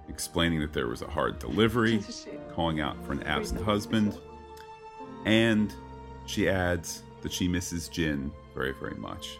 explaining 0.08 0.60
that 0.60 0.72
there 0.72 0.86
was 0.86 1.02
a 1.02 1.06
hard 1.08 1.38
delivery, 1.38 2.02
calling 2.54 2.80
out 2.80 3.02
for 3.04 3.12
an 3.12 3.22
absent 3.24 3.60
husband, 3.62 4.18
and 5.24 5.74
she 6.26 6.48
adds 6.48 7.02
that 7.22 7.32
she 7.32 7.48
misses 7.48 7.88
Jin 7.88 8.30
very, 8.54 8.72
very 8.72 8.96
much. 8.96 9.38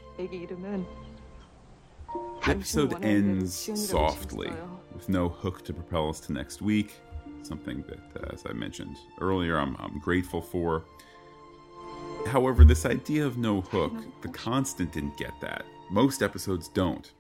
The 2.45 2.51
episode 2.51 3.05
ends 3.05 3.71
softly, 3.75 4.53
with 4.95 5.09
no 5.09 5.29
hook 5.29 5.65
to 5.65 5.73
propel 5.73 6.09
us 6.09 6.21
to 6.21 6.33
next 6.33 6.63
week, 6.63 6.95
something 7.43 7.85
that, 7.89 8.23
uh, 8.25 8.33
as 8.33 8.45
I 8.47 8.53
mentioned 8.53 8.97
earlier, 9.21 9.59
I'm, 9.59 9.77
I'm 9.79 9.99
grateful 10.01 10.41
for. 10.43 10.85
However, 12.29 12.62
this 12.62 12.85
idea 12.85 13.26
of 13.26 13.39
no 13.39 13.62
hook, 13.62 13.93
the 14.22 14.29
constant 14.29 14.93
didn't 14.93 15.16
get 15.16 15.33
that. 15.41 15.64
Most 15.91 16.22
episodes 16.22 16.68
don't. 16.68 17.11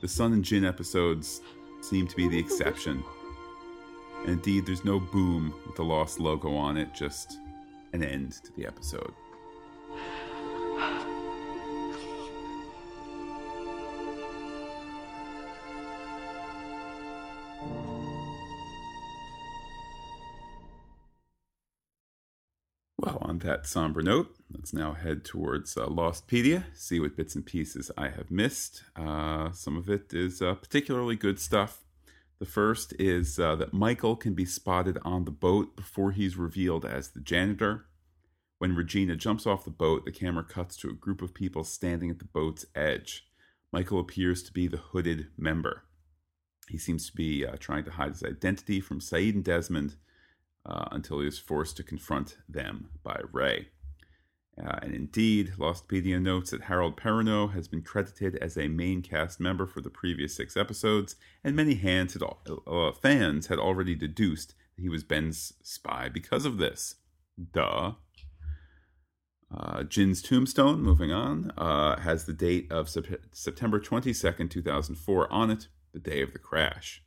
The 0.00 0.08
Sun 0.08 0.32
and 0.32 0.44
Jin 0.44 0.64
episodes 0.64 1.40
seem 1.80 2.06
to 2.08 2.16
be 2.16 2.28
the 2.28 2.38
exception. 2.38 3.04
And 4.22 4.30
indeed, 4.30 4.66
there's 4.66 4.84
no 4.84 4.98
boom 4.98 5.54
with 5.64 5.76
the 5.76 5.84
Lost 5.84 6.18
logo 6.18 6.54
on 6.54 6.76
it, 6.76 6.92
just 6.94 7.38
an 7.92 8.02
end 8.02 8.32
to 8.44 8.52
the 8.56 8.66
episode. 8.66 9.14
That 23.46 23.64
somber 23.64 24.02
note, 24.02 24.34
let's 24.52 24.72
now 24.72 24.94
head 24.94 25.24
towards 25.24 25.76
uh, 25.76 25.86
Lostpedia, 25.86 26.64
see 26.74 26.98
what 26.98 27.16
bits 27.16 27.36
and 27.36 27.46
pieces 27.46 27.92
I 27.96 28.08
have 28.08 28.28
missed. 28.28 28.82
Uh, 28.96 29.52
some 29.52 29.76
of 29.76 29.88
it 29.88 30.12
is 30.12 30.42
uh, 30.42 30.54
particularly 30.54 31.14
good 31.14 31.38
stuff. 31.38 31.84
The 32.40 32.44
first 32.44 32.92
is 32.98 33.38
uh, 33.38 33.54
that 33.54 33.72
Michael 33.72 34.16
can 34.16 34.34
be 34.34 34.44
spotted 34.44 34.98
on 35.04 35.26
the 35.26 35.30
boat 35.30 35.76
before 35.76 36.10
he's 36.10 36.36
revealed 36.36 36.84
as 36.84 37.10
the 37.10 37.20
janitor. 37.20 37.86
When 38.58 38.74
Regina 38.74 39.14
jumps 39.14 39.46
off 39.46 39.64
the 39.64 39.70
boat, 39.70 40.04
the 40.04 40.10
camera 40.10 40.42
cuts 40.42 40.76
to 40.78 40.90
a 40.90 40.92
group 40.92 41.22
of 41.22 41.32
people 41.32 41.62
standing 41.62 42.10
at 42.10 42.18
the 42.18 42.24
boat's 42.24 42.66
edge. 42.74 43.28
Michael 43.72 44.00
appears 44.00 44.42
to 44.42 44.52
be 44.52 44.66
the 44.66 44.78
hooded 44.78 45.28
member. 45.38 45.84
He 46.68 46.78
seems 46.78 47.08
to 47.08 47.14
be 47.14 47.46
uh, 47.46 47.54
trying 47.60 47.84
to 47.84 47.92
hide 47.92 48.10
his 48.10 48.24
identity 48.24 48.80
from 48.80 48.98
Sayid 48.98 49.34
and 49.34 49.44
Desmond 49.44 49.94
uh, 50.66 50.86
until 50.90 51.20
he 51.20 51.28
is 51.28 51.38
forced 51.38 51.76
to 51.76 51.82
confront 51.82 52.36
them 52.48 52.90
by 53.02 53.20
Ray. 53.32 53.68
Uh, 54.58 54.78
and 54.80 54.94
indeed, 54.94 55.52
Lostpedia 55.58 56.20
notes 56.20 56.50
that 56.50 56.62
Harold 56.62 56.96
Perrineau 56.96 57.52
has 57.52 57.68
been 57.68 57.82
credited 57.82 58.36
as 58.36 58.56
a 58.56 58.68
main 58.68 59.02
cast 59.02 59.38
member 59.38 59.66
for 59.66 59.82
the 59.82 59.90
previous 59.90 60.34
six 60.34 60.56
episodes, 60.56 61.16
and 61.44 61.54
many 61.54 61.74
had 61.74 62.12
uh, 62.66 62.92
fans 62.92 63.48
had 63.48 63.58
already 63.58 63.94
deduced 63.94 64.54
that 64.74 64.82
he 64.82 64.88
was 64.88 65.04
Ben's 65.04 65.52
spy 65.62 66.08
because 66.08 66.46
of 66.46 66.56
this. 66.56 66.96
Duh. 67.52 67.92
Uh, 69.54 69.82
Jin's 69.84 70.22
tombstone, 70.22 70.80
moving 70.82 71.12
on, 71.12 71.52
uh, 71.56 72.00
has 72.00 72.24
the 72.24 72.32
date 72.32 72.66
of 72.72 72.88
Sep- 72.88 73.26
September 73.32 73.78
22nd, 73.78 74.50
2004 74.50 75.32
on 75.32 75.50
it, 75.50 75.68
the 75.92 76.00
day 76.00 76.22
of 76.22 76.32
the 76.32 76.38
crash. 76.38 77.02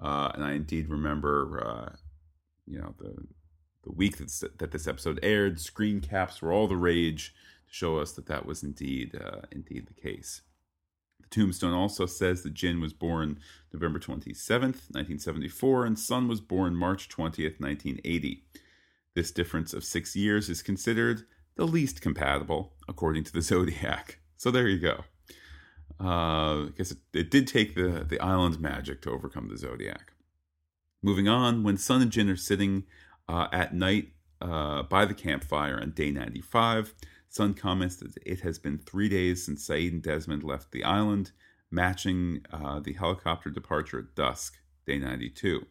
Uh, 0.00 0.30
and 0.34 0.44
I 0.44 0.52
indeed 0.52 0.88
remember, 0.88 1.62
uh, 1.64 1.96
you 2.72 2.78
know, 2.78 2.94
the 2.98 3.14
the 3.84 3.92
week 3.92 4.16
that, 4.18 4.58
that 4.58 4.70
this 4.70 4.86
episode 4.86 5.18
aired, 5.22 5.60
screen 5.60 6.00
caps 6.00 6.40
were 6.40 6.52
all 6.52 6.68
the 6.68 6.76
rage 6.76 7.34
to 7.68 7.74
show 7.74 7.98
us 7.98 8.12
that 8.12 8.26
that 8.26 8.46
was 8.46 8.62
indeed 8.62 9.20
uh, 9.20 9.42
indeed 9.50 9.86
the 9.86 10.00
case. 10.00 10.42
The 11.20 11.28
tombstone 11.28 11.74
also 11.74 12.06
says 12.06 12.42
that 12.42 12.54
Jin 12.54 12.80
was 12.80 12.92
born 12.92 13.38
November 13.72 13.98
27th, 13.98 14.90
1974, 14.90 15.86
and 15.86 15.98
Sun 15.98 16.28
was 16.28 16.40
born 16.40 16.74
March 16.74 17.08
20th, 17.08 17.60
1980. 17.60 18.44
This 19.14 19.30
difference 19.30 19.74
of 19.74 19.84
six 19.84 20.16
years 20.16 20.48
is 20.48 20.62
considered 20.62 21.24
the 21.56 21.66
least 21.66 22.00
compatible, 22.00 22.72
according 22.88 23.24
to 23.24 23.32
the 23.32 23.42
Zodiac. 23.42 24.18
So 24.36 24.50
there 24.50 24.68
you 24.68 24.78
go. 24.78 25.04
Uh, 26.00 26.64
I 26.64 26.68
guess 26.76 26.90
it, 26.90 26.98
it 27.12 27.30
did 27.30 27.46
take 27.46 27.74
the, 27.74 28.04
the 28.08 28.18
island 28.20 28.58
magic 28.60 29.02
to 29.02 29.10
overcome 29.10 29.48
the 29.48 29.58
Zodiac. 29.58 30.11
Moving 31.02 31.26
on, 31.26 31.64
when 31.64 31.76
Sun 31.76 32.02
and 32.02 32.12
Jin 32.12 32.30
are 32.30 32.36
sitting 32.36 32.84
uh, 33.28 33.48
at 33.52 33.74
night 33.74 34.12
uh, 34.40 34.84
by 34.84 35.04
the 35.04 35.14
campfire 35.14 35.80
on 35.80 35.90
day 35.90 36.12
95, 36.12 36.94
Sun 37.28 37.54
comments 37.54 37.96
that 37.96 38.16
it 38.24 38.40
has 38.40 38.58
been 38.58 38.78
three 38.78 39.08
days 39.08 39.44
since 39.44 39.66
Sayid 39.66 39.90
and 39.90 40.02
Desmond 40.02 40.44
left 40.44 40.70
the 40.70 40.84
island, 40.84 41.32
matching 41.70 42.44
uh, 42.52 42.78
the 42.78 42.92
helicopter 42.92 43.50
departure 43.50 43.98
at 43.98 44.14
dusk, 44.14 44.58
day 44.86 44.98
92. 44.98 45.66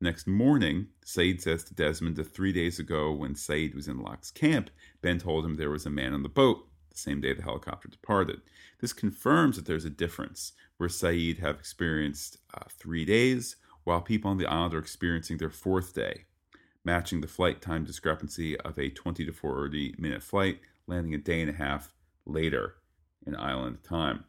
Next 0.00 0.26
morning, 0.26 0.88
Sayid 1.04 1.40
says 1.40 1.64
to 1.64 1.74
Desmond 1.74 2.16
that 2.16 2.34
three 2.34 2.52
days 2.52 2.78
ago, 2.78 3.10
when 3.12 3.34
Sayid 3.34 3.74
was 3.74 3.88
in 3.88 4.02
Locke's 4.02 4.30
camp, 4.30 4.70
Ben 5.00 5.18
told 5.18 5.46
him 5.46 5.56
there 5.56 5.70
was 5.70 5.86
a 5.86 5.90
man 5.90 6.12
on 6.12 6.22
the 6.22 6.28
boat 6.28 6.68
the 6.90 6.98
same 6.98 7.20
day 7.20 7.32
the 7.32 7.42
helicopter 7.42 7.88
departed. 7.88 8.40
This 8.80 8.92
confirms 8.92 9.56
that 9.56 9.66
there's 9.66 9.84
a 9.84 9.90
difference, 9.90 10.52
where 10.76 10.88
Sayid 10.88 11.38
have 11.38 11.56
experienced 11.58 12.36
uh, 12.54 12.64
three 12.70 13.04
days, 13.04 13.56
while 13.88 14.02
people 14.02 14.30
on 14.30 14.36
the 14.36 14.46
island 14.46 14.74
are 14.74 14.78
experiencing 14.78 15.38
their 15.38 15.48
fourth 15.48 15.94
day, 15.94 16.24
matching 16.84 17.22
the 17.22 17.26
flight 17.26 17.62
time 17.62 17.86
discrepancy 17.86 18.54
of 18.60 18.78
a 18.78 18.90
20 18.90 19.24
to 19.24 19.32
40 19.32 19.94
minute 19.96 20.22
flight, 20.22 20.60
landing 20.86 21.14
a 21.14 21.18
day 21.18 21.40
and 21.40 21.48
a 21.48 21.54
half 21.54 21.94
later 22.26 22.74
in 23.26 23.34
island 23.34 23.82
time. 23.82 24.24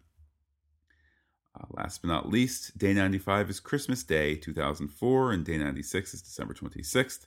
Uh, 1.59 1.65
last 1.71 2.01
but 2.01 2.07
not 2.07 2.29
least, 2.29 2.77
day 2.77 2.93
95 2.93 3.49
is 3.49 3.59
Christmas 3.59 4.01
Day 4.01 4.35
2004, 4.35 5.33
and 5.33 5.43
day 5.43 5.57
96 5.57 6.13
is 6.13 6.21
December 6.21 6.53
26th. 6.53 7.25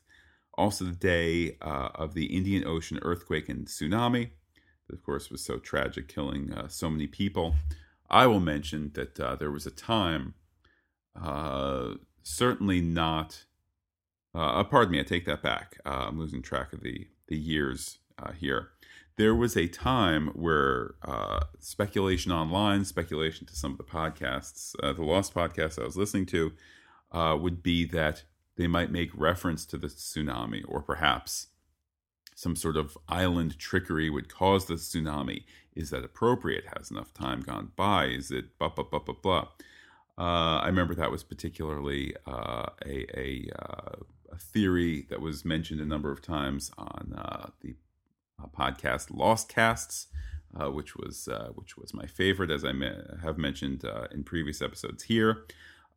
Also, 0.55 0.87
the 0.87 0.93
day 0.93 1.59
uh, 1.61 1.91
of 1.95 2.15
the 2.15 2.35
Indian 2.35 2.67
Ocean 2.67 2.99
earthquake 3.03 3.51
and 3.51 3.67
tsunami, 3.67 4.31
that 4.87 4.95
of 4.95 5.03
course 5.03 5.31
was 5.31 5.45
so 5.45 5.59
tragic, 5.59 6.09
killing 6.09 6.51
uh, 6.55 6.69
so 6.69 6.89
many 6.89 7.07
people. 7.07 7.57
I 8.09 8.27
will 8.27 8.41
mention 8.41 8.91
that 8.95 9.21
uh, 9.21 9.37
there 9.37 9.51
was 9.51 9.67
a 9.67 9.71
time, 9.71 10.33
uh, 11.21 11.95
certainly 12.23 12.81
not. 12.81 13.45
Uh, 14.35 14.65
pardon 14.65 14.93
me, 14.93 15.01
I 15.01 15.03
take 15.03 15.27
that 15.27 15.43
back. 15.43 15.79
I'm 15.85 16.19
losing 16.19 16.43
track 16.43 16.73
of 16.73 16.83
the 16.83 17.09
the 17.29 17.37
years 17.37 17.99
here 18.39 18.73
there 19.17 19.35
was 19.35 19.57
a 19.57 19.69
time 19.69 20.29
where 20.29 20.95
uh, 21.03 21.41
speculation 21.59 22.33
online, 22.33 22.85
speculation 22.85 23.47
to 23.47 23.57
some 23.57 23.73
of 23.73 23.79
the 23.79 23.85
podcasts, 23.85 24.75
uh, 24.83 24.93
the 24.93 25.05
Lost 25.05 25.35
podcast 25.35 25.81
I 25.81 25.85
was 25.85 25.97
listening 25.97 26.27
to, 26.27 26.53
uh, 27.11 27.37
would 27.41 27.63
be 27.63 27.85
that 27.87 28.25
they 28.57 28.67
might 28.67 28.91
make 28.91 29.11
reference 29.15 29.67
to 29.67 29.77
the 29.77 29.89
tsunami, 29.89 30.63
or 30.67 30.83
perhaps 30.83 31.49
some 32.35 32.57
sort 32.57 32.77
of 32.77 32.97
island 33.09 33.59
trickery 33.59 34.09
would 34.09 34.33
cause 34.33 34.67
the 34.67 34.75
tsunami. 34.75 35.45
Is 35.75 35.91
that 35.91 36.05
appropriate? 36.05 36.65
Has 36.77 36.91
enough 36.91 37.13
time 37.13 37.41
gone 37.41 37.73
by? 37.77 38.07
Is 38.07 38.31
it 38.31 38.59
blah 38.59 38.69
blah 38.69 38.85
blah 38.85 39.01
blah 39.01 39.15
blah? 39.23 39.49
Uh, 40.19 40.61
I 40.63 40.67
remember 40.67 40.95
that 40.95 41.11
was 41.11 41.23
particularly 41.23 42.15
uh, 42.27 42.67
a 42.85 43.07
a, 43.19 43.51
uh, 43.59 43.97
a, 44.31 44.37
theory 44.39 45.07
that 45.09 45.21
was 45.21 45.45
mentioned 45.45 45.81
a 45.81 45.87
number 45.87 46.13
of 46.13 46.21
times 46.21 46.71
on 46.77 47.15
the 47.63 47.75
uh, 48.43 48.47
podcast 48.57 49.09
Lost 49.11 49.49
Casts, 49.49 50.09
uh, 50.59 50.71
which 50.71 50.97
was 50.97 51.29
uh, 51.29 51.51
which 51.55 51.77
was 51.77 51.95
my 51.95 52.07
favorite, 52.07 52.51
as 52.51 52.65
I 52.65 52.73
have 53.23 53.39
mentioned 53.39 53.85
uh, 53.85 54.09
in 54.11 54.25
previous 54.25 54.61
episodes 54.61 55.05
here. 55.05 55.45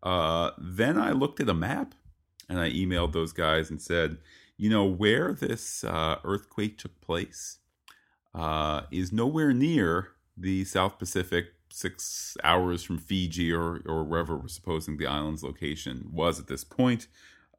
Uh, 0.04 0.52
then 0.58 0.98
I 0.98 1.12
looked 1.12 1.40
at 1.40 1.50
a 1.50 1.54
map 1.54 1.96
and 2.48 2.60
I 2.60 2.70
emailed 2.72 3.14
those 3.14 3.34
guys 3.34 3.70
and 3.70 3.82
said, 3.82 4.18
you 4.58 4.70
know, 4.70 4.86
where 4.86 5.34
this 5.34 5.84
uh, 5.84 6.18
earthquake 6.24 6.78
took 6.78 7.02
place 7.02 7.58
is 8.92 9.12
nowhere 9.12 9.54
near 9.54 10.10
the 10.38 10.64
South 10.66 11.00
Pacific, 11.00 11.55
six 11.76 12.38
hours 12.44 12.84
from 12.84 12.98
Fiji 12.98 13.52
or 13.52 13.82
or 13.86 14.04
wherever 14.04 14.36
we're 14.38 14.48
supposing 14.48 14.98
the 14.98 15.08
island's 15.08 15.44
location 15.44 16.08
was 16.12 16.40
at 16.40 16.48
this 16.48 16.64
point. 16.64 17.08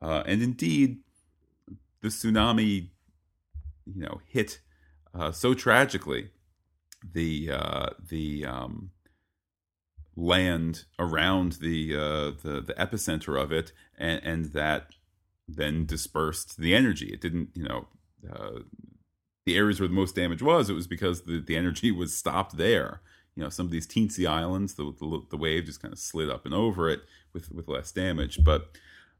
and 0.01 0.43
indeed, 0.43 0.99
the 2.01 2.09
tsunami, 2.09 2.89
you 3.85 4.03
know, 4.03 4.21
hit 4.27 4.61
uh, 5.15 5.33
so 5.33 5.55
tragically 5.55 6.31
the 7.13 7.51
uh, 7.53 7.91
the 8.09 8.45
um, 8.45 8.91
land 10.17 10.85
around 10.99 11.53
the, 11.53 11.95
uh, 11.95 12.31
the 12.43 12.63
the 12.67 12.75
epicenter 12.79 13.41
of 13.41 13.53
it, 13.53 13.73
and, 13.99 14.23
and 14.25 14.45
that 14.47 14.91
then 15.49 15.87
dispersed 15.87 16.59
the 16.59 16.75
energy. 16.75 17.07
It 17.07 17.21
didn't, 17.21 17.51
you 17.55 17.65
know, 17.65 17.87
uh, 18.31 18.61
the 19.45 19.57
areas 19.57 19.79
where 19.79 19.89
the 19.89 19.95
most 19.95 20.17
damage 20.17 20.43
was. 20.43 20.69
It 20.69 20.75
was 20.75 20.89
because 20.89 21.23
the, 21.23 21.41
the 21.41 21.57
energy 21.57 21.93
was 21.93 22.17
stopped 22.17 22.57
there. 22.57 23.01
You 23.37 23.43
know, 23.43 23.49
some 23.51 23.67
of 23.67 23.73
these 23.73 23.87
teensy 23.87 24.27
islands, 24.27 24.75
the, 24.75 24.95
the, 24.99 25.23
the 25.31 25.37
wave 25.37 25.67
just 25.67 25.81
kind 25.81 25.93
of 25.93 25.99
slid 25.99 26.31
up 26.31 26.47
and 26.47 26.55
over 26.55 26.89
it 26.89 27.03
with 27.33 27.53
with 27.53 27.69
less 27.69 27.93
damage. 27.93 28.43
But 28.43 28.71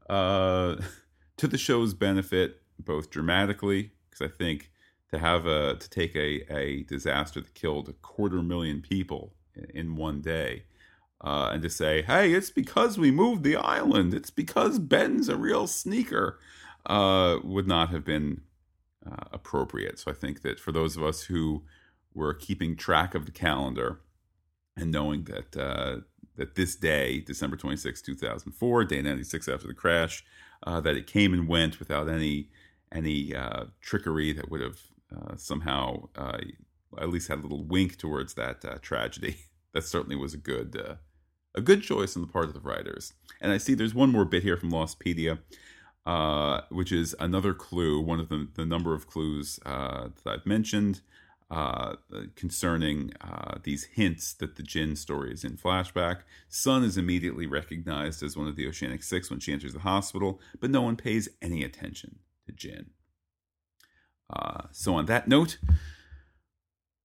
uh, 0.09 0.77
to 1.37 1.47
the 1.47 1.57
show's 1.57 1.93
benefit, 1.93 2.61
both 2.79 3.09
dramatically, 3.09 3.91
because 4.09 4.25
I 4.25 4.35
think 4.35 4.71
to 5.11 5.19
have 5.19 5.45
a 5.45 5.75
to 5.75 5.89
take 5.89 6.15
a, 6.15 6.41
a 6.53 6.83
disaster 6.83 7.41
that 7.41 7.53
killed 7.53 7.89
a 7.89 7.93
quarter 7.93 8.41
million 8.41 8.81
people 8.81 9.33
in, 9.73 9.95
one 9.95 10.21
day 10.21 10.63
uh, 11.21 11.49
and 11.51 11.61
to 11.63 11.69
say 11.69 12.01
hey 12.01 12.33
it's 12.33 12.49
because 12.49 12.97
we 12.97 13.11
moved 13.11 13.43
the 13.43 13.55
island 13.55 14.13
it's 14.13 14.29
because 14.29 14.79
ben's 14.79 15.29
a 15.29 15.37
real 15.37 15.67
sneaker 15.67 16.39
uh, 16.85 17.37
would 17.43 17.67
not 17.67 17.89
have 17.89 18.05
been 18.05 18.41
uh, 19.09 19.25
appropriate 19.31 19.97
so 19.99 20.11
i 20.11 20.13
think 20.13 20.41
that 20.41 20.59
for 20.59 20.71
those 20.71 20.95
of 20.95 21.03
us 21.03 21.23
who 21.23 21.63
were 22.13 22.33
keeping 22.33 22.75
track 22.75 23.15
of 23.15 23.25
the 23.25 23.31
calendar 23.31 23.99
and 24.77 24.91
knowing 24.91 25.25
that 25.25 25.57
uh, 25.57 25.97
that 26.35 26.55
this 26.55 26.75
day 26.75 27.19
december 27.19 27.57
26 27.57 28.01
2004 28.01 28.85
day 28.85 29.01
96 29.01 29.47
after 29.47 29.67
the 29.67 29.73
crash 29.73 30.23
uh, 30.65 30.79
that 30.79 30.95
it 30.95 31.07
came 31.07 31.33
and 31.33 31.47
went 31.47 31.79
without 31.79 32.07
any 32.07 32.49
any 32.91 33.35
uh, 33.35 33.65
trickery 33.81 34.31
that 34.33 34.49
would 34.49 34.61
have 34.61 34.79
uh, 35.15 35.35
somehow 35.35 36.09
uh, 36.15 36.37
at 36.99 37.09
least 37.09 37.27
had 37.27 37.39
a 37.39 37.41
little 37.41 37.63
wink 37.63 37.97
towards 37.97 38.33
that 38.35 38.63
uh, 38.65 38.77
tragedy. 38.81 39.37
that 39.73 39.83
certainly 39.83 40.15
was 40.15 40.33
a 40.33 40.37
good 40.37 40.75
uh, 40.75 40.95
a 41.55 41.61
good 41.61 41.81
choice 41.81 42.15
on 42.15 42.21
the 42.21 42.27
part 42.27 42.45
of 42.45 42.53
the 42.53 42.59
writers. 42.59 43.13
And 43.41 43.51
I 43.51 43.57
see 43.57 43.73
there's 43.73 43.95
one 43.95 44.11
more 44.11 44.25
bit 44.25 44.43
here 44.43 44.57
from 44.57 44.71
Lostpedia, 44.71 45.39
uh, 46.05 46.61
which 46.69 46.91
is 46.91 47.15
another 47.19 47.53
clue, 47.53 47.99
one 47.99 48.19
of 48.19 48.29
the, 48.29 48.47
the 48.53 48.65
number 48.65 48.93
of 48.93 49.07
clues 49.07 49.59
that 49.65 50.11
I've 50.25 50.45
mentioned. 50.45 51.01
Concerning 52.35 53.11
these 53.63 53.85
hints 53.85 54.33
that 54.33 54.55
the 54.55 54.63
Jin 54.63 54.95
story 54.95 55.31
is 55.31 55.43
in 55.43 55.57
flashback. 55.57 56.21
Sun 56.49 56.83
is 56.83 56.97
immediately 56.97 57.47
recognized 57.47 58.21
as 58.23 58.35
one 58.35 58.47
of 58.47 58.55
the 58.55 58.67
Oceanic 58.67 59.03
Six 59.03 59.29
when 59.29 59.39
she 59.39 59.53
enters 59.53 59.73
the 59.73 59.79
hospital, 59.79 60.39
but 60.59 60.69
no 60.69 60.81
one 60.81 60.95
pays 60.95 61.29
any 61.41 61.63
attention 61.63 62.19
to 62.45 62.51
Jin. 62.51 62.87
Uh, 64.29 64.63
so, 64.71 64.95
on 64.95 65.05
that 65.05 65.27
note, 65.27 65.57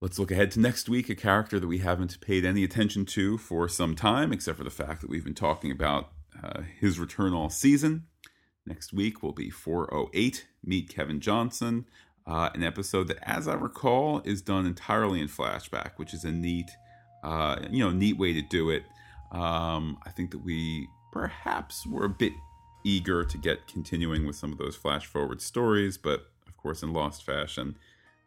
let's 0.01 0.19
look 0.19 0.31
ahead 0.31 0.51
to 0.53 0.61
next 0.61 0.89
week, 0.89 1.09
a 1.09 1.15
character 1.15 1.61
that 1.61 1.69
we 1.69 1.79
haven't 1.79 2.21
paid 2.21 2.45
any 2.45 2.65
attention 2.65 3.05
to 3.07 3.39
for 3.39 3.69
some 3.69 3.95
time, 3.95 4.33
except 4.33 4.59
for 4.59 4.65
the 4.65 4.71
fact 4.71 5.01
that 5.01 5.11
we've 5.11 5.25
been 5.25 5.35
talking 5.35 5.71
about 5.71 6.11
uh, 6.43 6.63
his 6.81 6.99
return 6.99 7.33
all 7.33 7.49
season. 7.49 8.07
Next 8.67 8.93
week 8.93 9.23
will 9.23 9.33
be 9.33 9.51
408 9.51 10.47
Meet 10.65 10.89
Kevin 10.89 11.21
Johnson, 11.21 11.87
uh, 12.27 12.51
an 12.55 12.63
episode 12.63 13.09
that, 13.09 13.19
as 13.23 13.49
I 13.49 13.55
recall, 13.55 14.21
is 14.25 14.43
done 14.43 14.67
entirely 14.67 15.21
in 15.21 15.29
flashback, 15.29 15.93
which 15.97 16.15
is 16.15 16.25
a 16.25 16.31
neat, 16.33 16.71
uh, 17.23 17.57
you 17.71 17.85
know, 17.85 17.91
neat 17.91 18.17
way 18.17 18.33
to 18.33 18.43
do 18.43 18.71
it. 18.71 18.85
Um, 19.33 19.99
I 20.05 20.11
think 20.11 20.31
that 20.33 20.45
we 20.45 20.89
perhaps 21.13 21.87
were 21.87 22.05
a 22.05 22.09
bit 22.09 22.33
eager 22.85 23.25
to 23.25 23.39
get 23.39 23.67
continuing 23.67 24.27
with 24.27 24.37
some 24.37 24.53
of 24.53 24.59
those 24.59 24.77
flash 24.77 25.07
forward 25.07 25.41
stories, 25.41 25.99
but 25.99 26.29
of 26.47 26.57
course, 26.57 26.83
in 26.83 26.93
Lost 26.93 27.25
fashion, 27.25 27.77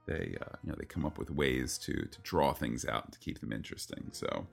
they 0.07 0.35
uh, 0.41 0.55
you 0.63 0.69
know 0.69 0.75
they 0.77 0.85
come 0.85 1.05
up 1.05 1.17
with 1.17 1.29
ways 1.29 1.77
to 1.79 1.93
to 1.93 2.21
draw 2.21 2.53
things 2.53 2.85
out 2.85 3.05
and 3.05 3.13
to 3.13 3.19
keep 3.19 3.39
them 3.39 3.51
interesting. 3.51 4.09
So 4.11 4.47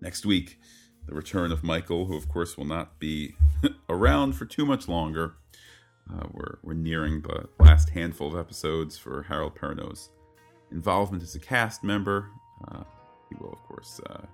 next 0.00 0.26
week, 0.26 0.58
the 1.06 1.14
return 1.14 1.52
of 1.52 1.62
Michael, 1.62 2.06
who 2.06 2.16
of 2.16 2.28
course 2.28 2.56
will 2.56 2.66
not 2.66 2.98
be 2.98 3.34
around 3.88 4.32
for 4.32 4.44
too 4.44 4.66
much 4.66 4.88
longer. 4.88 5.34
Uh, 6.12 6.26
we're, 6.32 6.58
we're 6.62 6.74
nearing 6.74 7.20
the 7.20 7.48
last 7.58 7.90
handful 7.90 8.28
of 8.28 8.38
episodes 8.38 8.96
for 8.96 9.22
Harold 9.24 9.54
Perrineau's 9.56 10.10
involvement 10.70 11.22
as 11.22 11.34
a 11.34 11.40
cast 11.40 11.82
member. 11.82 12.30
Uh, 12.68 12.84
he 13.28 13.34
will, 13.40 13.52
of 13.52 13.62
course, 13.64 14.00
uh, 14.08 14.24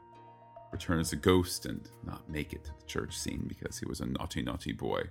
return 0.71 1.01
as 1.01 1.13
a 1.13 1.17
ghost 1.17 1.67
and 1.67 1.89
not 2.05 2.29
make 2.29 2.53
it 2.53 2.65
to 2.65 2.71
the 2.79 2.87
church 2.87 3.17
scene 3.17 3.45
because 3.49 3.79
he 3.79 3.87
was 3.87 4.01
a 4.01 4.07
naughty, 4.07 4.43
naughty 4.43 4.73
boy. 4.73 5.03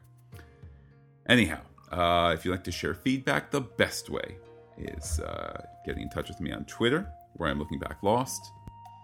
Anyhow, 1.27 1.61
uh, 1.91 2.33
if 2.33 2.45
you'd 2.45 2.51
like 2.51 2.63
to 2.65 2.71
share 2.71 2.93
feedback, 2.93 3.51
the 3.51 3.61
best 3.61 4.09
way 4.09 4.37
is 4.77 5.19
uh, 5.19 5.61
getting 5.85 6.03
in 6.03 6.09
touch 6.09 6.29
with 6.29 6.39
me 6.39 6.51
on 6.51 6.65
Twitter, 6.65 7.07
where 7.33 7.49
I'm 7.49 7.59
looking 7.59 7.79
back 7.79 8.01
lost. 8.03 8.51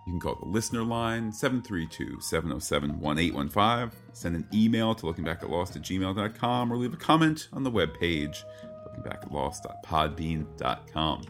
You 0.07 0.13
can 0.13 0.19
call 0.21 0.35
the 0.35 0.47
listener 0.47 0.85
line 0.85 1.33
732 1.33 2.21
707 2.21 3.01
1815, 3.01 3.99
send 4.13 4.37
an 4.37 4.47
email 4.53 4.95
to 4.95 5.05
lookingbackatlost 5.05 5.75
at 5.75 5.81
gmail.com, 5.81 6.71
or 6.71 6.77
leave 6.77 6.93
a 6.93 6.97
comment 6.97 7.49
on 7.51 7.63
the 7.63 7.71
webpage 7.71 8.43
lookingbackatlost.podbean.com. 8.87 11.23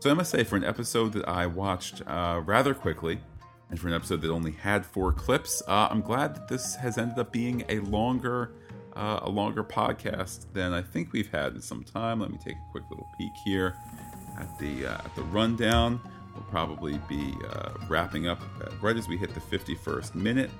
So 0.00 0.10
I 0.10 0.14
must 0.14 0.30
say, 0.30 0.42
for 0.42 0.56
an 0.56 0.64
episode 0.64 1.12
that 1.12 1.28
I 1.28 1.44
watched 1.44 2.00
uh, 2.06 2.40
rather 2.46 2.72
quickly, 2.72 3.20
and 3.68 3.78
for 3.78 3.88
an 3.88 3.94
episode 3.94 4.22
that 4.22 4.30
only 4.30 4.52
had 4.52 4.86
four 4.86 5.12
clips, 5.12 5.62
uh, 5.68 5.88
I'm 5.90 6.00
glad 6.00 6.34
that 6.34 6.48
this 6.48 6.76
has 6.76 6.96
ended 6.96 7.18
up 7.18 7.30
being 7.30 7.62
a 7.68 7.80
longer, 7.80 8.52
uh, 8.96 9.18
a 9.20 9.28
longer 9.28 9.62
podcast 9.62 10.50
than 10.54 10.72
I 10.72 10.80
think 10.80 11.12
we've 11.12 11.30
had 11.30 11.56
in 11.56 11.60
some 11.60 11.84
time. 11.84 12.20
Let 12.20 12.30
me 12.30 12.38
take 12.38 12.54
a 12.54 12.70
quick 12.70 12.84
little 12.88 13.06
peek 13.18 13.32
here 13.44 13.76
at 14.38 14.58
the 14.58 14.86
uh, 14.86 15.02
at 15.04 15.14
the 15.14 15.24
rundown. 15.24 16.00
We'll 16.38 16.46
probably 16.50 17.00
be 17.08 17.34
uh, 17.50 17.70
wrapping 17.88 18.28
up 18.28 18.40
right 18.80 18.96
as 18.96 19.08
we 19.08 19.16
hit 19.16 19.34
the 19.34 19.40
51st 19.40 20.14
minute, 20.14 20.50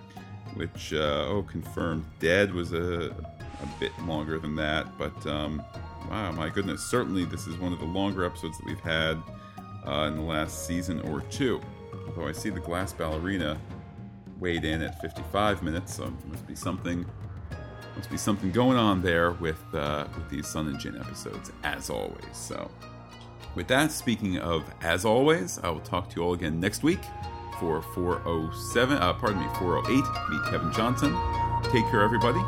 which 0.55 0.93
uh, 0.93 1.26
oh 1.29 1.45
confirmed 1.49 2.05
dead 2.18 2.53
was 2.53 2.72
a, 2.72 3.14
a 3.62 3.66
bit 3.79 3.93
longer 4.05 4.41
than 4.41 4.57
that, 4.57 4.99
but 4.99 5.24
um, 5.24 5.62
wow, 6.11 6.33
my 6.33 6.49
goodness, 6.49 6.83
certainly 6.83 7.24
this 7.24 7.47
is 7.47 7.57
one 7.59 7.72
of 7.72 7.79
the 7.79 7.85
longer 7.85 8.24
episodes 8.24 8.59
that 8.59 8.66
we've 8.66 8.81
had 8.81 9.22
uh, 9.87 10.09
in 10.09 10.16
the 10.16 10.22
last 10.22 10.66
season 10.66 11.01
or 11.03 11.20
two. 11.22 11.61
Although 12.09 12.26
I 12.26 12.33
see 12.33 12.51
the 12.51 12.59
Glass 12.59 12.93
Ballerina 12.93 13.57
weighed 14.41 14.64
in 14.64 14.83
at 14.83 15.01
55 15.01 15.62
minutes, 15.62 15.95
so 15.95 16.12
must 16.29 16.45
be 16.45 16.57
something 16.57 17.07
must 17.95 18.11
be 18.11 18.16
something 18.16 18.51
going 18.51 18.76
on 18.76 19.01
there 19.01 19.33
with 19.33 19.62
uh, 19.74 20.09
with 20.16 20.29
these 20.29 20.49
Sun 20.49 20.66
and 20.66 20.81
Jin 20.81 20.99
episodes, 20.99 21.53
as 21.62 21.89
always. 21.89 22.24
So, 22.33 22.68
with 23.59 23.66
that, 23.66 23.90
speaking 23.90 24.38
of 24.38 24.62
as 24.82 25.04
always, 25.04 25.59
I 25.64 25.70
will 25.70 25.80
talk 25.80 26.09
to 26.11 26.16
you 26.16 26.22
all 26.22 26.32
again 26.32 26.61
next 26.61 26.84
week 26.84 27.00
for 27.59 27.82
407. 27.82 28.96
Uh, 28.96 29.12
pardon 29.14 29.40
me, 29.40 29.48
408. 29.59 29.96
Meet 30.30 30.44
Kevin 30.48 30.72
Johnson. 30.72 31.11
Take 31.64 31.84
care, 31.90 32.02
everybody, 32.02 32.40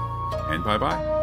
and 0.51 0.63
bye 0.63 0.79
bye. 0.79 1.20